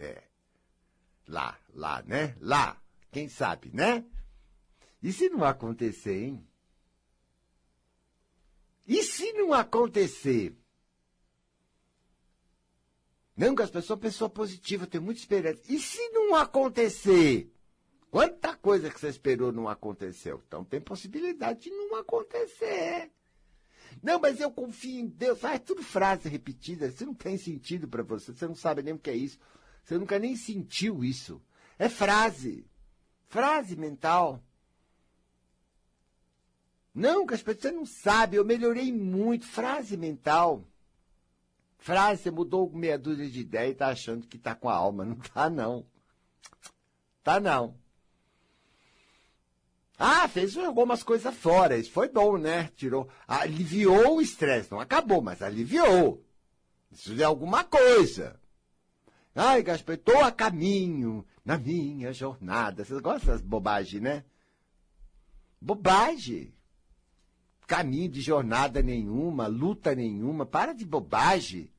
É. 0.00 0.24
Lá, 1.28 1.56
lá, 1.72 2.02
né? 2.02 2.36
Lá. 2.40 2.82
Quem 3.12 3.28
sabe, 3.28 3.70
né? 3.72 4.04
E 5.00 5.12
se 5.12 5.28
não 5.28 5.44
acontecer, 5.44 6.24
hein? 6.24 6.48
E 8.86 9.02
se 9.02 9.32
não 9.32 9.52
acontecer? 9.52 10.54
Não, 13.36 13.54
as 13.60 13.70
pessoas, 13.70 13.98
pessoa 13.98 14.30
positiva, 14.30 14.86
tem 14.86 15.00
muita 15.00 15.20
esperança. 15.20 15.60
E 15.68 15.78
se 15.78 16.08
não 16.10 16.34
acontecer? 16.34 17.52
Quanta 18.10 18.56
coisa 18.56 18.88
que 18.88 18.98
você 18.98 19.08
esperou 19.08 19.52
não 19.52 19.68
aconteceu. 19.68 20.42
Então 20.46 20.64
tem 20.64 20.80
possibilidade 20.80 21.64
de 21.64 21.70
não 21.70 21.96
acontecer. 21.96 23.10
Não, 24.02 24.18
mas 24.18 24.40
eu 24.40 24.50
confio 24.50 25.00
em 25.00 25.06
Deus. 25.06 25.44
Ah, 25.44 25.54
é 25.54 25.58
tudo 25.58 25.82
frase 25.82 26.28
repetida. 26.28 26.86
Isso 26.86 27.04
não 27.04 27.14
tem 27.14 27.36
sentido 27.36 27.86
para 27.88 28.02
você. 28.02 28.32
Você 28.32 28.46
não 28.46 28.54
sabe 28.54 28.82
nem 28.82 28.94
o 28.94 28.98
que 28.98 29.10
é 29.10 29.16
isso. 29.16 29.38
Você 29.82 29.98
nunca 29.98 30.18
nem 30.18 30.34
sentiu 30.34 31.04
isso. 31.04 31.42
É 31.78 31.88
frase. 31.88 32.66
Frase 33.26 33.76
mental. 33.76 34.42
Não, 36.96 37.26
Gaspar, 37.26 37.54
você 37.54 37.70
não 37.70 37.84
sabe, 37.84 38.38
eu 38.38 38.44
melhorei 38.44 38.90
muito. 38.90 39.44
Frase 39.44 39.98
mental. 39.98 40.64
Frase, 41.76 42.22
você 42.22 42.30
mudou 42.30 42.72
meia 42.72 42.98
dúzia 42.98 43.28
de 43.28 43.40
ideia 43.40 43.68
e 43.68 43.74
tá 43.74 43.88
achando 43.88 44.26
que 44.26 44.38
tá 44.38 44.54
com 44.54 44.66
a 44.66 44.74
alma. 44.74 45.04
Não 45.04 45.16
tá, 45.16 45.50
não. 45.50 45.84
Tá, 47.22 47.38
não. 47.38 47.76
Ah, 49.98 50.26
fez 50.26 50.56
algumas 50.56 51.02
coisas 51.02 51.34
fora. 51.34 51.76
Isso 51.76 51.90
foi 51.90 52.08
bom, 52.08 52.38
né? 52.38 52.70
Tirou, 52.74 53.10
aliviou 53.28 54.16
o 54.16 54.22
estresse. 54.22 54.72
Não 54.72 54.80
acabou, 54.80 55.20
mas 55.20 55.42
aliviou. 55.42 56.24
Isso 56.90 57.12
é 57.20 57.24
alguma 57.24 57.62
coisa. 57.62 58.40
Ai, 59.34 59.62
Gaspar, 59.62 59.96
estou 59.96 60.24
a 60.24 60.32
caminho 60.32 61.26
na 61.44 61.58
minha 61.58 62.10
jornada. 62.14 62.86
Vocês 62.86 63.00
gostam 63.00 63.34
das 63.34 63.42
bobagens, 63.42 64.02
né? 64.02 64.24
Bobagem. 65.60 66.55
Caminho 67.66 68.08
de 68.08 68.20
jornada 68.20 68.82
nenhuma, 68.82 69.46
luta 69.46 69.94
nenhuma. 69.94 70.46
Para 70.46 70.72
de 70.72 70.84
bobagem. 70.84 71.70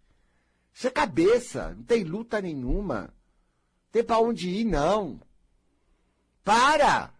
Isso 0.74 0.88
é 0.88 0.92
cabeça. 0.92 1.74
Não 1.76 1.84
tem 1.84 2.04
luta 2.04 2.42
nenhuma. 2.42 3.14
Tem 3.92 4.04
para 4.04 4.20
onde 4.20 4.50
ir, 4.50 4.66
não. 4.66 5.20
Para! 6.44 7.14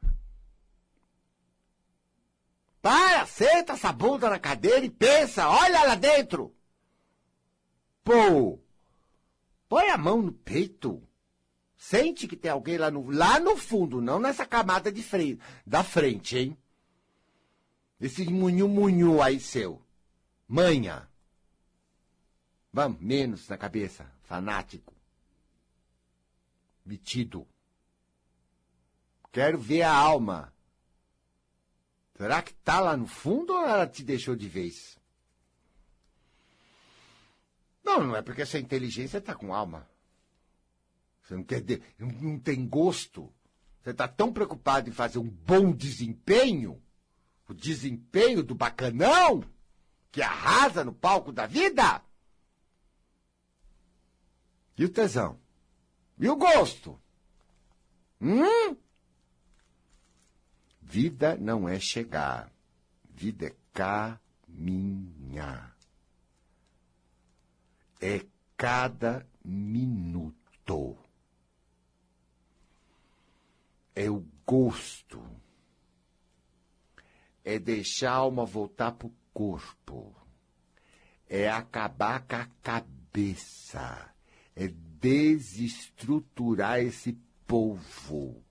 Para, 2.82 3.26
senta 3.26 3.74
essa 3.74 3.92
bunda 3.92 4.30
na 4.30 4.40
cadeira 4.40 4.86
e 4.86 4.90
pensa, 4.90 5.50
olha 5.50 5.84
lá 5.84 5.96
dentro. 5.96 6.56
Pô, 8.04 8.60
põe 9.68 9.90
a 9.90 9.98
mão 9.98 10.22
no 10.22 10.32
peito. 10.32 11.04
Sente 11.76 12.28
que 12.28 12.38
tem 12.38 12.50
alguém 12.50 12.78
lá 12.78 12.90
no, 12.90 13.10
lá 13.12 13.40
no 13.40 13.58
fundo, 13.58 14.02
não 14.02 14.20
nessa 14.20 14.46
camada 14.46 14.92
de 14.92 15.04
frente, 15.04 15.42
da 15.66 15.84
frente, 15.84 16.38
hein? 16.38 16.58
Esse 18.00 18.26
munhu-munhu 18.26 19.22
aí 19.22 19.40
seu. 19.40 19.82
Manha. 20.48 21.10
Vamos, 22.72 23.02
menos 23.02 23.48
na 23.48 23.58
cabeça. 23.58 24.10
Fanático. 24.24 24.94
Metido. 26.86 27.48
Quero 29.32 29.58
ver 29.58 29.82
a 29.82 29.94
alma. 29.94 30.54
Será 32.16 32.42
que 32.42 32.54
tá 32.54 32.80
lá 32.80 32.98
no 32.98 33.08
fundo 33.08 33.54
ou 33.54 33.66
ela 33.68 33.88
te 33.88 34.04
deixou 34.04 34.36
de 34.36 34.48
vez? 34.48 34.98
Não, 37.84 38.04
não 38.04 38.16
é 38.16 38.22
porque 38.22 38.42
essa 38.42 38.60
inteligência 38.60 39.22
tá 39.22 39.36
com 39.36 39.54
alma. 39.54 39.88
Você 41.22 41.36
não, 41.36 41.44
quer 41.44 41.64
não 42.00 42.40
tem 42.40 42.68
gosto. 42.68 43.32
Você 43.82 43.92
está 43.92 44.08
tão 44.08 44.34
preocupado 44.34 44.90
em 44.90 44.94
fazer 44.94 45.20
um 45.20 45.30
bom 45.30 45.72
desempenho, 45.72 46.82
o 47.48 47.54
desempenho 47.54 48.44
do 48.44 48.54
bacanão, 48.54 49.42
que 50.12 50.22
arrasa 50.22 50.84
no 50.84 50.94
palco 50.94 51.32
da 51.32 51.46
vida. 51.46 52.02
E 54.78 54.84
o 54.86 54.90
tesão? 54.90 55.40
E 56.20 56.28
o 56.30 56.36
gosto? 56.36 57.00
Hum? 58.22 58.76
Vida 60.82 61.38
não 61.38 61.70
é 61.70 61.80
chegar, 61.80 62.52
vida 63.10 63.48
é 63.48 63.56
caminhar. 63.74 65.76
É 68.00 68.24
cada 68.56 69.28
minuto. 69.44 70.96
É 73.96 74.08
o 74.10 74.24
gosto. 74.46 75.20
É 77.50 77.58
deixar 77.58 78.12
a 78.12 78.16
alma 78.16 78.46
voltar 78.46 78.92
para 78.92 79.08
o 79.08 79.14
corpo. 79.34 80.14
É 81.30 81.50
acabar 81.50 82.28
com 82.28 82.36
a 82.36 82.46
cabeça. 82.62 84.14
É 84.54 84.68
desestruturar 84.68 86.82
esse 86.82 87.14
povo 87.48 88.44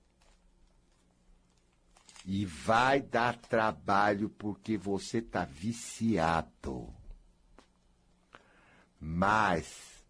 e 2.24 2.47
vai 2.47 3.03
dar 3.03 3.36
trabalho 3.36 4.30
porque 4.30 4.78
você 4.78 5.18
está 5.18 5.44
viciado. 5.44 6.88
Mas 8.99 10.03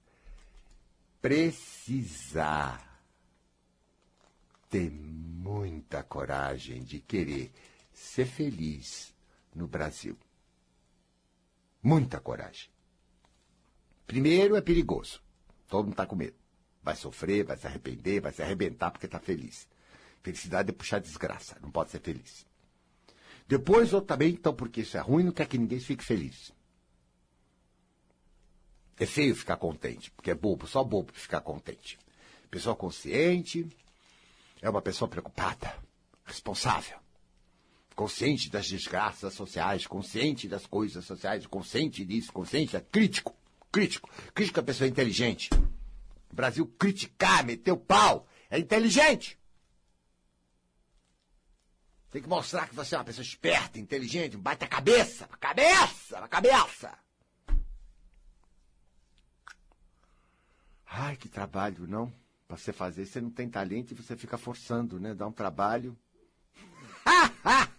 precisar 1.21 3.03
ter 4.71 4.93
muita 4.93 6.05
coragem 6.05 6.85
de 6.85 7.01
querer 7.01 7.51
ser 7.97 8.27
feliz 8.27 9.15
no 9.55 9.67
Brasil. 9.67 10.19
Muita 11.83 12.21
coragem. 12.21 12.69
Primeiro 14.07 14.55
é 14.55 14.61
perigoso. 14.61 15.23
Todo 15.67 15.85
mundo 15.85 15.95
está 15.95 16.07
com 16.07 16.15
medo. 16.15 16.37
Vai 16.83 16.95
sofrer, 16.95 17.45
vai 17.45 17.57
se 17.57 17.67
arrepender, 17.67 18.21
vai 18.21 18.33
se 18.33 18.43
arrebentar 18.43 18.91
porque 18.91 19.07
está 19.07 19.19
feliz. 19.19 19.67
Felicidade 20.23 20.71
é 20.71 20.73
puxar 20.73 21.01
desgraça, 21.01 21.59
não 21.63 21.71
pode 21.71 21.91
ser 21.91 22.01
feliz. 22.01 22.47
Depois, 23.49 23.93
ou 23.95 24.03
também, 24.03 24.35
então, 24.35 24.55
porque 24.55 24.83
isso 24.83 24.97
é 24.97 25.01
ruim, 25.01 25.25
não 25.25 25.33
quer 25.33 25.47
que 25.47 25.59
ninguém 25.59 25.81
fique 25.81 26.05
feliz. 26.05 26.53
É 28.99 29.07
feio 29.07 29.35
ficar 29.35 29.57
contente, 29.57 30.11
porque 30.11 30.31
é 30.31 30.35
bobo, 30.35 30.67
só 30.67 30.85
bobo 30.85 31.13
ficar 31.13 31.41
contente. 31.41 31.99
Pessoa 32.51 32.77
consciente 32.77 33.67
é 34.61 34.69
uma 34.69 34.83
pessoa 34.83 35.09
preocupada, 35.09 35.77
responsável, 36.25 36.99
consciente 37.97 38.51
das 38.51 38.69
desgraças 38.69 39.33
sociais, 39.33 39.87
consciente 39.87 40.47
das 40.47 40.67
coisas 40.67 41.03
sociais, 41.07 41.47
consciente 41.47 42.05
disso, 42.05 42.31
consciente, 42.31 42.77
é 42.77 42.81
crítico, 42.81 43.35
crítico. 43.73 44.11
Crítico 44.35 44.61
é 44.61 44.63
pessoa 44.63 44.87
inteligente. 44.87 45.49
O 46.31 46.35
Brasil 46.35 46.67
criticar, 46.79 47.43
meter 47.43 47.73
o 47.73 47.77
pau, 47.79 48.29
é 48.51 48.59
inteligente. 48.59 49.39
Tem 52.11 52.21
que 52.21 52.29
mostrar 52.29 52.69
que 52.69 52.75
você 52.75 52.95
é 52.95 52.99
uma 52.99 53.05
pessoa 53.05 53.25
esperta, 53.25 53.79
inteligente, 53.79 54.37
bate 54.37 54.65
a 54.65 54.69
cabeça, 54.69 55.25
a 55.33 55.37
cabeça, 55.39 56.19
a 56.19 56.29
cabeça. 56.29 56.99
Ai, 60.87 61.17
que 61.17 61.31
trabalho, 61.31 61.87
não? 61.87 62.13
Para 62.47 62.59
você 62.59 62.73
fazer, 62.73 63.07
você 63.07 63.23
não 63.23 63.31
tem 63.31 63.49
talento 63.49 63.93
e 63.93 63.95
você 63.95 64.17
fica 64.17 64.37
forçando, 64.37 65.01
né? 65.01 65.15
Dá 65.15 65.27
um 65.27 65.33
trabalho. 65.33 65.99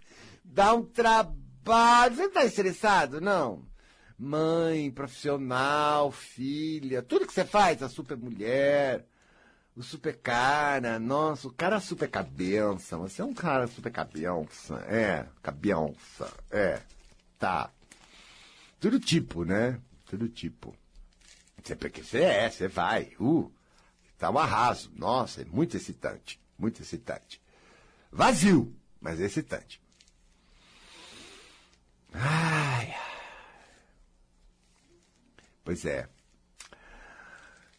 Dá 0.57 0.73
um 0.73 0.83
trabalho. 0.83 2.15
Você 2.15 2.29
tá 2.29 2.43
estressado, 2.43 3.21
não? 3.21 3.63
Mãe, 4.17 4.89
profissional, 4.89 6.11
filha, 6.11 7.03
tudo 7.03 7.27
que 7.27 7.33
você 7.33 7.45
faz, 7.45 7.83
a 7.83 7.87
super 7.87 8.17
mulher 8.17 9.05
o 9.75 9.83
super 9.83 10.17
cara, 10.17 10.97
nossa, 10.97 11.47
o 11.47 11.53
cara 11.53 11.79
super 11.79 12.09
cabeça, 12.09 12.97
você 12.97 13.21
é 13.21 13.25
um 13.25 13.35
cara 13.35 13.67
super 13.67 13.91
cabeça, 13.91 14.83
é, 14.87 15.27
cabeça, 15.43 16.33
é, 16.49 16.81
tá. 17.37 17.69
Tudo 18.79 18.99
tipo, 18.99 19.45
né? 19.45 19.79
Tudo 20.07 20.27
tipo. 20.27 20.75
Você, 21.63 21.75
porque 21.75 22.01
você 22.01 22.23
é, 22.23 22.49
você 22.49 22.67
vai, 22.67 23.11
uh, 23.19 23.51
tá 24.17 24.31
um 24.31 24.39
arraso, 24.39 24.91
nossa, 24.95 25.43
é 25.43 25.45
muito 25.45 25.77
excitante, 25.77 26.41
muito 26.57 26.81
excitante. 26.81 27.39
Vazio, 28.11 28.75
mas 28.99 29.21
é 29.21 29.25
excitante. 29.25 29.79
Ai, 32.13 32.95
pois 35.63 35.85
é. 35.85 36.09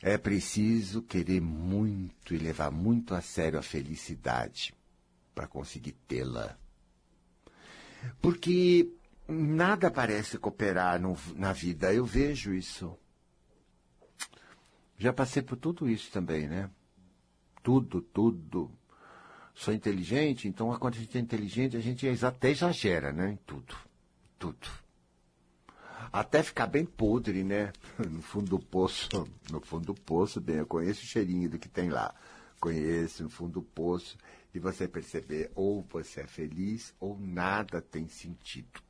É 0.00 0.16
preciso 0.16 1.02
querer 1.02 1.40
muito 1.40 2.32
e 2.32 2.38
levar 2.38 2.70
muito 2.70 3.14
a 3.14 3.20
sério 3.20 3.58
a 3.58 3.62
felicidade 3.62 4.72
para 5.34 5.48
conseguir 5.48 5.92
tê-la. 6.06 6.56
Porque 8.22 8.92
nada 9.26 9.90
parece 9.90 10.38
cooperar 10.38 11.00
no, 11.00 11.16
na 11.34 11.52
vida, 11.52 11.92
eu 11.92 12.04
vejo 12.04 12.54
isso. 12.54 12.96
Já 14.96 15.12
passei 15.12 15.42
por 15.42 15.56
tudo 15.56 15.88
isso 15.88 16.10
também, 16.10 16.48
né? 16.48 16.70
Tudo, 17.62 18.00
tudo. 18.00 18.70
Sou 19.54 19.74
inteligente, 19.74 20.46
então 20.46 20.76
quando 20.78 20.94
a 20.94 20.98
gente 20.98 21.18
é 21.18 21.20
inteligente, 21.20 21.76
a 21.76 21.80
gente 21.80 22.08
até 22.24 22.50
exagera, 22.50 23.12
né? 23.12 23.32
Em 23.32 23.36
tudo. 23.36 23.87
Tudo 24.38 24.68
até 26.12 26.42
ficar 26.42 26.66
bem 26.66 26.84
podre, 26.84 27.44
né? 27.44 27.72
No 27.98 28.22
fundo 28.22 28.50
do 28.50 28.58
poço, 28.58 29.08
no 29.50 29.60
fundo 29.60 29.86
do 29.86 29.94
poço, 29.94 30.40
bem, 30.40 30.56
eu 30.56 30.66
conheço 30.66 31.02
o 31.02 31.06
cheirinho 31.06 31.48
do 31.48 31.58
que 31.58 31.68
tem 31.68 31.90
lá. 31.90 32.14
Conheço 32.60 33.22
no 33.22 33.30
fundo 33.30 33.54
do 33.54 33.62
poço 33.62 34.16
e 34.54 34.58
você 34.58 34.88
perceber 34.88 35.50
ou 35.54 35.82
você 35.88 36.20
é 36.22 36.26
feliz 36.26 36.94
ou 36.98 37.18
nada 37.18 37.80
tem 37.80 38.08
sentido. 38.08 38.80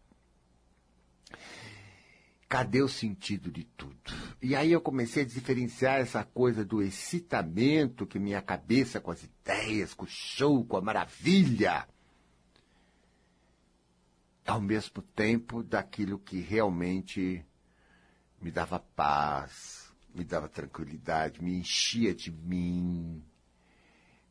Cadê 2.48 2.80
o 2.80 2.88
sentido 2.88 3.50
de 3.50 3.64
tudo? 3.64 3.94
E 4.40 4.56
aí 4.56 4.72
eu 4.72 4.80
comecei 4.80 5.22
a 5.22 5.26
diferenciar 5.26 6.00
essa 6.00 6.24
coisa 6.24 6.64
do 6.64 6.80
excitamento 6.80 8.06
que 8.06 8.18
minha 8.18 8.40
cabeça 8.40 9.00
com 9.00 9.10
as 9.10 9.22
ideias, 9.22 9.92
com 9.92 10.06
o 10.06 10.08
show, 10.08 10.64
com 10.64 10.78
a 10.78 10.80
maravilha 10.80 11.86
ao 14.48 14.62
mesmo 14.62 15.02
tempo 15.02 15.62
daquilo 15.62 16.18
que 16.18 16.40
realmente 16.40 17.44
me 18.40 18.50
dava 18.50 18.78
paz, 18.78 19.92
me 20.14 20.24
dava 20.24 20.48
tranquilidade, 20.48 21.44
me 21.44 21.54
enchia 21.58 22.14
de 22.14 22.32
mim, 22.32 23.22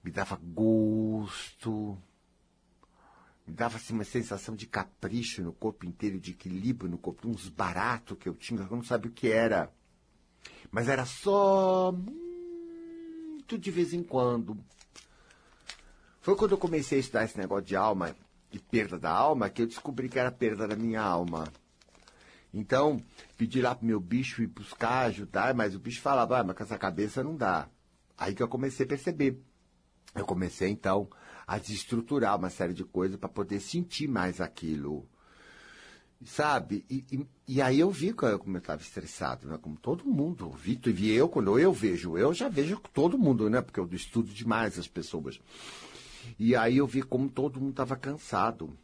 me 0.03 0.11
dava 0.11 0.36
gosto, 0.36 1.95
me 3.45 3.53
dava 3.53 3.78
assim, 3.78 3.93
uma 3.93 4.03
sensação 4.03 4.55
de 4.55 4.65
capricho 4.65 5.43
no 5.43 5.53
corpo 5.53 5.86
inteiro, 5.86 6.20
de 6.20 6.32
equilíbrio 6.32 6.89
no 6.89 6.97
corpo, 6.97 7.28
uns 7.28 7.47
baratos 7.47 8.18
que 8.18 8.28
eu 8.28 8.34
tinha, 8.34 8.59
eu 8.59 8.76
não 8.76 8.84
sabia 8.84 9.11
o 9.11 9.13
que 9.13 9.32
era. 9.32 9.72
Mas 10.72 10.89
era 10.89 11.05
só 11.05 11.91
muito 11.91 13.55
de 13.55 13.70
vez 13.70 13.93
em 13.93 14.01
quando. 14.01 14.57
Foi 16.22 16.36
quando 16.36 16.53
eu 16.53 16.57
comecei 16.57 16.97
a 16.97 17.01
estudar 17.01 17.24
esse 17.24 17.38
negócio 17.38 17.65
de 17.65 17.76
alma 17.76 18.15
de 18.49 18.59
perda 18.59 18.97
da 18.97 19.11
alma 19.11 19.49
que 19.49 19.61
eu 19.61 19.67
descobri 19.67 20.09
que 20.09 20.19
era 20.19 20.31
perda 20.31 20.67
da 20.67 20.75
minha 20.75 21.01
alma. 21.01 21.51
Então, 22.53 23.01
pedi 23.37 23.61
lá 23.61 23.75
pro 23.75 23.85
meu 23.85 23.99
bicho 23.99 24.41
ir 24.41 24.47
buscar, 24.47 25.05
ajudar, 25.07 25.53
mas 25.53 25.75
o 25.75 25.79
bicho 25.79 26.01
falava, 26.01 26.39
ah, 26.39 26.43
mas 26.43 26.55
com 26.55 26.63
essa 26.63 26.77
cabeça 26.77 27.23
não 27.23 27.35
dá. 27.35 27.69
Aí 28.17 28.33
que 28.33 28.41
eu 28.41 28.47
comecei 28.47 28.85
a 28.85 28.89
perceber. 28.89 29.39
Eu 30.15 30.25
comecei, 30.25 30.69
então, 30.69 31.07
a 31.45 31.57
desestruturar 31.59 32.35
uma 32.35 32.49
série 32.49 32.73
de 32.73 32.83
coisas 32.83 33.17
para 33.17 33.29
poder 33.29 33.59
sentir 33.59 34.07
mais 34.07 34.41
aquilo. 34.41 35.07
Sabe? 36.25 36.83
E, 36.89 37.05
e, 37.11 37.27
e 37.47 37.61
aí 37.61 37.79
eu 37.79 37.91
vi 37.91 38.11
como 38.11 38.57
eu 38.57 38.57
estava 38.57 38.81
estressado, 38.81 39.47
né? 39.47 39.59
Como 39.61 39.77
todo 39.77 40.03
mundo. 40.03 40.49
Vitor, 40.49 40.91
e 40.97 41.11
eu, 41.11 41.29
quando 41.29 41.59
eu 41.59 41.71
vejo, 41.71 42.17
eu 42.17 42.33
já 42.33 42.49
vejo 42.49 42.81
todo 42.91 43.19
mundo, 43.19 43.49
né? 43.51 43.61
Porque 43.61 43.79
eu 43.79 43.87
estudo 43.91 44.33
demais 44.33 44.79
as 44.79 44.87
pessoas. 44.87 45.39
E 46.38 46.55
aí 46.55 46.78
eu 46.78 46.88
vi 46.88 47.01
como 47.01 47.30
todo 47.30 47.59
mundo 47.59 47.71
estava 47.71 47.95
cansado. 47.95 48.78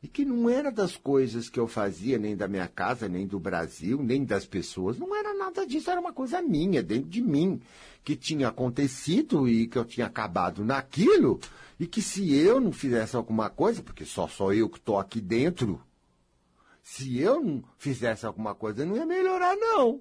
E 0.00 0.06
que 0.06 0.24
não 0.24 0.48
era 0.48 0.70
das 0.70 0.96
coisas 0.96 1.50
que 1.50 1.58
eu 1.58 1.66
fazia, 1.66 2.18
nem 2.18 2.36
da 2.36 2.46
minha 2.46 2.68
casa, 2.68 3.08
nem 3.08 3.26
do 3.26 3.40
Brasil, 3.40 4.00
nem 4.00 4.24
das 4.24 4.46
pessoas. 4.46 4.96
Não 4.96 5.14
era 5.14 5.34
nada 5.34 5.66
disso, 5.66 5.90
era 5.90 6.00
uma 6.00 6.12
coisa 6.12 6.40
minha, 6.40 6.82
dentro 6.82 7.08
de 7.08 7.20
mim, 7.20 7.60
que 8.04 8.14
tinha 8.14 8.48
acontecido 8.48 9.48
e 9.48 9.66
que 9.66 9.76
eu 9.76 9.84
tinha 9.84 10.06
acabado 10.06 10.64
naquilo. 10.64 11.40
E 11.80 11.86
que 11.86 12.00
se 12.00 12.32
eu 12.32 12.60
não 12.60 12.70
fizesse 12.70 13.16
alguma 13.16 13.50
coisa, 13.50 13.82
porque 13.82 14.04
só 14.04 14.28
sou 14.28 14.52
eu 14.52 14.68
que 14.68 14.78
estou 14.78 14.98
aqui 14.98 15.20
dentro, 15.20 15.82
se 16.80 17.18
eu 17.18 17.40
não 17.40 17.64
fizesse 17.76 18.24
alguma 18.24 18.54
coisa, 18.54 18.86
não 18.86 18.96
ia 18.96 19.04
melhorar, 19.04 19.56
não. 19.56 20.00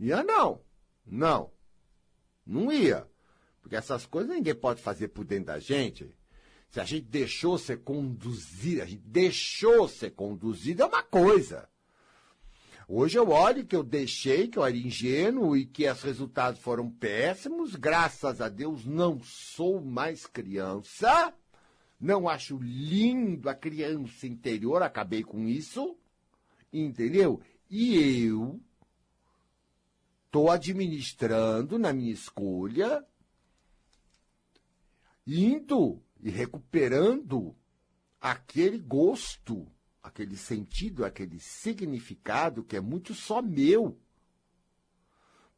Ia 0.00 0.22
não. 0.24 0.60
Não. 1.06 1.50
Não 2.44 2.72
ia. 2.72 3.06
Porque 3.68 3.76
essas 3.76 4.06
coisas 4.06 4.34
ninguém 4.34 4.54
pode 4.54 4.80
fazer 4.80 5.08
por 5.08 5.26
dentro 5.26 5.48
da 5.48 5.58
gente. 5.58 6.10
Se 6.70 6.80
a 6.80 6.84
gente 6.84 7.04
deixou 7.04 7.58
ser 7.58 7.82
conduzido, 7.82 8.80
a 8.80 8.86
gente 8.86 9.02
deixou 9.04 9.86
ser 9.86 10.12
conduzido 10.12 10.84
é 10.84 10.86
uma 10.86 11.02
coisa. 11.02 11.68
Hoje 12.88 13.18
eu 13.18 13.28
olho 13.28 13.66
que 13.66 13.76
eu 13.76 13.82
deixei, 13.82 14.48
que 14.48 14.58
eu 14.58 14.64
era 14.64 14.74
ingênuo 14.74 15.54
e 15.54 15.66
que 15.66 15.86
os 15.86 16.02
resultados 16.02 16.62
foram 16.62 16.90
péssimos. 16.90 17.76
Graças 17.76 18.40
a 18.40 18.48
Deus 18.48 18.86
não 18.86 19.20
sou 19.22 19.82
mais 19.82 20.24
criança. 20.24 21.34
Não 22.00 22.26
acho 22.26 22.56
lindo 22.56 23.50
a 23.50 23.54
criança 23.54 24.26
interior, 24.26 24.82
acabei 24.82 25.22
com 25.22 25.46
isso. 25.46 25.94
Entendeu? 26.72 27.38
E 27.68 28.24
eu 28.24 28.58
estou 30.24 30.50
administrando 30.50 31.78
na 31.78 31.92
minha 31.92 32.12
escolha 32.12 33.04
indo 35.36 36.02
e 36.20 36.30
recuperando 36.30 37.54
aquele 38.20 38.78
gosto, 38.78 39.70
aquele 40.02 40.36
sentido, 40.36 41.04
aquele 41.04 41.38
significado 41.38 42.64
que 42.64 42.76
é 42.76 42.80
muito 42.80 43.14
só 43.14 43.42
meu. 43.42 43.98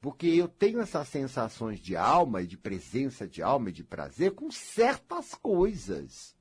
Porque 0.00 0.26
eu 0.26 0.48
tenho 0.48 0.80
essas 0.80 1.08
sensações 1.08 1.78
de 1.78 1.94
alma 1.94 2.42
e 2.42 2.46
de 2.46 2.56
presença 2.56 3.28
de 3.28 3.42
alma 3.42 3.68
e 3.68 3.72
de 3.72 3.84
prazer 3.84 4.32
com 4.32 4.50
certas 4.50 5.34
coisas. 5.34 6.34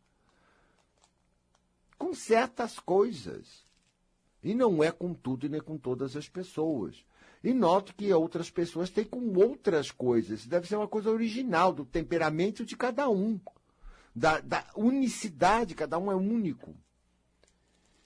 Com 1.98 2.14
certas 2.14 2.80
coisas. 2.80 3.68
E 4.42 4.56
não 4.56 4.84
é 4.84 4.92
com 4.92 5.14
tudo 5.14 5.50
nem 5.50 5.62
com 5.62 5.78
todas 5.78 6.16
as 6.16 6.30
pessoas. 6.30 7.06
E 7.44 7.54
noto 7.54 7.96
que 7.96 8.12
outras 8.14 8.50
pessoas 8.50 8.90
têm 8.90 9.06
com 9.06 9.34
outras 9.38 9.92
coisas. 9.92 10.46
Deve 10.46 10.68
ser 10.68 10.76
uma 10.76 10.88
coisa 10.88 11.10
original 11.10 11.72
do 11.72 11.86
temperamento 11.86 12.66
de 12.66 12.76
cada 12.76 13.10
um. 13.10 13.40
Da, 14.14 14.42
da 14.42 14.66
unicidade, 14.76 15.76
cada 15.76 15.98
um 15.98 16.12
é 16.12 16.16
único. 16.16 16.76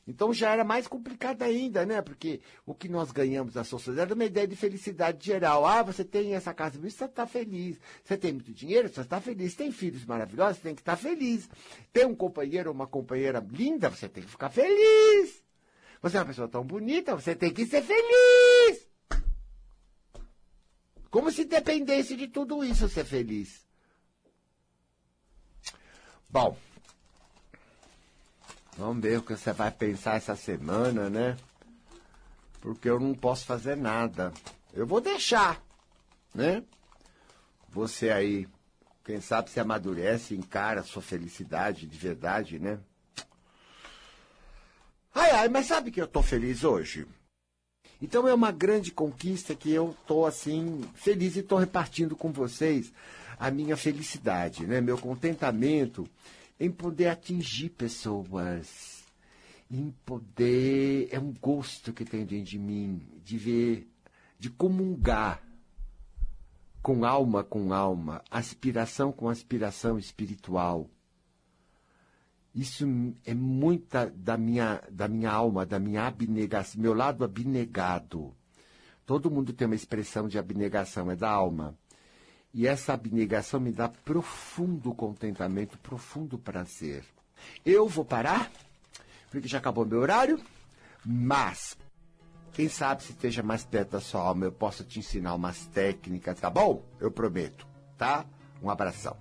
Então 0.06 0.34
já 0.34 0.52
era 0.52 0.64
mais 0.66 0.86
complicado 0.86 1.44
ainda, 1.44 1.86
né? 1.86 2.02
Porque 2.02 2.42
o 2.66 2.76
que 2.76 2.90
nós 2.90 3.12
ganhamos 3.12 3.54
da 3.54 3.64
sociedade 3.64 4.12
é 4.12 4.16
uma 4.16 4.26
ideia 4.26 4.48
de 4.48 4.56
felicidade 4.56 5.26
geral. 5.26 5.66
Ah, 5.66 5.82
você 5.82 6.04
tem 6.04 6.36
essa 6.36 6.54
casa, 6.54 6.78
você 6.78 7.06
está 7.06 7.26
feliz. 7.26 7.80
Você 8.04 8.18
tem 8.18 8.34
muito 8.34 8.54
dinheiro, 8.54 8.90
você 8.90 9.02
está 9.02 9.22
feliz. 9.22 9.56
Tem 9.56 9.72
filhos 9.72 10.06
maravilhosos, 10.06 10.58
você 10.58 10.64
tem 10.64 10.76
que 10.76 10.82
estar 10.82 10.98
feliz. 10.98 11.50
Tem 11.92 12.06
um 12.06 12.16
companheiro 12.16 12.70
ou 12.70 12.76
uma 12.76 12.86
companheira 12.86 13.44
linda, 13.50 13.90
você 13.90 14.10
tem 14.10 14.24
que 14.24 14.30
ficar 14.30 14.50
feliz. 14.50 15.42
Você 16.02 16.18
é 16.18 16.20
uma 16.20 16.26
pessoa 16.26 16.50
tão 16.50 16.66
bonita, 16.66 17.16
você 17.16 17.34
tem 17.34 17.54
que 17.54 17.66
ser 17.66 17.82
feliz. 17.82 18.93
Como 21.14 21.32
se 21.32 21.46
dependesse 21.46 22.16
de 22.16 22.28
tudo 22.28 22.66
isso 22.66 22.90
ser 22.90 23.06
feliz. 23.06 23.64
Bom, 26.28 26.58
vamos 28.76 29.04
ver 29.04 29.20
o 29.20 29.22
que 29.22 29.38
você 29.38 29.54
vai 29.54 29.70
pensar 29.70 30.16
essa 30.16 30.36
semana, 30.36 31.12
né? 31.12 31.38
Porque 32.60 32.90
eu 32.90 33.00
não 33.00 33.14
posso 33.14 33.46
fazer 33.46 33.78
nada. 33.78 34.34
Eu 34.74 34.88
vou 34.88 35.00
deixar, 35.00 35.64
né? 36.34 36.64
Você 37.70 38.10
aí, 38.10 38.48
quem 39.06 39.22
sabe 39.22 39.52
se 39.52 39.60
amadurece, 39.60 40.34
encara 40.34 40.82
a 40.82 40.84
sua 40.84 41.04
felicidade 41.04 41.86
de 41.86 41.98
verdade, 42.00 42.58
né? 42.58 42.80
Ai, 45.14 45.30
ai, 45.30 45.48
mas 45.48 45.68
sabe 45.68 45.92
que 45.92 46.02
eu 46.02 46.08
tô 46.08 46.24
feliz 46.24 46.64
hoje? 46.64 47.06
Então 48.04 48.28
é 48.28 48.34
uma 48.34 48.52
grande 48.52 48.92
conquista 48.92 49.56
que 49.56 49.72
eu 49.72 49.92
estou 49.92 50.26
assim 50.26 50.82
feliz 50.94 51.38
e 51.38 51.40
estou 51.40 51.58
repartindo 51.58 52.18
com 52.18 52.34
vocês 52.34 52.92
a 53.40 53.50
minha 53.50 53.78
felicidade, 53.78 54.68
né? 54.68 54.82
Meu 54.82 54.98
contentamento 54.98 56.06
em 56.60 56.70
poder 56.70 57.08
atingir 57.08 57.70
pessoas, 57.70 59.06
em 59.72 59.90
poder 60.06 61.08
é 61.12 61.18
um 61.18 61.32
gosto 61.32 61.94
que 61.94 62.04
tem 62.04 62.26
dentro 62.26 62.44
de 62.44 62.60
mim 62.60 63.02
de 63.24 63.38
ver, 63.38 63.88
de 64.38 64.50
comungar 64.50 65.42
com 66.82 67.06
alma 67.06 67.42
com 67.42 67.72
alma, 67.72 68.22
aspiração 68.30 69.14
com 69.14 69.30
aspiração 69.30 69.98
espiritual 69.98 70.90
isso 72.54 72.86
é 73.26 73.34
muita 73.34 74.12
da 74.16 74.38
minha, 74.38 74.82
da 74.92 75.08
minha 75.08 75.32
alma, 75.32 75.66
da 75.66 75.80
minha 75.80 76.06
abnegação, 76.06 76.80
meu 76.80 76.94
lado 76.94 77.24
abnegado. 77.24 78.34
Todo 79.06 79.32
mundo 79.32 79.52
tem 79.52 79.66
uma 79.66 79.76
expressão 79.76 80.28
de 80.28 80.38
abnegação, 80.38 81.10
é 81.10 81.16
da 81.16 81.30
alma. 81.30 81.76
E 82.54 82.68
essa 82.68 82.94
abnegação 82.94 83.60
me 83.60 83.72
dá 83.72 83.90
profundo 83.90 84.94
contentamento, 84.94 85.78
profundo 85.80 86.38
prazer. 86.38 87.04
Eu 87.66 87.88
vou 87.88 88.06
parar, 88.06 88.52
porque 89.32 89.48
já 89.48 89.58
acabou 89.58 89.86
meu 89.86 90.00
horário, 90.00 90.40
mas 91.04 91.76
quem 92.54 92.70
sabe 92.70 93.02
se 93.02 93.14
esteja 93.14 93.42
mais 93.42 93.66
perto 93.66 93.94
da 93.94 94.00
sua 94.00 94.22
alma, 94.22 94.46
eu 94.46 94.52
posso 94.52 94.84
te 94.84 95.00
ensinar 95.00 95.34
umas 95.34 95.66
técnicas, 95.68 96.40
tá 96.40 96.52
bom? 96.52 96.86
Eu 97.00 97.10
prometo, 97.10 97.66
tá? 97.98 98.24
Um 98.62 98.70
abração. 98.70 99.18